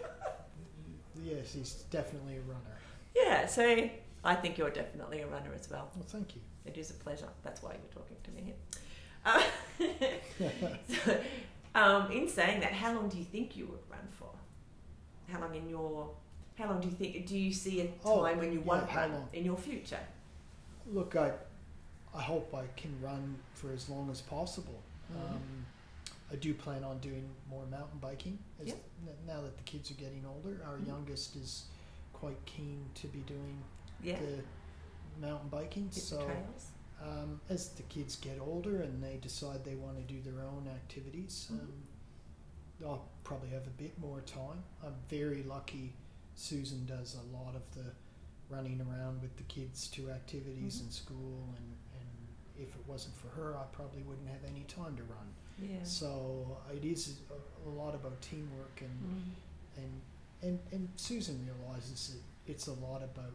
yes, 1.23 1.53
he's 1.53 1.73
definitely 1.91 2.37
a 2.37 2.41
runner. 2.41 2.77
Yeah, 3.15 3.45
so 3.47 3.89
I 4.23 4.35
think 4.35 4.57
you're 4.57 4.69
definitely 4.69 5.21
a 5.21 5.27
runner 5.27 5.51
as 5.53 5.69
well. 5.69 5.89
Well, 5.95 6.05
thank 6.07 6.35
you. 6.35 6.41
It 6.65 6.77
is 6.77 6.91
a 6.91 6.93
pleasure. 6.93 7.27
That's 7.43 7.61
why 7.63 7.71
you're 7.71 7.93
talking 7.93 8.17
to 8.23 8.31
me 8.31 8.41
here. 8.43 8.55
Uh, 9.25 9.43
so, 11.05 11.19
um, 11.75 12.11
in 12.11 12.27
saying 12.27 12.61
that, 12.61 12.71
how 12.73 12.93
long 12.93 13.09
do 13.09 13.17
you 13.17 13.23
think 13.25 13.57
you 13.57 13.65
would 13.67 13.79
run 13.89 14.07
for? 14.11 14.29
How 15.31 15.41
long 15.41 15.53
in 15.55 15.69
your 15.69 16.09
how 16.57 16.69
long 16.69 16.81
do 16.81 16.87
you 16.87 16.93
think 16.93 17.25
do 17.27 17.37
you 17.37 17.53
see 17.53 17.81
a 17.81 17.85
time 17.85 17.93
Oh, 18.05 18.21
when 18.23 18.51
you 18.51 18.59
yeah, 18.59 18.65
won't 18.65 18.89
how 18.89 19.01
run 19.01 19.13
long? 19.13 19.29
in 19.33 19.45
your 19.45 19.57
future? 19.57 19.99
Look, 20.91 21.15
I, 21.15 21.31
I 22.13 22.21
hope 22.21 22.53
I 22.53 22.65
can 22.75 22.99
run 23.01 23.37
for 23.53 23.71
as 23.71 23.89
long 23.89 24.09
as 24.09 24.21
possible. 24.21 24.81
Mhm. 25.11 25.15
Um, 25.35 25.65
I 26.31 26.35
do 26.35 26.53
plan 26.53 26.83
on 26.83 26.99
doing 26.99 27.29
more 27.49 27.65
mountain 27.67 27.99
biking. 27.99 28.37
As 28.59 28.67
Yeah. 28.67 28.75
Now 29.25 29.41
that 29.41 29.57
the 29.57 29.63
kids 29.63 29.89
are 29.91 29.95
getting 29.95 30.25
older, 30.25 30.61
our 30.63 30.77
Mhm. 30.77 30.87
youngest 30.87 31.35
is 31.35 31.65
quite 32.13 32.43
keen 32.45 32.89
to 32.95 33.07
be 33.07 33.21
doing 33.21 33.63
Yeah, 34.03 34.19
the 34.19 34.43
mountain 35.19 35.49
biking. 35.49 35.89
the 35.89 35.99
so 35.99 36.29
um, 37.01 37.39
as 37.47 37.69
the 37.69 37.83
kids 37.83 38.17
get 38.17 38.39
older 38.39 38.81
and 38.81 39.01
they 39.01 39.15
decide 39.17 39.63
they 39.63 39.75
want 39.75 39.95
to 39.97 40.03
do 40.03 40.21
their 40.21 40.41
own 40.43 40.67
activities, 40.67 41.47
Mhm. 41.49 41.59
um, 41.61 41.83
I'll 42.83 43.09
probably 43.23 43.49
have 43.49 43.65
a 43.67 43.71
bit 43.71 43.97
more 43.99 44.19
time. 44.21 44.63
I'm 44.83 44.95
very 45.09 45.43
lucky. 45.43 45.93
Susan 46.35 46.85
does 46.85 47.15
a 47.15 47.21
lot 47.35 47.55
of 47.55 47.63
the 47.71 47.93
running 48.49 48.81
around 48.81 49.21
with 49.21 49.35
the 49.37 49.43
kids 49.43 49.87
to 49.89 50.09
activities 50.11 50.79
Mhm. 50.81 50.85
in 50.85 50.91
school, 50.91 51.53
and 51.55 51.77
if 52.61 52.75
it 52.75 52.81
wasn't 52.87 53.15
for 53.15 53.27
her, 53.29 53.55
I 53.57 53.63
probably 53.71 54.01
wouldn't 54.03 54.27
have 54.27 54.43
any 54.49 54.65
time 54.67 54.95
to 54.97 55.03
run. 55.03 55.27
Yeah. 55.61 55.83
So 55.83 56.57
it 56.73 56.85
is 56.85 57.19
a, 57.29 57.69
a 57.69 57.71
lot 57.71 57.95
about 57.95 58.21
teamwork, 58.21 58.81
and, 58.81 58.99
Mm. 59.03 59.83
and 59.83 60.01
and 60.41 60.59
and 60.71 60.89
Susan 60.95 61.37
realizes 61.45 61.99
that 62.13 62.51
it's 62.51 62.67
a 62.67 62.73
lot 62.73 63.03
about 63.03 63.33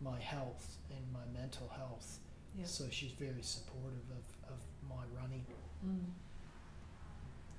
my 0.00 0.18
health 0.20 0.76
and 0.90 1.02
my 1.12 1.24
mental 1.40 1.68
health 1.76 2.18
Yeah. 2.58 2.66
So 2.66 2.84
she's 2.90 3.12
very 3.12 3.42
supportive 3.42 4.06
of, 4.10 4.52
of 4.52 4.58
my 4.88 5.02
running. 5.18 5.44
Mm. 5.86 6.10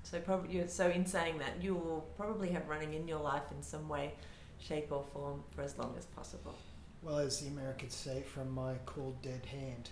So 0.02 0.20
probably 0.20 0.66
so 0.68 0.88
in 0.90 1.06
saying 1.06 1.38
that 1.38 1.62
you 1.62 1.74
will 1.74 2.04
probably 2.16 2.50
have 2.50 2.68
running 2.68 2.94
in 2.94 3.08
your 3.08 3.20
life 3.20 3.50
in 3.50 3.62
some 3.62 3.88
way, 3.88 4.12
shape 4.58 4.92
or 4.92 5.02
form 5.12 5.42
for 5.54 5.62
as 5.62 5.76
long 5.78 5.94
as 5.98 6.06
possible. 6.06 6.54
Well, 7.02 7.18
as 7.18 7.40
the 7.40 7.48
Americans 7.48 7.94
say, 7.94 8.22
from 8.22 8.50
my 8.54 8.74
cold 8.86 9.20
dead 9.22 9.44
hand. 9.46 9.90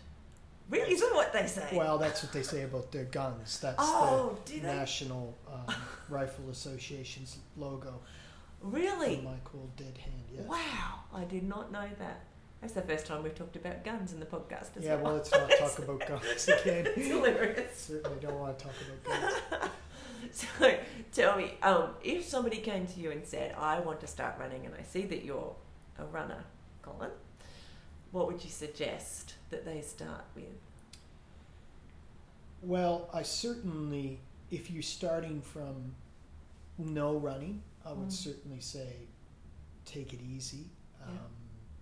Really, 0.70 0.92
is 0.92 1.00
that 1.00 1.14
what 1.14 1.32
they 1.32 1.46
say? 1.46 1.68
Well, 1.72 1.98
that's 1.98 2.22
what 2.22 2.32
they 2.32 2.42
say 2.42 2.62
about 2.62 2.90
their 2.92 3.04
guns. 3.04 3.60
That's 3.60 3.76
oh, 3.78 4.38
the 4.46 4.60
National 4.60 5.36
um, 5.52 5.74
Rifle 6.08 6.50
Association's 6.50 7.38
logo. 7.56 8.00
really? 8.62 9.16
From 9.16 9.24
my 9.24 9.36
cold 9.44 9.74
dead 9.76 9.98
hand. 9.98 10.24
Yes. 10.32 10.44
Wow, 10.46 11.00
I 11.14 11.24
did 11.24 11.42
not 11.42 11.72
know 11.72 11.86
that. 11.98 12.24
That's 12.62 12.74
the 12.74 12.82
first 12.82 13.06
time 13.06 13.24
we've 13.24 13.34
talked 13.34 13.56
about 13.56 13.84
guns 13.84 14.12
in 14.12 14.20
the 14.20 14.26
podcast 14.26 14.76
as 14.76 14.84
Yeah, 14.84 14.94
well, 14.94 15.14
let's 15.14 15.32
not 15.32 15.50
talk 15.50 15.78
about 15.80 16.06
guns 16.06 16.48
again. 16.48 16.86
it's 16.96 17.08
hilarious. 17.08 17.76
Certainly 17.76 18.18
don't 18.20 18.38
want 18.38 18.56
to 18.58 18.64
talk 18.64 18.74
about 19.04 19.20
guns. 19.60 19.70
so 20.30 20.78
tell 21.12 21.36
me, 21.36 21.54
um, 21.62 21.90
if 22.04 22.24
somebody 22.24 22.58
came 22.58 22.86
to 22.86 23.00
you 23.00 23.10
and 23.10 23.26
said, 23.26 23.54
"I 23.58 23.80
want 23.80 24.00
to 24.00 24.06
start 24.06 24.36
running," 24.38 24.64
and 24.64 24.74
I 24.78 24.82
see 24.84 25.02
that 25.06 25.24
you're 25.24 25.54
a 25.98 26.04
runner, 26.04 26.44
Colin, 26.82 27.10
what 28.12 28.28
would 28.28 28.42
you 28.44 28.50
suggest 28.50 29.34
that 29.52 29.64
they 29.64 29.80
start 29.82 30.24
with? 30.34 30.44
Well, 32.62 33.08
I 33.12 33.22
certainly, 33.22 34.18
if 34.50 34.70
you're 34.70 34.82
starting 34.82 35.40
from 35.40 35.94
no 36.78 37.16
running, 37.16 37.62
I 37.84 37.92
would 37.92 38.08
Mm. 38.08 38.12
certainly 38.12 38.60
say 38.60 38.96
take 39.84 40.12
it 40.12 40.20
easy. 40.22 40.70
Yeah. 41.00 41.06
Um, 41.08 41.32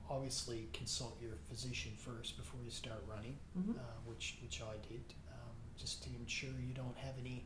obviously, 0.08 0.68
consult 0.72 1.20
your 1.20 1.36
physician 1.48 1.92
first 1.96 2.36
before 2.36 2.60
you 2.64 2.70
start 2.70 3.02
running, 3.06 3.38
Mm-hmm. 3.58 3.72
uh, 3.78 3.82
which 4.06 4.38
which 4.42 4.62
I 4.62 4.76
did, 4.88 5.04
um, 5.32 5.54
just 5.76 6.02
to 6.04 6.08
ensure 6.16 6.50
you 6.66 6.74
don't 6.74 6.96
have 6.96 7.14
any 7.18 7.44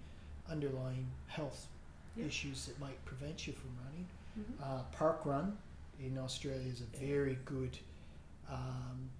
underlying 0.48 1.10
health 1.26 1.66
Yeah. 2.16 2.26
issues 2.26 2.66
that 2.66 2.78
might 2.78 3.04
prevent 3.04 3.46
you 3.46 3.52
from 3.52 3.76
running. 3.84 4.06
Mm-hmm. 4.38 4.62
Uh, 4.62 4.82
park 4.92 5.26
run 5.26 5.58
in 5.98 6.16
Australia 6.18 6.68
is 6.68 6.80
a 6.80 6.84
very 6.96 7.36
good 7.44 7.78
um, 8.48 9.10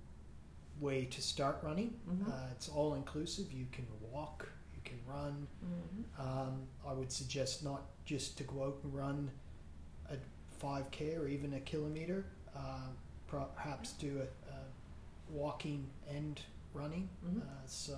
way 0.80 1.04
to 1.06 1.22
start 1.22 1.58
running. 1.62 1.98
Mhm. 2.08 2.28
Uh, 2.30 2.48
it's 2.52 2.68
all 2.68 2.94
inclusive. 2.94 3.52
You 3.52 3.66
can 3.72 3.86
walk, 4.12 4.48
you 4.74 4.80
can 4.84 4.98
run. 5.06 5.46
Mm-hmm. 5.64 6.20
Um, 6.20 6.66
I 6.86 6.92
would 6.92 7.12
suggest 7.12 7.62
not 7.64 7.82
just 8.04 8.36
to 8.38 8.44
go 8.44 8.64
out 8.64 8.78
and 8.82 8.94
run 8.94 9.30
a 10.10 10.16
5k 10.60 11.16
or 11.16 11.28
even 11.28 11.54
a 11.54 11.60
kilometer. 11.60 12.26
Uh, 12.54 12.88
perhaps 13.26 13.92
do 13.94 14.20
a, 14.20 14.50
a 14.52 14.58
walking 15.30 15.88
and 16.08 16.40
running. 16.72 17.08
Mhm. 17.26 17.42
Uh, 17.42 17.66
so 17.66 17.94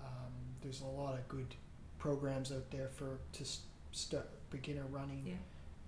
um, 0.00 0.32
there's 0.60 0.80
a 0.80 0.86
lot 0.86 1.14
of 1.18 1.26
good 1.28 1.54
programs 1.98 2.52
out 2.52 2.70
there 2.70 2.88
for 2.88 3.18
to 3.32 3.44
start 3.92 4.28
beginner 4.50 4.84
running 4.90 5.26
Yeah. 5.26 5.34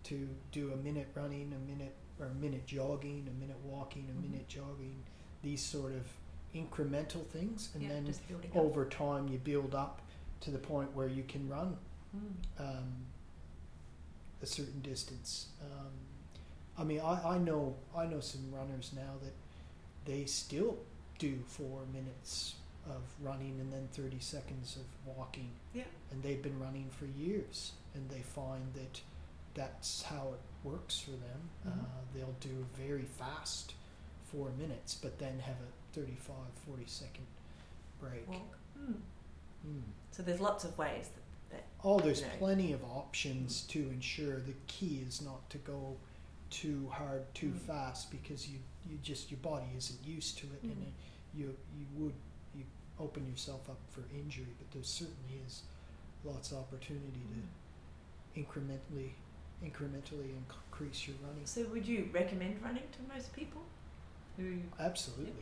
to 0.04 0.28
do 0.52 0.72
a 0.72 0.76
minute 0.76 1.08
running, 1.14 1.52
a 1.52 1.58
minute 1.58 1.94
or 2.18 2.26
a 2.26 2.34
minute 2.34 2.66
jogging, 2.66 3.28
a 3.28 3.32
minute 3.40 3.58
walking, 3.62 4.08
a 4.08 4.12
Mhm. 4.12 4.30
minute 4.30 4.48
jogging, 4.48 5.04
these 5.42 5.62
sort 5.62 5.92
of 5.92 6.06
incremental 6.54 7.24
things, 7.26 7.70
and 7.74 7.82
yeah, 7.82 7.88
then 7.90 8.14
over 8.54 8.84
time 8.84 9.28
you 9.28 9.38
build 9.38 9.74
up 9.74 10.00
to 10.40 10.50
the 10.50 10.58
point 10.58 10.94
where 10.94 11.08
you 11.08 11.22
can 11.24 11.48
run 11.48 11.76
Mm. 12.16 12.60
um, 12.60 12.92
a 14.42 14.46
certain 14.46 14.80
distance. 14.80 15.48
Um, 15.60 15.90
I 16.78 16.84
mean, 16.84 17.00
I, 17.00 17.34
I 17.34 17.38
know 17.38 17.74
I 17.94 18.06
know 18.06 18.20
some 18.20 18.50
runners 18.52 18.92
now 18.94 19.14
that 19.22 19.32
they 20.10 20.24
still 20.26 20.78
do 21.18 21.38
four 21.46 21.80
minutes 21.92 22.54
of 22.88 23.02
running 23.20 23.58
and 23.60 23.72
then 23.72 23.88
30 23.92 24.20
seconds 24.20 24.76
of 24.76 25.16
walking 25.16 25.50
Yeah. 25.74 25.82
and 26.12 26.22
they've 26.22 26.40
been 26.42 26.60
running 26.60 26.88
for 26.90 27.06
years 27.06 27.72
and 27.94 28.08
they 28.08 28.20
find 28.20 28.72
that 28.74 29.00
that's 29.54 30.02
how 30.02 30.28
it 30.34 30.40
works 30.68 31.00
for 31.00 31.10
them 31.10 31.50
Mhm. 31.66 31.72
uh, 31.82 31.86
they'll 32.14 32.36
do 32.38 32.64
very 32.76 33.04
fast 33.06 33.74
four 34.32 34.50
minutes 34.58 34.94
but 34.94 35.18
then 35.18 35.38
have 35.40 35.54
a 35.56 35.98
35 35.98 36.34
40 36.66 36.82
second 36.86 37.26
break. 38.00 38.28
Mm. 38.30 38.94
Mm. 39.66 39.80
So 40.10 40.22
there's 40.22 40.40
lots 40.40 40.64
of 40.64 40.76
ways 40.78 41.08
that, 41.14 41.56
that 41.56 41.64
Oh, 41.84 41.98
there's 42.00 42.22
No. 42.22 42.28
plenty 42.38 42.72
of 42.72 42.82
options 42.84 43.62
to 43.68 43.78
ensure. 43.90 44.40
The 44.40 44.54
key 44.66 45.02
is 45.06 45.22
not 45.22 45.48
to 45.50 45.58
go 45.58 45.96
too 46.50 46.88
hard, 46.92 47.22
too 47.34 47.50
Mm. 47.50 47.60
fast, 47.60 48.10
because 48.10 48.48
you, 48.48 48.58
you 48.88 48.98
just 49.02 49.30
your 49.30 49.40
body 49.40 49.66
isn't 49.76 50.04
used 50.04 50.38
to 50.38 50.46
it, 50.46 50.62
and 50.62 50.76
Mm. 50.76 50.86
it, 50.88 50.92
you 51.34 51.56
you 51.78 51.86
would 51.96 52.14
you 52.54 52.64
open 52.98 53.26
yourself 53.30 53.68
up 53.68 53.78
for 53.90 54.02
injury. 54.14 54.46
But 54.58 54.70
there 54.72 54.82
certainly 54.84 55.40
is 55.46 55.62
lots 56.24 56.52
of 56.52 56.58
opportunity 56.58 57.22
to 57.34 58.40
incrementally 58.40 59.10
incrementally 59.64 60.30
increase 60.36 61.06
your 61.08 61.16
running. 61.26 61.46
So 61.46 61.64
would 61.68 61.86
you 61.86 62.10
recommend 62.12 62.60
running 62.62 62.82
to 62.92 63.14
most 63.14 63.32
people? 63.32 63.62
Who 64.36 64.58
Absolutely, 64.78 65.32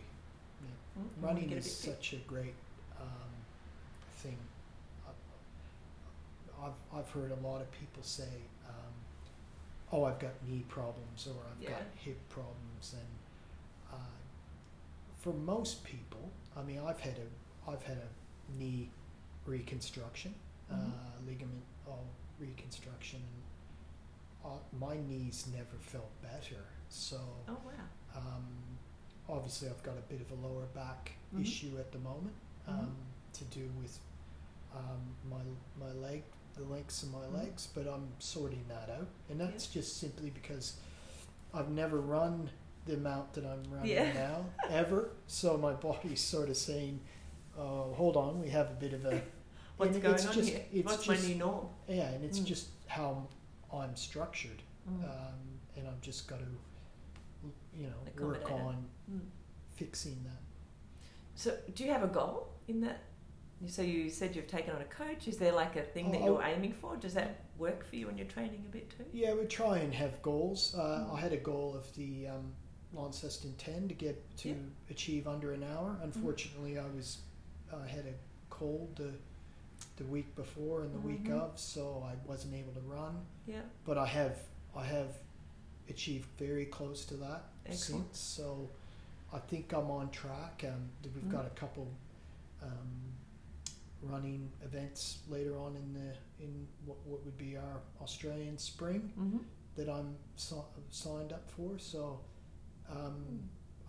mm, 0.62 0.68
who 0.94 1.00
wanna 1.26 1.34
running 1.34 1.52
a 1.52 1.56
is 1.56 1.64
bit 1.64 1.72
such 1.96 2.12
a 2.12 2.16
great 2.28 2.54
um, 3.00 3.06
thing. 4.18 4.38
I- 5.06 6.66
I've 6.66 6.98
I've 6.98 7.10
heard 7.10 7.32
a 7.32 7.36
lot 7.46 7.60
of 7.60 7.70
people 7.72 8.02
say, 8.02 8.28
um, 8.68 8.94
"Oh, 9.92 10.04
I've 10.04 10.18
got 10.18 10.30
knee 10.46 10.64
problems," 10.68 11.26
or 11.26 11.34
"I've 11.50 11.66
got 11.68 11.82
hip 11.96 12.18
problems," 12.28 12.94
and 12.94 13.08
uh, 13.92 13.96
for 15.18 15.32
most 15.32 15.82
people, 15.84 16.30
I 16.56 16.62
mean, 16.62 16.78
I've 16.78 17.00
had 17.00 17.18
a 17.18 17.70
I've 17.70 17.82
had 17.82 17.98
a 17.98 18.58
knee 18.58 18.90
reconstruction, 19.46 20.34
Mhm. 20.70 20.92
uh, 20.92 21.26
ligament 21.26 21.64
oh, 21.88 21.98
reconstruction, 22.38 23.20
and 24.44 24.52
uh, 24.52 24.58
my 24.78 24.96
knees 24.96 25.46
never 25.52 25.76
felt 25.80 26.10
better. 26.22 26.64
So 26.88 27.20
Oh 27.48 27.58
wow. 27.64 27.72
um, 28.16 28.73
obviously, 29.28 29.68
I've 29.68 29.82
got 29.82 29.96
a 29.96 30.02
bit 30.12 30.20
of 30.20 30.30
a 30.30 30.46
lower 30.46 30.66
back 30.74 31.12
Mhm. 31.34 31.42
issue 31.42 31.76
at 31.78 31.92
the 31.92 31.98
moment 31.98 32.34
um, 32.66 32.74
Mhm. 32.76 33.38
to 33.38 33.44
do 33.44 33.70
with 33.80 33.98
um, 34.74 35.14
my 35.30 35.42
my 35.78 35.92
leg, 35.92 36.22
the 36.54 36.64
lengths 36.64 37.02
of 37.04 37.10
my 37.12 37.24
Mhm. 37.26 37.34
legs, 37.34 37.68
but 37.74 37.86
I'm 37.86 38.08
sorting 38.18 38.64
that 38.68 38.90
out, 38.90 39.08
and 39.28 39.40
that's 39.40 39.66
just 39.68 39.98
simply 39.98 40.30
because 40.30 40.76
I've 41.52 41.70
never 41.70 42.00
run 42.00 42.50
the 42.86 42.94
amount 42.94 43.32
that 43.34 43.44
I'm 43.46 43.62
running 43.72 43.90
Yeah. 43.90 44.12
now 44.12 44.44
ever. 44.68 45.10
So 45.26 45.56
my 45.56 45.72
body's 45.74 46.20
sort 46.20 46.48
of 46.50 46.56
saying, 46.56 47.00
"Oh, 47.56 47.92
hold 47.94 48.16
on, 48.16 48.40
we 48.40 48.50
have 48.50 48.70
a 48.70 48.74
bit 48.74 48.92
of 48.94 49.04
a." 49.04 49.22
What's 49.76 49.98
going 49.98 50.14
it's 50.14 50.26
on 50.26 50.34
just, 50.34 50.48
here? 50.50 50.64
It's 50.72 50.86
What's 50.86 51.04
just, 51.06 51.22
my 51.22 51.28
new 51.28 51.34
norm? 51.36 51.68
Yeah, 51.88 52.08
and 52.10 52.24
it's 52.24 52.38
Mm. 52.40 52.44
just 52.46 52.68
how 52.86 53.26
I'm 53.72 53.96
structured 53.96 54.62
Mm. 54.88 55.02
um, 55.04 55.60
and 55.76 55.88
I've 55.88 56.00
just 56.00 56.28
got 56.28 56.38
to, 56.40 56.46
you 57.76 57.86
know, 57.88 58.26
work 58.26 58.50
on 58.50 58.86
Mm. 59.10 59.20
fixing 59.74 60.22
that. 60.24 60.40
So, 61.34 61.56
do 61.74 61.84
you 61.84 61.90
have 61.90 62.02
a 62.02 62.08
goal 62.08 62.48
in 62.68 62.80
that? 62.82 63.00
So 63.66 63.82
you 63.82 64.10
said 64.10 64.36
you've 64.36 64.46
taken 64.46 64.74
on 64.74 64.82
a 64.82 64.84
coach. 64.84 65.26
Is 65.26 65.38
there 65.38 65.52
like 65.52 65.76
a 65.76 65.82
thing 65.82 66.10
that 66.12 66.20
Oh, 66.20 66.24
you're 66.26 66.42
aiming 66.42 66.72
for? 66.74 66.96
Does 66.96 67.14
that 67.14 67.44
work 67.56 67.84
for 67.84 67.96
you 67.96 68.06
when 68.08 68.18
you're 68.18 68.26
training 68.26 68.64
a 68.66 68.70
bit 68.72 68.90
too? 68.90 69.04
Yeah, 69.12 69.32
we 69.34 69.46
try 69.46 69.78
and 69.78 69.94
have 69.94 70.20
goals. 70.22 70.74
Uh, 70.74 71.06
Mm. 71.08 71.14
I 71.14 71.20
had 71.20 71.32
a 71.32 71.36
goal 71.38 71.74
of 71.74 71.94
the 71.94 72.28
um, 72.28 72.54
Launceston 72.92 73.54
10 73.56 73.88
to 73.88 73.94
get 73.94 74.36
to 74.38 74.48
Yeah. 74.50 74.54
achieve 74.90 75.26
under 75.26 75.52
an 75.52 75.62
hour. 75.62 75.98
Unfortunately, 76.02 76.78
I 76.78 76.86
was 76.90 77.18
I 77.72 77.86
had 77.86 78.06
a 78.06 78.14
cold 78.50 78.96
the 78.96 79.14
the 79.96 80.04
week 80.04 80.34
before 80.36 80.82
and 80.82 80.92
the 80.94 80.98
week 81.00 81.24
Mhm. 81.24 81.40
of, 81.40 81.58
so 81.58 82.02
I 82.04 82.14
wasn't 82.26 82.54
able 82.54 82.72
to 82.72 82.80
run. 82.80 83.24
Yeah. 83.46 83.62
But 83.84 83.96
I 83.98 84.06
have 84.06 84.38
I 84.74 84.84
have 84.84 85.16
achieved 85.88 86.28
very 86.38 86.64
close 86.66 87.04
to 87.06 87.14
that 87.14 87.44
Excellent. 87.66 88.06
since. 88.14 88.18
So 88.20 88.70
I 89.32 89.38
think 89.38 89.72
I'm 89.72 89.90
on 89.90 90.10
track. 90.10 90.64
Um, 90.66 90.88
we've 91.02 91.24
Mm. 91.24 91.30
got 91.32 91.46
a 91.46 91.50
couple 91.50 91.88
um, 92.62 93.12
running 94.02 94.50
events 94.64 95.18
later 95.28 95.58
on 95.58 95.76
in 95.76 95.92
the 95.94 96.14
in 96.44 96.66
what, 96.84 96.96
what 97.06 97.24
would 97.24 97.38
be 97.38 97.56
our 97.56 97.80
Australian 98.02 98.58
spring 98.58 99.12
Mm-hmm. 99.18 99.38
that 99.76 99.88
I'm 99.88 100.16
so, 100.36 100.66
signed 100.90 101.32
up 101.32 101.48
for. 101.50 101.78
So 101.78 102.20
um, 102.90 102.96
Mm. 103.30 103.38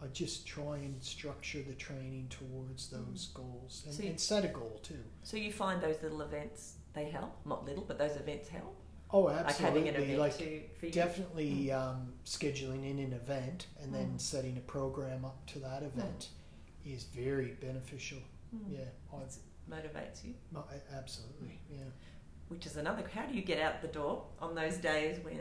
I 0.04 0.08
just 0.08 0.46
try 0.46 0.76
and 0.78 1.02
structure 1.04 1.62
the 1.62 1.74
training 1.74 2.28
towards 2.30 2.90
those 2.90 3.28
goals 3.34 3.84
and, 3.86 3.96
So 3.96 4.04
you- 4.04 4.10
and 4.10 4.20
set 4.20 4.44
a 4.46 4.50
goal 4.50 4.80
too. 4.84 5.04
So 5.24 5.38
you 5.38 5.52
find 5.54 5.82
those 5.82 6.02
little 6.04 6.22
events 6.22 6.76
they 6.94 7.10
help, 7.10 7.34
not 7.46 7.66
little, 7.66 7.84
but 7.84 7.98
those 7.98 8.16
events 8.16 8.48
help. 8.50 8.76
Oh, 9.12 9.22
Like 9.22 9.36
having 9.58 9.88
absolutely! 9.88 9.90
an 9.90 9.96
event 10.04 10.20
Like 10.20 10.38
to 10.40 10.62
for 10.80 10.86
you. 10.88 10.92
definitely 10.92 11.72
um, 11.72 12.14
scheduling 12.26 12.90
in 12.90 13.00
an 13.00 13.14
event 13.14 13.68
and 13.82 13.94
then 13.94 14.14
Mm. 14.16 14.22
setting 14.22 14.58
a 14.58 14.62
program 14.62 15.24
up 15.26 15.46
to 15.48 15.60
that 15.60 15.84
event 15.84 16.30
is 16.86 17.04
very 17.06 17.52
beneficial. 17.62 18.20
Mm. 18.56 18.72
Yeah, 18.74 18.80
It 19.22 19.38
motivates 19.70 20.24
you, 20.24 20.34
absolutely. 20.92 21.60
Yeah. 21.72 21.80
which 22.50 22.66
is 22.66 22.78
another. 22.78 23.04
How 23.14 23.26
do 23.26 23.34
you 23.34 23.42
get 23.42 23.60
out 23.60 23.82
the 23.82 23.88
door 23.88 24.24
on 24.40 24.54
those 24.56 24.78
days 24.78 25.24
when 25.24 25.40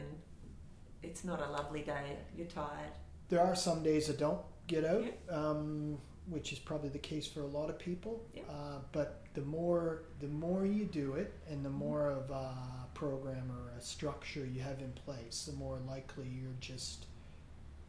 it's 1.03 1.25
not 1.25 1.41
a 1.41 1.51
lovely 1.51 1.83
day? 1.83 2.17
You're 2.37 2.47
tired. 2.47 2.93
There 3.29 3.41
are 3.41 3.55
some 3.57 3.83
days 3.83 4.09
I 4.09 4.15
don't 4.15 4.41
get 4.67 4.85
out. 4.85 5.05
Um, 5.29 5.99
which 6.27 6.55
is 6.55 6.59
probably 6.59 6.89
the 6.89 6.99
case 6.99 7.27
for 7.27 7.41
a 7.41 7.47
lot 7.47 7.69
of 7.69 7.79
people. 7.79 8.25
Yeah. 8.35 8.45
Uh, 8.49 8.79
but 8.93 9.25
the 9.35 9.43
more 9.43 10.05
the 10.21 10.29
more 10.29 10.65
you 10.65 10.87
do 10.87 11.15
it, 11.15 11.35
and 11.51 11.62
the 11.62 11.69
more 11.71 12.09
of 12.09 12.31
a 12.31 12.84
program 12.95 13.51
or 13.51 13.76
a 13.76 13.80
structure 13.80 14.47
you 14.47 14.62
have 14.62 14.80
in 14.80 14.92
place, 14.92 15.45
the 15.45 15.53
more 15.57 15.78
likely 15.86 16.28
you're 16.28 16.57
just 16.61 17.07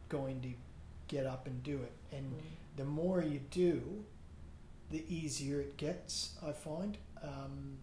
going 0.08 0.40
to 0.42 0.50
get 1.08 1.26
up 1.26 1.46
and 1.46 1.62
do 1.62 1.80
it. 1.82 1.92
And 2.12 2.32
Mm. 2.32 2.40
the 2.76 2.84
more 2.84 3.22
you 3.22 3.40
do, 3.50 4.04
the 4.90 5.04
easier 5.12 5.60
it 5.60 5.76
gets. 5.76 6.36
I 6.42 6.52
find. 6.52 6.98
Um, 7.22 7.78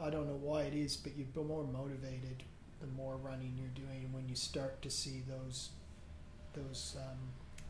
I 0.00 0.10
don't 0.10 0.26
know 0.26 0.36
why 0.36 0.62
it 0.62 0.74
is, 0.74 0.96
but 0.96 1.12
you're 1.16 1.44
more 1.44 1.64
motivated 1.64 2.42
the 2.80 2.86
more 2.88 3.16
running 3.16 3.56
you're 3.56 3.68
doing 3.86 4.04
and 4.04 4.12
when 4.14 4.28
you 4.28 4.34
start 4.36 4.82
to 4.82 4.90
see 4.90 5.20
those 5.28 5.70
those 6.54 6.96
um, 6.98 7.18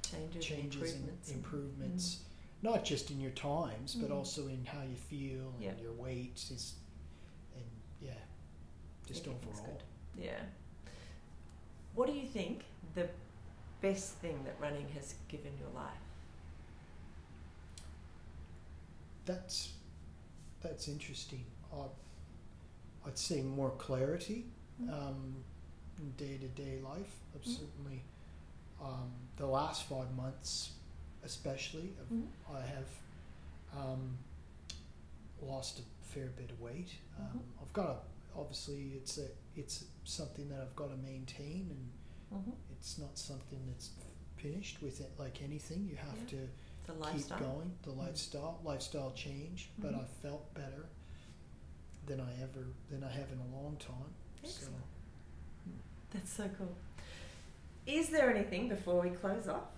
changes, 0.03 0.45
changes 0.45 0.93
and 0.95 1.09
improvements. 1.09 1.31
improvements, 1.33 2.19
not 2.63 2.85
just 2.85 3.11
in 3.11 3.21
your 3.21 3.31
times, 3.33 3.95
but 3.95 4.11
Mm. 4.11 4.15
also 4.17 4.47
in 4.49 4.65
how 4.65 4.83
you 4.83 4.97
feel 4.97 5.51
and 5.55 5.63
Yeah. 5.63 5.77
your 5.81 5.93
weight 5.93 6.37
is, 6.51 6.75
just 9.09 9.27
Everything's 9.27 9.59
overall. 9.61 9.81
good. 10.17 10.25
Yeah. 10.25 10.41
What 11.95 12.07
do 12.07 12.13
you 12.15 12.27
think 12.27 12.63
the 12.95 13.09
best 13.81 14.15
thing 14.15 14.39
that 14.45 14.55
running 14.61 14.87
has 14.95 15.15
given 15.29 15.53
your 15.59 15.71
life? 15.75 15.99
That's 19.25 19.73
that's 20.63 20.89
interesting. 20.89 21.45
I, 21.73 21.85
I'd 23.07 23.19
say 23.19 23.43
more 23.43 23.71
clarity 23.79 24.45
Mm. 24.81 24.93
um, 24.93 25.35
in 25.99 26.13
day 26.17 26.39
to 26.39 26.47
day 26.63 26.79
life. 26.81 27.13
I've 27.35 27.43
Mm. 27.43 27.59
certainly 27.59 28.03
um, 28.81 29.11
the 29.37 29.47
last 29.47 29.89
five 29.89 30.15
months, 30.15 30.71
especially, 31.25 31.93
I've, 32.01 32.09
Mhm. 32.17 32.29
I 32.49 32.61
have 32.61 32.89
um, 33.77 34.17
lost 35.43 35.81
a 35.81 35.83
fair 36.05 36.29
bit 36.29 36.53
of 36.53 36.61
weight. 36.61 36.91
Um, 37.19 37.25
Mhm. 37.41 37.63
I've 37.63 37.73
got 37.73 37.87
to 37.87 37.99
obviously 38.39 38.93
it's 38.97 39.19
a 39.19 39.27
it's 39.57 39.85
something 40.05 40.49
that 40.51 40.61
I've 40.61 40.77
got 40.77 40.91
to 40.91 40.97
maintain, 40.97 41.67
and 41.71 41.91
Mm-hmm. 42.41 42.51
it's 42.73 42.99
not 42.99 43.17
something 43.19 43.59
that's 43.67 43.91
finished 44.37 44.83
with 44.83 45.01
it. 45.01 45.11
Like 45.19 45.43
anything, 45.43 45.87
you 45.89 45.97
have 45.97 46.15
Yeah. 46.19 46.27
to 46.31 46.49
The 46.87 46.93
keep 46.93 47.01
lifestyle. 47.01 47.39
going. 47.41 47.79
The 47.83 47.91
Mm. 47.93 47.99
lifestyle 47.99 48.61
lifestyle 48.65 49.13
change, 49.13 49.71
but 49.79 49.93
Mhm. 49.95 50.03
I 50.03 50.05
felt 50.23 50.53
better 50.55 50.87
than 52.07 52.21
I 52.21 52.41
ever 52.43 52.67
than 52.91 53.03
I 53.05 53.11
have 53.11 53.31
in 53.33 53.39
a 53.41 53.47
long 53.57 53.77
time. 53.79 54.13
Excellent. 54.45 54.77
So 55.65 55.71
That's 56.11 56.33
so 56.33 56.49
cool. 56.57 56.75
Is 57.87 58.11
there 58.11 58.31
anything 58.35 58.69
before 58.69 59.01
we 59.01 59.11
close 59.11 59.49
off 59.49 59.71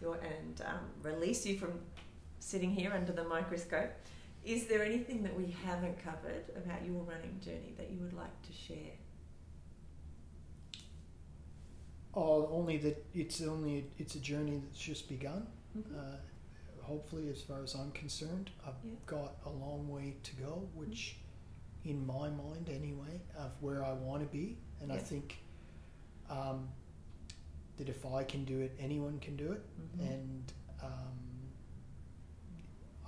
your, 0.00 0.16
and 0.16 0.60
um, 0.62 0.90
release 1.02 1.46
you 1.46 1.56
from 1.58 1.80
sitting 2.40 2.72
here 2.72 2.92
under 2.92 3.12
the 3.12 3.24
microscope? 3.24 3.90
Is 4.44 4.66
there 4.66 4.82
anything 4.82 5.22
that 5.22 5.36
we 5.36 5.54
haven't 5.64 6.02
covered 6.02 6.44
about 6.56 6.84
your 6.84 7.02
running 7.02 7.38
journey 7.40 7.74
that 7.78 7.90
you 7.90 8.00
would 8.00 8.12
like 8.14 8.42
to 8.42 8.52
share? 8.52 8.96
oh, 12.14 12.46
only 12.52 12.76
that 12.76 13.02
it's 13.14 13.40
only 13.40 13.86
it's 13.98 14.14
a 14.16 14.20
journey 14.20 14.58
that's 14.62 14.78
just 14.78 15.08
begun. 15.08 15.46
Mhm. 15.74 15.96
Uh, 15.98 16.16
hopefully, 16.82 17.30
as 17.30 17.40
far 17.40 17.62
as 17.62 17.74
I'm 17.74 17.90
concerned, 17.92 18.50
I've 18.66 18.74
Yeah. 18.84 18.92
got 19.06 19.36
a 19.46 19.50
long 19.50 19.88
way 19.88 20.16
to 20.22 20.36
go, 20.36 20.68
which, 20.74 21.16
in 21.84 22.04
my 22.06 22.28
mind 22.28 22.68
anyway, 22.68 23.18
of 23.34 23.52
where 23.62 23.82
I 23.82 23.94
want 23.94 24.22
to 24.22 24.28
be. 24.28 24.58
And 24.80 24.92
I 24.92 24.98
think 24.98 25.38
um, 26.28 26.68
that 27.78 27.88
if 27.88 28.04
I 28.06 28.24
can 28.24 28.44
do 28.44 28.60
it, 28.60 28.74
anyone 28.78 29.18
can 29.18 29.36
do 29.36 29.52
it. 29.52 29.62
Mhm. 29.80 30.12
And 30.12 30.52
um, 30.82 31.18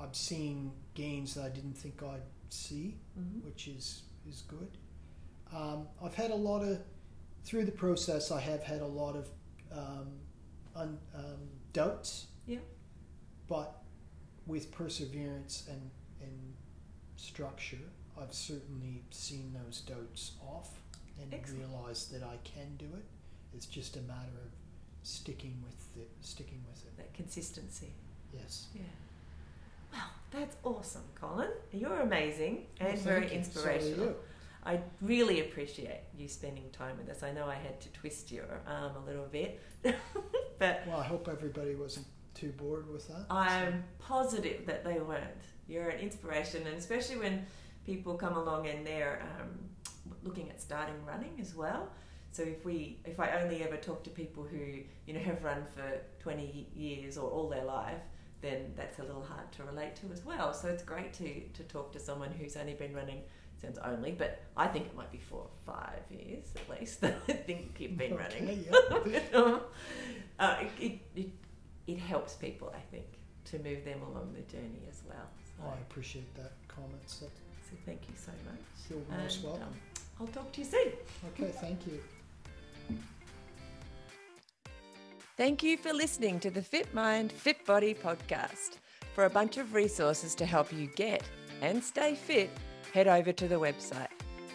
I've 0.04 0.14
seen 0.16 0.72
gains 0.94 1.34
that 1.34 1.44
I 1.44 1.48
didn't 1.48 1.74
think 1.74 2.02
I'd 2.02 2.22
see, 2.50 2.98
Mhm. 3.18 3.42
which 3.44 3.68
is 3.68 4.02
is 4.28 4.42
good. 4.42 4.78
Um, 5.52 5.86
I've 6.02 6.14
had 6.14 6.30
a 6.30 6.34
lot 6.36 6.62
of 6.62 6.82
through 7.44 7.64
the 7.66 7.72
process. 7.72 8.30
I 8.30 8.40
have 8.40 8.62
had 8.62 8.80
a 8.80 8.86
lot 8.86 9.16
of 9.16 9.30
um, 9.70 10.20
un, 10.76 10.98
um, 11.14 11.48
doubts. 11.72 12.28
Yeah. 12.46 12.60
But 13.48 13.82
with 14.46 14.70
perseverance 14.70 15.66
and 15.68 15.90
and 16.20 16.54
structure, 17.16 17.90
I've 18.16 18.32
certainly 18.34 19.04
seen 19.10 19.52
those 19.52 19.80
doubts 19.80 20.32
off 20.40 20.80
and 21.20 21.32
Excellent. 21.34 21.60
realized 21.68 22.10
that 22.12 22.22
I 22.22 22.36
can 22.44 22.76
do 22.76 22.86
it. 22.94 23.04
It's 23.54 23.66
just 23.66 23.96
a 23.96 24.02
matter 24.02 24.36
of 24.44 24.52
sticking 25.02 25.62
with 25.62 25.96
it. 25.96 26.10
Sticking 26.20 26.62
with 26.68 26.84
it. 26.86 26.96
That 26.96 27.12
consistency. 27.14 27.92
Yes. 28.32 28.68
Yeah. 28.74 28.82
Wow, 29.94 30.00
that's 30.30 30.56
awesome, 30.64 31.04
Colin. 31.14 31.50
You're 31.72 32.00
amazing 32.00 32.66
and 32.80 32.94
Well, 32.94 33.02
very 33.02 33.22
you. 33.24 33.28
So 33.28 33.34
inspirational. 33.36 34.14
I 34.66 34.80
really 35.02 35.40
appreciate 35.40 36.00
you 36.16 36.26
spending 36.26 36.70
time 36.72 36.96
with 36.96 37.10
us. 37.10 37.22
I 37.22 37.32
know 37.32 37.46
I 37.46 37.54
had 37.54 37.80
to 37.82 37.88
twist 37.90 38.32
your 38.32 38.60
arm 38.66 38.92
a 38.96 39.06
little 39.06 39.26
bit, 39.26 39.60
but 40.58 40.82
Well, 40.86 40.98
I 40.98 41.04
hope 41.04 41.28
everybody 41.28 41.74
wasn't 41.74 42.06
too 42.34 42.50
bored 42.52 42.90
with 42.90 43.06
that. 43.08 43.26
I'm 43.30 43.84
positive 43.98 44.66
that 44.66 44.84
they 44.84 44.98
weren't. 45.00 45.44
You're 45.68 45.88
an 45.90 46.00
inspiration, 46.00 46.66
and 46.66 46.76
especially 46.76 47.18
when 47.18 47.46
people 47.86 48.14
come 48.14 48.36
along 48.36 48.66
and 48.66 48.86
they're 48.86 49.22
um, 49.38 49.50
looking 50.22 50.48
at 50.48 50.60
starting 50.60 50.96
running 51.06 51.38
as 51.40 51.54
well. 51.54 51.90
So 52.32 52.42
if 52.42 52.64
we, 52.64 52.98
if 53.04 53.20
I 53.20 53.40
only 53.42 53.62
ever 53.62 53.76
talk 53.76 54.02
to 54.04 54.10
people 54.10 54.42
who 54.42 54.80
you 55.06 55.12
know 55.14 55.20
have 55.20 55.44
run 55.44 55.64
for 55.74 56.00
20 56.20 56.68
years 56.74 57.16
or 57.16 57.30
all 57.30 57.48
their 57.48 57.64
life, 57.64 58.00
then 58.44 58.72
that's 58.76 58.98
a 58.98 59.02
little 59.02 59.22
hard 59.22 59.50
to 59.52 59.64
relate 59.64 59.96
to 59.96 60.12
as 60.12 60.24
well. 60.24 60.52
So 60.52 60.68
it's 60.68 60.82
great 60.82 61.12
to 61.14 61.40
to 61.40 61.62
talk 61.64 61.92
to 61.92 62.00
someone 62.00 62.30
who's 62.30 62.56
only 62.56 62.74
been 62.74 62.94
running. 62.94 63.22
Sounds 63.62 63.78
only, 63.78 64.12
but 64.12 64.42
I 64.56 64.66
think 64.66 64.86
it 64.86 64.96
might 64.96 65.10
be 65.10 65.18
four 65.18 65.40
or 65.40 65.50
five 65.64 66.02
years 66.10 66.44
at 66.56 66.78
least 66.78 67.00
that 67.00 67.16
I 67.28 67.32
think 67.32 67.76
you've 67.78 67.96
been 67.96 68.16
running. 68.16 68.64
Yeah. 68.66 69.58
uh, 70.38 70.56
it, 70.78 71.00
it, 71.14 71.30
it, 71.86 71.98
helps 71.98 72.34
people, 72.34 72.74
I 72.76 72.80
think, 72.90 73.06
to 73.46 73.58
move 73.60 73.84
them 73.84 74.02
along 74.02 74.34
the 74.34 74.42
journey 74.52 74.82
as 74.90 75.02
well. 75.08 75.28
So, 75.56 75.64
I 75.66 75.80
appreciate 75.88 76.34
that 76.34 76.52
comment. 76.68 77.02
So 77.06 77.26
so 77.74 77.76
thank 77.86 78.02
you 78.08 78.14
so 78.16 78.32
much. 78.44 78.60
you're 78.90 79.18
most 79.18 79.42
welcome. 79.42 79.62
um, 79.62 79.74
I'll 80.20 80.26
talk 80.26 80.52
to 80.52 80.60
you 80.60 80.66
soon. 80.66 80.92
Okay, 81.30 81.52
thank 81.60 81.86
you. 81.86 82.00
Thank 85.36 85.64
you 85.64 85.76
for 85.76 85.92
listening 85.92 86.38
to 86.40 86.50
the 86.50 86.62
Fit 86.62 86.94
Mind, 86.94 87.32
Fit 87.32 87.66
Body 87.66 87.92
podcast. 87.92 88.78
For 89.16 89.24
a 89.24 89.30
bunch 89.30 89.58
of 89.58 89.74
resources 89.74 90.32
to 90.36 90.46
help 90.46 90.72
you 90.72 90.86
get 90.94 91.24
and 91.60 91.82
stay 91.82 92.14
fit, 92.14 92.50
head 92.92 93.08
over 93.08 93.32
to 93.32 93.48
the 93.48 93.56
website 93.56 94.06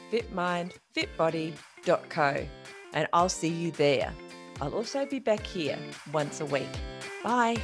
fitmindfitbody.co 0.10 2.46
and 2.94 3.08
I'll 3.14 3.30
see 3.30 3.50
you 3.50 3.70
there. 3.72 4.14
I'll 4.62 4.74
also 4.74 5.06
be 5.06 5.20
back 5.20 5.46
here 5.46 5.78
once 6.12 6.42
a 6.42 6.46
week. 6.46 6.68
Bye. 7.24 7.56